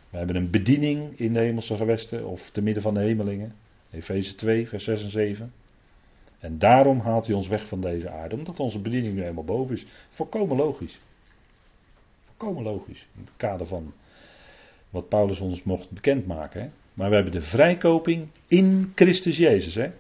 We 0.09 0.18
hebben 0.18 0.36
een 0.36 0.49
bediening 0.49 1.20
in 1.20 1.34
de 1.34 1.39
hemelse 1.39 1.76
gewesten 1.76 2.28
of 2.28 2.49
te 2.49 2.61
midden 2.61 2.84
van 2.84 2.93
de 2.93 2.99
hemelingen. 2.99 3.55
Efeze 3.91 4.36
2, 4.36 4.68
vers 4.68 4.84
6 4.84 5.03
en 5.03 5.09
7. 5.09 5.53
En 6.39 6.59
daarom 6.59 6.99
haalt 6.99 7.26
hij 7.26 7.36
ons 7.36 7.47
weg 7.47 7.68
van 7.68 7.82
deze 7.82 8.09
aarde, 8.09 8.36
omdat 8.36 8.59
onze 8.59 8.80
bediening 8.80 9.13
nu 9.13 9.22
helemaal 9.22 9.43
boven 9.43 9.76
is. 9.76 9.86
Volkomen 10.09 10.57
logisch. 10.57 10.99
Volkomen 12.26 12.63
logisch. 12.63 13.07
In 13.15 13.22
het 13.22 13.34
kader 13.38 13.68
van 13.68 13.93
wat 14.89 15.09
Paulus 15.09 15.39
ons 15.39 15.63
mocht 15.63 15.89
bekendmaken. 15.89 16.61
Hè? 16.61 16.70
Maar 16.93 17.09
we 17.09 17.15
hebben 17.15 17.34
de 17.34 17.41
vrijkoping 17.41 18.28
in 18.47 18.91
Christus 18.95 19.38
Jezus. 19.38 19.76
Hè? 19.76 19.91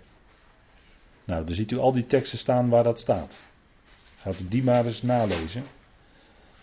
Nou, 1.23 1.45
dan 1.45 1.55
ziet 1.55 1.71
u 1.71 1.77
al 1.77 1.91
die 1.91 2.05
teksten 2.05 2.37
staan 2.37 2.69
waar 2.69 2.83
dat 2.83 2.99
staat. 2.99 3.41
Gaat 4.27 4.39
u 4.39 4.47
die 4.49 4.63
maar 4.63 4.85
eens 4.85 5.01
nalezen. 5.01 5.63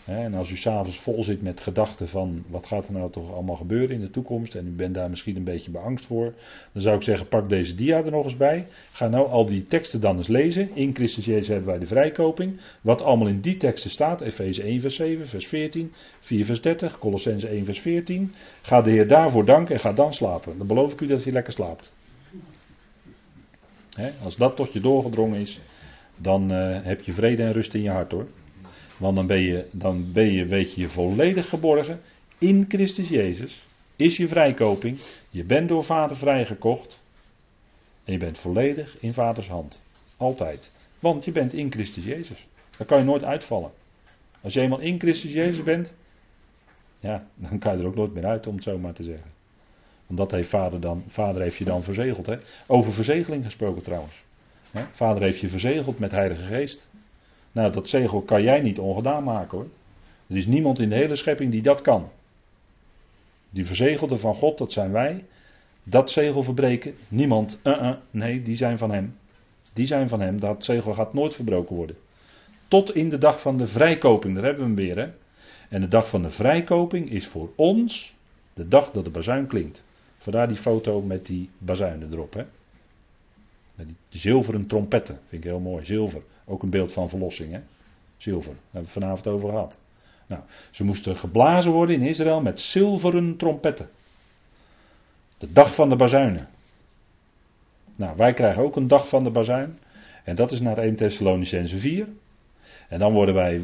En 0.05 0.35
als 0.35 0.51
u 0.51 0.57
s'avonds 0.57 0.99
vol 0.99 1.25
zit 1.25 1.43
met 1.43 1.61
gedachten 1.61 2.09
van 2.09 2.45
wat 2.47 2.67
gaat 2.67 2.87
er 2.87 2.93
nou 2.93 3.11
toch 3.11 3.33
allemaal 3.33 3.57
gebeuren 3.57 3.95
in 3.95 4.01
de 4.01 4.11
toekomst 4.11 4.55
en 4.55 4.67
u 4.67 4.71
bent 4.71 4.95
daar 4.95 5.11
misschien 5.11 5.37
een 5.37 5.45
beetje 5.45 5.71
beangst 5.71 6.07
voor, 6.07 6.35
dan 6.73 6.83
zou 6.83 6.97
ik 6.97 7.03
zeggen 7.03 7.29
pak 7.29 7.49
deze 7.49 7.75
dia 7.75 8.05
er 8.05 8.11
nog 8.11 8.25
eens 8.25 8.37
bij. 8.37 8.67
Ga 8.93 9.09
nou 9.09 9.29
al 9.29 9.47
die 9.47 9.67
teksten 9.67 10.01
dan 10.01 10.17
eens 10.17 10.29
lezen. 10.29 10.71
In 10.75 10.95
Christus 10.95 11.25
Jezus 11.25 11.49
hebben 11.49 11.67
wij 11.67 11.79
de 11.79 11.87
vrijkoping. 11.87 12.61
Wat 12.81 13.03
allemaal 13.03 13.29
in 13.29 13.41
die 13.41 13.57
teksten 13.57 13.91
staat, 13.91 14.21
Efeze 14.21 14.63
1 14.63 14.81
vers 14.81 14.95
7, 14.95 15.29
vers 15.29 15.47
14, 15.47 15.93
4 16.21 16.45
vers 16.45 16.61
30, 16.61 16.99
Colossense 16.99 17.49
1 17.49 17.65
vers 17.65 17.81
14. 17.81 18.35
Ga 18.63 18.83
de 18.83 18.91
Heer 18.91 19.09
daarvoor 19.09 19.45
danken 19.45 19.75
en 19.75 19.81
ga 19.81 19.93
dan 19.93 20.15
slapen. 20.15 20.59
Dan 20.59 20.67
beloof 20.67 20.93
ik 20.93 21.01
u 21.01 21.07
dat 21.07 21.25
je 21.25 21.33
lekker 21.33 21.53
slaapt. 21.53 21.93
als 24.23 24.37
dat 24.37 24.57
tot 24.57 24.73
je 24.73 24.81
doorgedrongen 24.81 25.41
is, 25.41 25.61
dan 26.17 26.53
uh, 26.53 26.79
heb 26.83 27.03
je 27.03 27.13
vrede 27.13 27.43
en 27.43 27.53
rust 27.53 27.75
in 27.75 27.83
je 27.83 27.91
hart 27.91 28.13
hoor. 28.13 28.27
Want 28.97 29.17
dan 29.17 29.27
ben 29.27 29.41
je, 29.41 29.67
dan 29.73 30.13
ben 30.13 30.33
je, 30.33 30.47
weet 30.47 30.75
je, 30.75 30.81
je 30.81 30.89
volledig 30.89 31.49
geborgen 31.49 32.01
in 32.39 32.65
Christus 32.69 33.09
Jezus. 33.09 33.67
Is 33.97 34.17
je 34.17 34.29
vrijkoping. 34.29 34.99
Je 35.31 35.45
bent 35.45 35.69
door 35.69 35.85
vader 35.85 36.17
vrijgekocht. 36.17 36.99
En 38.05 38.13
je 38.13 38.19
bent 38.19 38.39
volledig 38.39 38.97
in 39.01 39.13
vaders 39.13 39.49
hand. 39.49 39.81
Altijd. 40.17 40.73
Want 40.99 41.25
je 41.25 41.33
bent 41.33 41.53
in 41.53 41.73
Christus 41.73 42.05
Jezus. 42.05 42.47
Daar 42.77 42.87
kan 42.87 42.99
je 42.99 43.05
nooit 43.05 43.25
uitvallen. 43.25 43.71
Als 44.41 44.55
je 44.55 44.61
eenmaal 44.61 44.81
in 44.81 45.01
Christus 45.01 45.33
Jezus 45.33 45.63
bent, 45.63 45.95
ja, 47.01 47.27
dan 47.35 47.59
kan 47.59 47.73
je 47.73 47.83
er 47.83 47.87
ook 47.87 47.95
nooit 47.95 48.15
meer 48.15 48.25
uit, 48.27 48.47
om 48.47 48.55
het 48.55 48.65
zo 48.65 48.79
maar 48.79 48.93
te 48.93 49.03
zeggen. 49.03 49.31
Want 50.07 50.19
dat 50.19 50.31
heeft 50.31 50.49
vader 50.49 50.81
dan, 50.81 51.05
vader 51.07 51.43
heeft 51.43 51.57
je 51.57 51.65
dan 51.65 51.83
verzegeld. 51.83 52.27
Hè? 52.27 52.37
Over 52.67 52.93
verzegeling 52.93 53.45
gesproken 53.45 53.83
trouwens. 53.83 54.23
Vader 54.93 55.23
heeft 55.23 55.41
je 55.41 55.49
verzegeld 55.49 55.99
met 55.99 56.11
Heilige 56.11 56.43
Geest. 56.43 56.89
Nou, 57.53 57.73
dat 57.73 57.89
zegel 57.89 58.21
kan 58.21 58.43
jij 58.43 58.61
niet 58.61 58.79
ongedaan 58.79 59.25
maken 59.25 59.59
hoor. 59.59 59.69
Er 60.27 60.37
is 60.37 60.47
niemand 60.47 60.79
in 60.79 60.89
de 60.89 60.95
hele 60.95 61.17
schepping 61.17 61.51
die 61.51 61.63
dat 61.63 61.83
kan. 61.83 62.11
Die 63.51 63.67
verzegelde 63.67 64.17
van 64.17 64.35
God, 64.35 64.59
dat 64.59 64.73
zijn 64.73 64.93
wij. 64.93 65.25
Dat 65.83 66.11
zegel 66.11 66.43
verbreken, 66.43 66.95
niemand. 67.09 67.61
Uh 67.63 67.83
-uh, 67.83 67.91
nee, 68.11 68.43
die 68.43 68.57
zijn 68.57 68.79
van 68.79 68.91
hem. 68.91 69.17
Die 69.73 69.87
zijn 69.87 70.09
van 70.09 70.21
hem. 70.21 70.41
Dat 70.41 70.65
zegel 70.65 70.95
gaat 70.95 71.15
nooit 71.15 71.35
verbroken 71.35 71.77
worden. 71.77 71.97
Tot 72.69 72.95
in 72.95 73.09
de 73.09 73.19
dag 73.19 73.41
van 73.41 73.57
de 73.57 73.67
vrijkoping, 73.67 74.35
daar 74.35 74.45
hebben 74.45 74.63
we 74.63 74.69
hem 74.69 74.89
weer. 74.89 74.99
Hè? 75.05 75.11
En 75.69 75.81
de 75.81 75.89
dag 75.89 76.09
van 76.09 76.23
de 76.23 76.31
vrijkoping 76.31 77.11
is 77.11 77.27
voor 77.27 77.51
ons 77.57 78.15
de 78.55 78.69
dag 78.69 78.91
dat 78.91 79.05
de 79.05 79.11
bazuin 79.11 79.47
klinkt. 79.47 79.85
Vandaar 80.19 80.49
die 80.49 80.57
foto 80.57 81.01
met 81.03 81.27
die 81.27 81.51
bazuinen 81.59 82.13
erop. 82.13 82.35
Hè? 82.35 82.45
Die 83.77 83.97
zilveren 84.09 84.67
trompetten. 84.67 85.21
Vind 85.29 85.45
ik 85.45 85.51
heel 85.51 85.61
mooi. 85.61 85.85
Zilver. 85.85 86.23
Ook 86.45 86.63
een 86.63 86.71
beeld 86.71 86.93
van 86.93 87.09
verlossing. 87.09 87.53
Hè? 87.53 87.61
Zilver. 88.17 88.53
Daar 88.53 88.61
hebben 88.63 88.71
we 88.71 88.79
het 88.79 88.91
vanavond 88.91 89.27
over 89.27 89.49
gehad. 89.49 89.83
Nou, 90.27 90.43
ze 90.71 90.85
moesten 90.85 91.17
geblazen 91.17 91.73
worden 91.73 91.97
in 91.97 92.03
Israël 92.03 92.41
met 92.41 92.61
zilveren 92.61 93.37
trompetten. 93.37 93.89
De 95.39 95.53
dag 95.53 95.75
van 95.75 95.89
de 95.89 95.97
bazuinen. 95.97 96.49
Nou, 97.97 98.17
wij 98.17 98.33
krijgen 98.33 98.63
ook 98.63 98.77
een 98.77 98.89
dag 98.89 99.09
van 99.09 99.25
de 99.25 99.31
bazuin. 99.31 99.79
En 100.25 100.37
dat 100.37 100.53
is 100.53 100.61
naar 100.61 100.79
1 100.79 100.97
Thessalonicense 100.97 101.79
4. 101.79 102.09
En 102.89 102.99
dan 102.99 103.13
worden 103.13 103.35
wij 103.35 103.61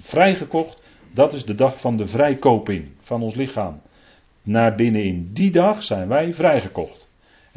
vrijgekocht. 0.00 0.80
Dat 1.14 1.32
is 1.32 1.44
de 1.44 1.54
dag 1.54 1.80
van 1.80 1.96
de 1.96 2.08
vrijkoping 2.08 2.88
van 3.00 3.22
ons 3.22 3.34
lichaam. 3.34 3.80
Naar 4.42 4.74
binnen 4.74 5.04
in 5.04 5.30
die 5.32 5.50
dag 5.50 5.82
zijn 5.82 6.08
wij 6.08 6.34
vrijgekocht. 6.34 7.07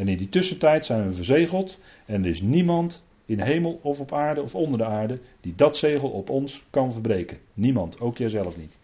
En 0.02 0.08
in 0.08 0.18
die 0.18 0.30
tussentijd 0.30 0.86
zijn 0.86 1.08
we 1.08 1.14
verzegeld. 1.14 1.80
En 2.06 2.24
er 2.24 2.30
is 2.30 2.41
niemand 2.41 3.04
in 3.26 3.39
hemel 3.39 3.80
of 3.82 3.99
op 3.99 4.14
aarde 4.14 4.41
of 4.41 4.56
onder 4.56 4.78
de 4.78 4.86
aarde 4.86 5.20
die 5.41 5.56
dat 5.56 5.78
zegel 5.78 6.10
op 6.10 6.30
ons 6.30 6.66
kan 6.70 6.91
verbreken. 6.91 7.38
Niemand, 7.54 7.99
ook 7.99 8.18
jijzelf 8.18 8.58
niet. 8.58 8.78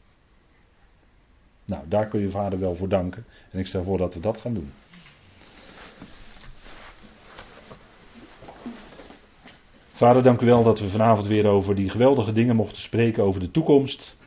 Nou, 1.65 1.83
daar 1.87 2.07
kun 2.07 2.19
je 2.19 2.29
vader 2.29 2.59
wel 2.59 2.75
voor 2.75 2.89
danken. 2.89 3.25
En 3.51 3.59
ik 3.59 3.65
stel 3.65 3.83
voor 3.83 3.97
dat 3.97 4.13
we 4.13 4.19
dat 4.19 4.37
gaan 4.37 4.53
doen. 4.53 4.71
Vader, 9.91 10.23
dank 10.23 10.41
u 10.41 10.45
wel 10.45 10.63
dat 10.63 10.79
we 10.79 10.89
vanavond 10.89 11.27
weer 11.27 11.47
over 11.47 11.75
die 11.75 11.89
geweldige 11.89 12.31
dingen 12.31 12.55
mochten 12.55 12.81
spreken, 12.81 13.23
over 13.23 13.39
de 13.39 13.51
toekomst. 13.51 14.17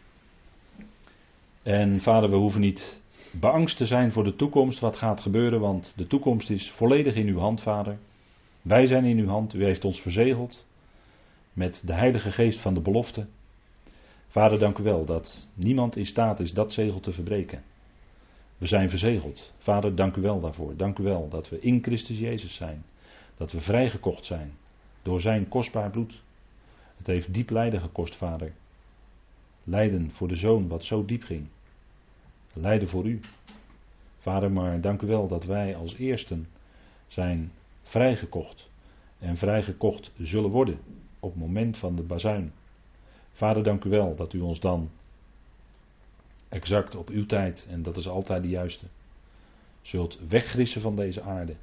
En 1.63 2.01
vader, 2.01 2.31
we 2.31 2.37
hoeven 2.37 2.61
niet 2.61 3.03
beangst 3.31 3.77
te 3.77 3.87
zijn 3.87 4.13
voor 4.13 4.25
de 4.25 4.37
toekomst, 4.37 4.79
wat 4.79 4.97
gaat 4.97 5.21
gebeuren, 5.21 5.61
want 5.61 5.93
de 5.97 6.07
toekomst 6.07 6.51
is 6.51 6.71
volledig 6.71 7.15
in 7.15 7.27
uw 7.27 7.39
hand, 7.39 7.61
vader. 7.61 7.99
Wij 8.63 8.87
zijn 8.87 9.05
in 9.05 9.19
uw 9.19 9.29
hand, 9.29 9.55
u 9.55 9.65
heeft 9.65 9.85
ons 9.85 10.01
verzegeld 10.01 10.67
met 11.53 11.83
de 11.87 11.93
Heilige 11.93 12.33
Geest 12.33 12.61
van 12.61 12.75
de 12.75 12.81
belofte. 12.81 13.27
Vader, 14.29 14.59
dank 14.59 14.79
u 14.79 14.83
wel 14.83 15.05
dat 15.05 15.49
niemand 15.55 15.97
in 15.97 16.07
staat 16.07 16.41
is 16.41 16.53
dat 16.53 16.73
zegel 16.73 17.01
te 17.01 17.13
verbreken. 17.13 17.63
We 18.59 18.67
zijn 18.67 18.91
verzegeld. 18.91 19.53
Vader, 19.59 19.95
dank 19.95 20.17
u 20.17 20.21
wel 20.21 20.41
daarvoor. 20.41 20.77
Dank 20.77 20.99
u 20.99 21.03
wel 21.03 21.29
dat 21.29 21.49
we 21.49 21.61
in 21.61 21.83
Christus 21.83 22.19
Jezus 22.19 22.55
zijn. 22.55 22.85
Dat 23.37 23.53
we 23.53 23.61
vrijgekocht 23.61 24.27
zijn 24.27 24.53
door 25.03 25.21
zijn 25.21 25.49
kostbaar 25.49 25.91
bloed. 25.91 26.23
Het 26.97 27.07
heeft 27.07 27.35
diep 27.35 27.51
lijden 27.51 27.81
gekost, 27.81 28.17
Vader. 28.17 28.53
Lijden 29.65 30.11
voor 30.11 30.29
de 30.29 30.37
zoon 30.37 30.69
wat 30.69 30.85
zo 30.85 31.05
diep 31.05 31.23
ging. 31.23 31.47
Lijden 32.53 32.89
voor 32.89 33.07
u. 33.07 33.21
Vader, 34.19 34.53
maar 34.53 34.81
dank 34.81 35.03
u 35.03 35.07
wel 35.07 35.29
dat 35.29 35.45
wij 35.45 35.77
als 35.77 35.97
eersten 35.97 36.49
zijn 37.07 37.53
vrijgekocht. 37.83 38.69
En 39.19 39.37
vrijgekocht 39.37 40.11
zullen 40.19 40.51
worden 40.51 40.79
op 41.21 41.31
het 41.31 41.41
moment 41.41 41.77
van 41.77 41.97
de 41.97 42.03
bazuin. 42.03 42.53
Vader, 43.33 43.63
dank 43.63 43.85
u 43.85 43.91
wel 43.91 44.15
dat 44.15 44.33
u 44.33 44.41
ons 44.41 44.61
dan 44.61 44.91
exact 46.49 46.97
op 46.97 47.09
uw 47.09 47.27
tijd, 47.27 47.67
en 47.71 47.83
dat 47.83 47.97
is 47.97 48.09
altijd 48.09 48.43
de 48.43 48.49
juiste, 48.49 48.87
zult 49.83 50.19
weggrissen 50.29 50.81
van 50.81 50.97
deze 50.97 51.23
aarde. 51.23 51.55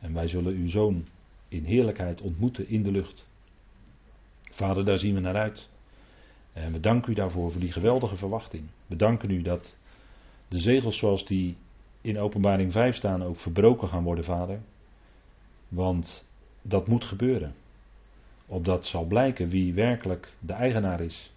En 0.00 0.12
wij 0.12 0.26
zullen 0.26 0.54
uw 0.54 0.68
zoon 0.68 1.06
in 1.48 1.64
heerlijkheid 1.64 2.20
ontmoeten 2.20 2.68
in 2.68 2.82
de 2.82 2.90
lucht. 2.90 3.26
Vader, 4.50 4.84
daar 4.84 4.98
zien 4.98 5.14
we 5.14 5.20
naar 5.20 5.36
uit. 5.36 5.68
En 6.52 6.72
we 6.72 6.80
danken 6.80 7.12
u 7.12 7.14
daarvoor, 7.14 7.50
voor 7.50 7.60
die 7.60 7.72
geweldige 7.72 8.16
verwachting. 8.16 8.64
We 8.86 8.96
danken 8.96 9.30
u 9.30 9.42
dat 9.42 9.76
de 10.48 10.58
zegels 10.58 10.98
zoals 10.98 11.26
die 11.26 11.56
in 12.00 12.18
openbaring 12.18 12.72
5 12.72 12.96
staan 12.96 13.22
ook 13.22 13.36
verbroken 13.36 13.88
gaan 13.88 14.02
worden, 14.02 14.24
Vader. 14.24 14.60
Want 15.68 16.26
dat 16.62 16.86
moet 16.86 17.04
gebeuren. 17.04 17.54
Opdat 18.46 18.86
zal 18.86 19.04
blijken 19.04 19.48
wie 19.48 19.74
werkelijk 19.74 20.32
de 20.38 20.52
eigenaar 20.52 21.00
is 21.00 21.32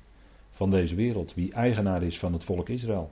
van 0.51 0.69
deze 0.69 0.95
wereld. 0.95 1.33
Wie 1.33 1.53
eigenaar 1.53 2.03
is 2.03 2.19
van 2.19 2.33
het 2.33 2.43
volk 2.43 2.69
Israël. 2.69 3.11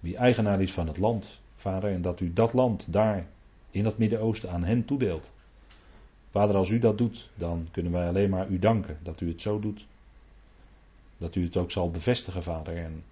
Wie 0.00 0.16
eigenaar 0.16 0.62
is 0.62 0.72
van 0.72 0.86
het 0.86 0.98
land, 0.98 1.40
Vader. 1.56 1.92
En 1.92 2.02
dat 2.02 2.20
u 2.20 2.32
dat 2.32 2.52
land 2.52 2.92
daar 2.92 3.26
in 3.70 3.84
het 3.84 3.98
Midden-Oosten 3.98 4.50
aan 4.50 4.64
hen 4.64 4.84
toedeelt. 4.84 5.32
Vader, 6.30 6.56
als 6.56 6.70
u 6.70 6.78
dat 6.78 6.98
doet, 6.98 7.30
dan 7.34 7.68
kunnen 7.70 7.92
wij 7.92 8.08
alleen 8.08 8.30
maar 8.30 8.48
u 8.48 8.58
danken 8.58 8.98
dat 9.02 9.20
u 9.20 9.28
het 9.28 9.40
zo 9.40 9.60
doet. 9.60 9.86
Dat 11.18 11.34
u 11.34 11.44
het 11.44 11.56
ook 11.56 11.70
zal 11.70 11.90
bevestigen, 11.90 12.42
Vader. 12.42 12.76
En 12.76 13.04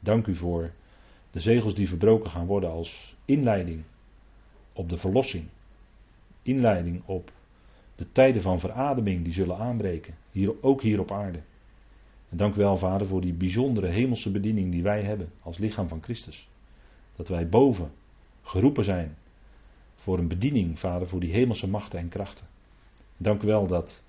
dank 0.00 0.26
u 0.26 0.34
voor 0.34 0.70
de 1.30 1.40
zegels 1.40 1.74
die 1.74 1.88
verbroken 1.88 2.30
gaan 2.30 2.46
worden 2.46 2.70
als 2.70 3.16
inleiding 3.24 3.82
op 4.72 4.88
de 4.88 4.96
verlossing. 4.96 5.44
Inleiding 6.42 7.02
op 7.04 7.32
de 7.96 8.12
tijden 8.12 8.42
van 8.42 8.60
verademing 8.60 9.24
die 9.24 9.32
zullen 9.32 9.56
aanbreken. 9.56 10.14
Hier, 10.30 10.62
ook 10.62 10.82
hier 10.82 11.00
op 11.00 11.12
aarde. 11.12 11.40
En 12.28 12.36
dank 12.36 12.54
u 12.54 12.58
wel, 12.58 12.76
Vader, 12.76 13.06
voor 13.06 13.20
die 13.20 13.32
bijzondere 13.32 13.86
hemelse 13.86 14.30
bediening 14.30 14.72
die 14.72 14.82
wij 14.82 15.02
hebben 15.02 15.32
als 15.42 15.58
lichaam 15.58 15.88
van 15.88 16.02
Christus. 16.02 16.48
Dat 17.16 17.28
wij 17.28 17.48
boven 17.48 17.90
geroepen 18.42 18.84
zijn 18.84 19.16
voor 19.94 20.18
een 20.18 20.28
bediening, 20.28 20.78
Vader, 20.78 21.08
voor 21.08 21.20
die 21.20 21.32
hemelse 21.32 21.68
machten 21.68 21.98
en 21.98 22.08
krachten. 22.08 22.46
Dank 23.16 23.42
u 23.42 23.46
wel 23.46 23.66
dat 23.66 24.02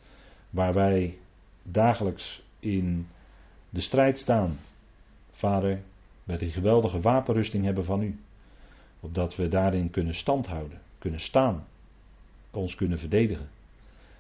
waar 0.50 0.74
wij 0.74 1.18
dagelijks 1.64 2.44
in 2.60 3.08
de 3.70 3.82
strijd 3.82 4.18
staan, 4.18 4.58
Vader, 5.32 5.82
met 6.30 6.40
die 6.40 6.52
geweldige 6.52 7.00
wapenrusting 7.00 7.64
hebben 7.64 7.86
van 7.86 8.02
u. 8.02 8.20
Opdat 9.00 9.36
we 9.36 9.48
daarin 9.48 9.90
kunnen 9.90 10.16
standhouden, 10.16 10.82
kunnen 10.98 11.20
staan, 11.20 11.68
ons 12.52 12.76
kunnen 12.76 13.00
verdedigen. 13.00 13.50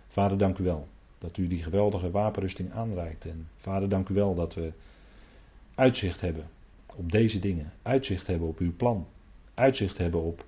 Vader, 0.07 0.37
dank 0.37 0.57
u 0.57 0.63
wel 0.63 0.87
dat 1.17 1.37
u 1.37 1.47
die 1.47 1.63
geweldige 1.63 2.11
wapenrusting 2.11 2.71
aanreikt. 2.71 3.25
En 3.25 3.47
vader, 3.57 3.89
dank 3.89 4.09
u 4.09 4.13
wel 4.13 4.35
dat 4.35 4.53
we 4.53 4.71
uitzicht 5.75 6.21
hebben 6.21 6.47
op 6.95 7.11
deze 7.11 7.39
dingen. 7.39 7.71
Uitzicht 7.81 8.27
hebben 8.27 8.47
op 8.47 8.59
uw 8.59 8.75
plan. 8.75 9.07
Uitzicht 9.53 9.97
hebben 9.97 10.21
op 10.21 10.45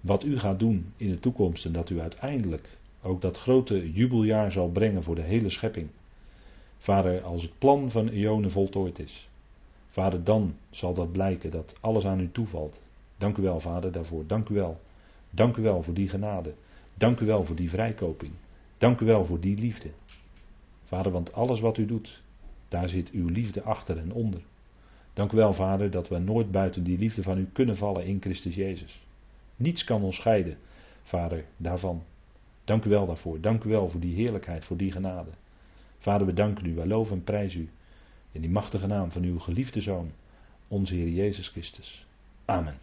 wat 0.00 0.24
u 0.24 0.38
gaat 0.38 0.58
doen 0.58 0.92
in 0.96 1.10
de 1.10 1.20
toekomst. 1.20 1.64
En 1.64 1.72
dat 1.72 1.90
u 1.90 2.00
uiteindelijk 2.00 2.68
ook 3.02 3.20
dat 3.20 3.38
grote 3.38 3.92
jubeljaar 3.92 4.52
zal 4.52 4.68
brengen 4.68 5.02
voor 5.02 5.14
de 5.14 5.22
hele 5.22 5.50
schepping. 5.50 5.88
Vader, 6.78 7.22
als 7.22 7.42
het 7.42 7.58
plan 7.58 7.90
van 7.90 8.08
Ionen 8.08 8.50
voltooid 8.50 8.98
is. 8.98 9.28
Vader, 9.94 10.24
dan 10.24 10.56
zal 10.70 10.94
dat 10.94 11.12
blijken 11.12 11.50
dat 11.50 11.74
alles 11.80 12.06
aan 12.06 12.20
u 12.20 12.30
toevalt. 12.32 12.80
Dank 13.18 13.36
u 13.36 13.42
wel, 13.42 13.60
Vader, 13.60 13.92
daarvoor. 13.92 14.26
Dank 14.26 14.48
u 14.48 14.54
wel. 14.54 14.80
Dank 15.30 15.56
u 15.56 15.62
wel 15.62 15.82
voor 15.82 15.94
die 15.94 16.08
genade. 16.08 16.54
Dank 16.94 17.20
u 17.20 17.26
wel 17.26 17.44
voor 17.44 17.56
die 17.56 17.70
vrijkoping. 17.70 18.32
Dank 18.78 19.00
u 19.00 19.06
wel 19.06 19.24
voor 19.24 19.40
die 19.40 19.58
liefde. 19.58 19.88
Vader, 20.82 21.12
want 21.12 21.32
alles 21.32 21.60
wat 21.60 21.78
u 21.78 21.86
doet, 21.86 22.22
daar 22.68 22.88
zit 22.88 23.10
uw 23.10 23.28
liefde 23.28 23.62
achter 23.62 23.98
en 23.98 24.12
onder. 24.12 24.40
Dank 25.12 25.32
u 25.32 25.36
wel, 25.36 25.54
Vader, 25.54 25.90
dat 25.90 26.08
we 26.08 26.18
nooit 26.18 26.50
buiten 26.50 26.84
die 26.84 26.98
liefde 26.98 27.22
van 27.22 27.38
u 27.38 27.48
kunnen 27.52 27.76
vallen 27.76 28.04
in 28.04 28.20
Christus 28.20 28.54
Jezus. 28.54 29.06
Niets 29.56 29.84
kan 29.84 30.02
ons 30.02 30.16
scheiden, 30.16 30.56
Vader, 31.02 31.44
daarvan. 31.56 32.02
Dank 32.64 32.84
u 32.84 32.90
wel 32.90 33.06
daarvoor. 33.06 33.40
Dank 33.40 33.64
u 33.64 33.68
wel 33.68 33.88
voor 33.88 34.00
die 34.00 34.14
heerlijkheid, 34.14 34.64
voor 34.64 34.76
die 34.76 34.92
genade. 34.92 35.30
Vader, 35.98 36.26
we 36.26 36.32
danken 36.32 36.66
u, 36.66 36.74
wij 36.74 36.86
loven 36.86 37.16
en 37.16 37.24
prijzen 37.24 37.60
u. 37.60 37.68
In 38.34 38.40
die 38.40 38.50
machtige 38.50 38.86
naam 38.86 39.10
van 39.10 39.22
uw 39.22 39.38
geliefde 39.38 39.80
Zoon, 39.80 40.12
onze 40.68 40.94
Heer 40.94 41.08
Jezus 41.08 41.48
Christus. 41.48 42.06
Amen. 42.44 42.78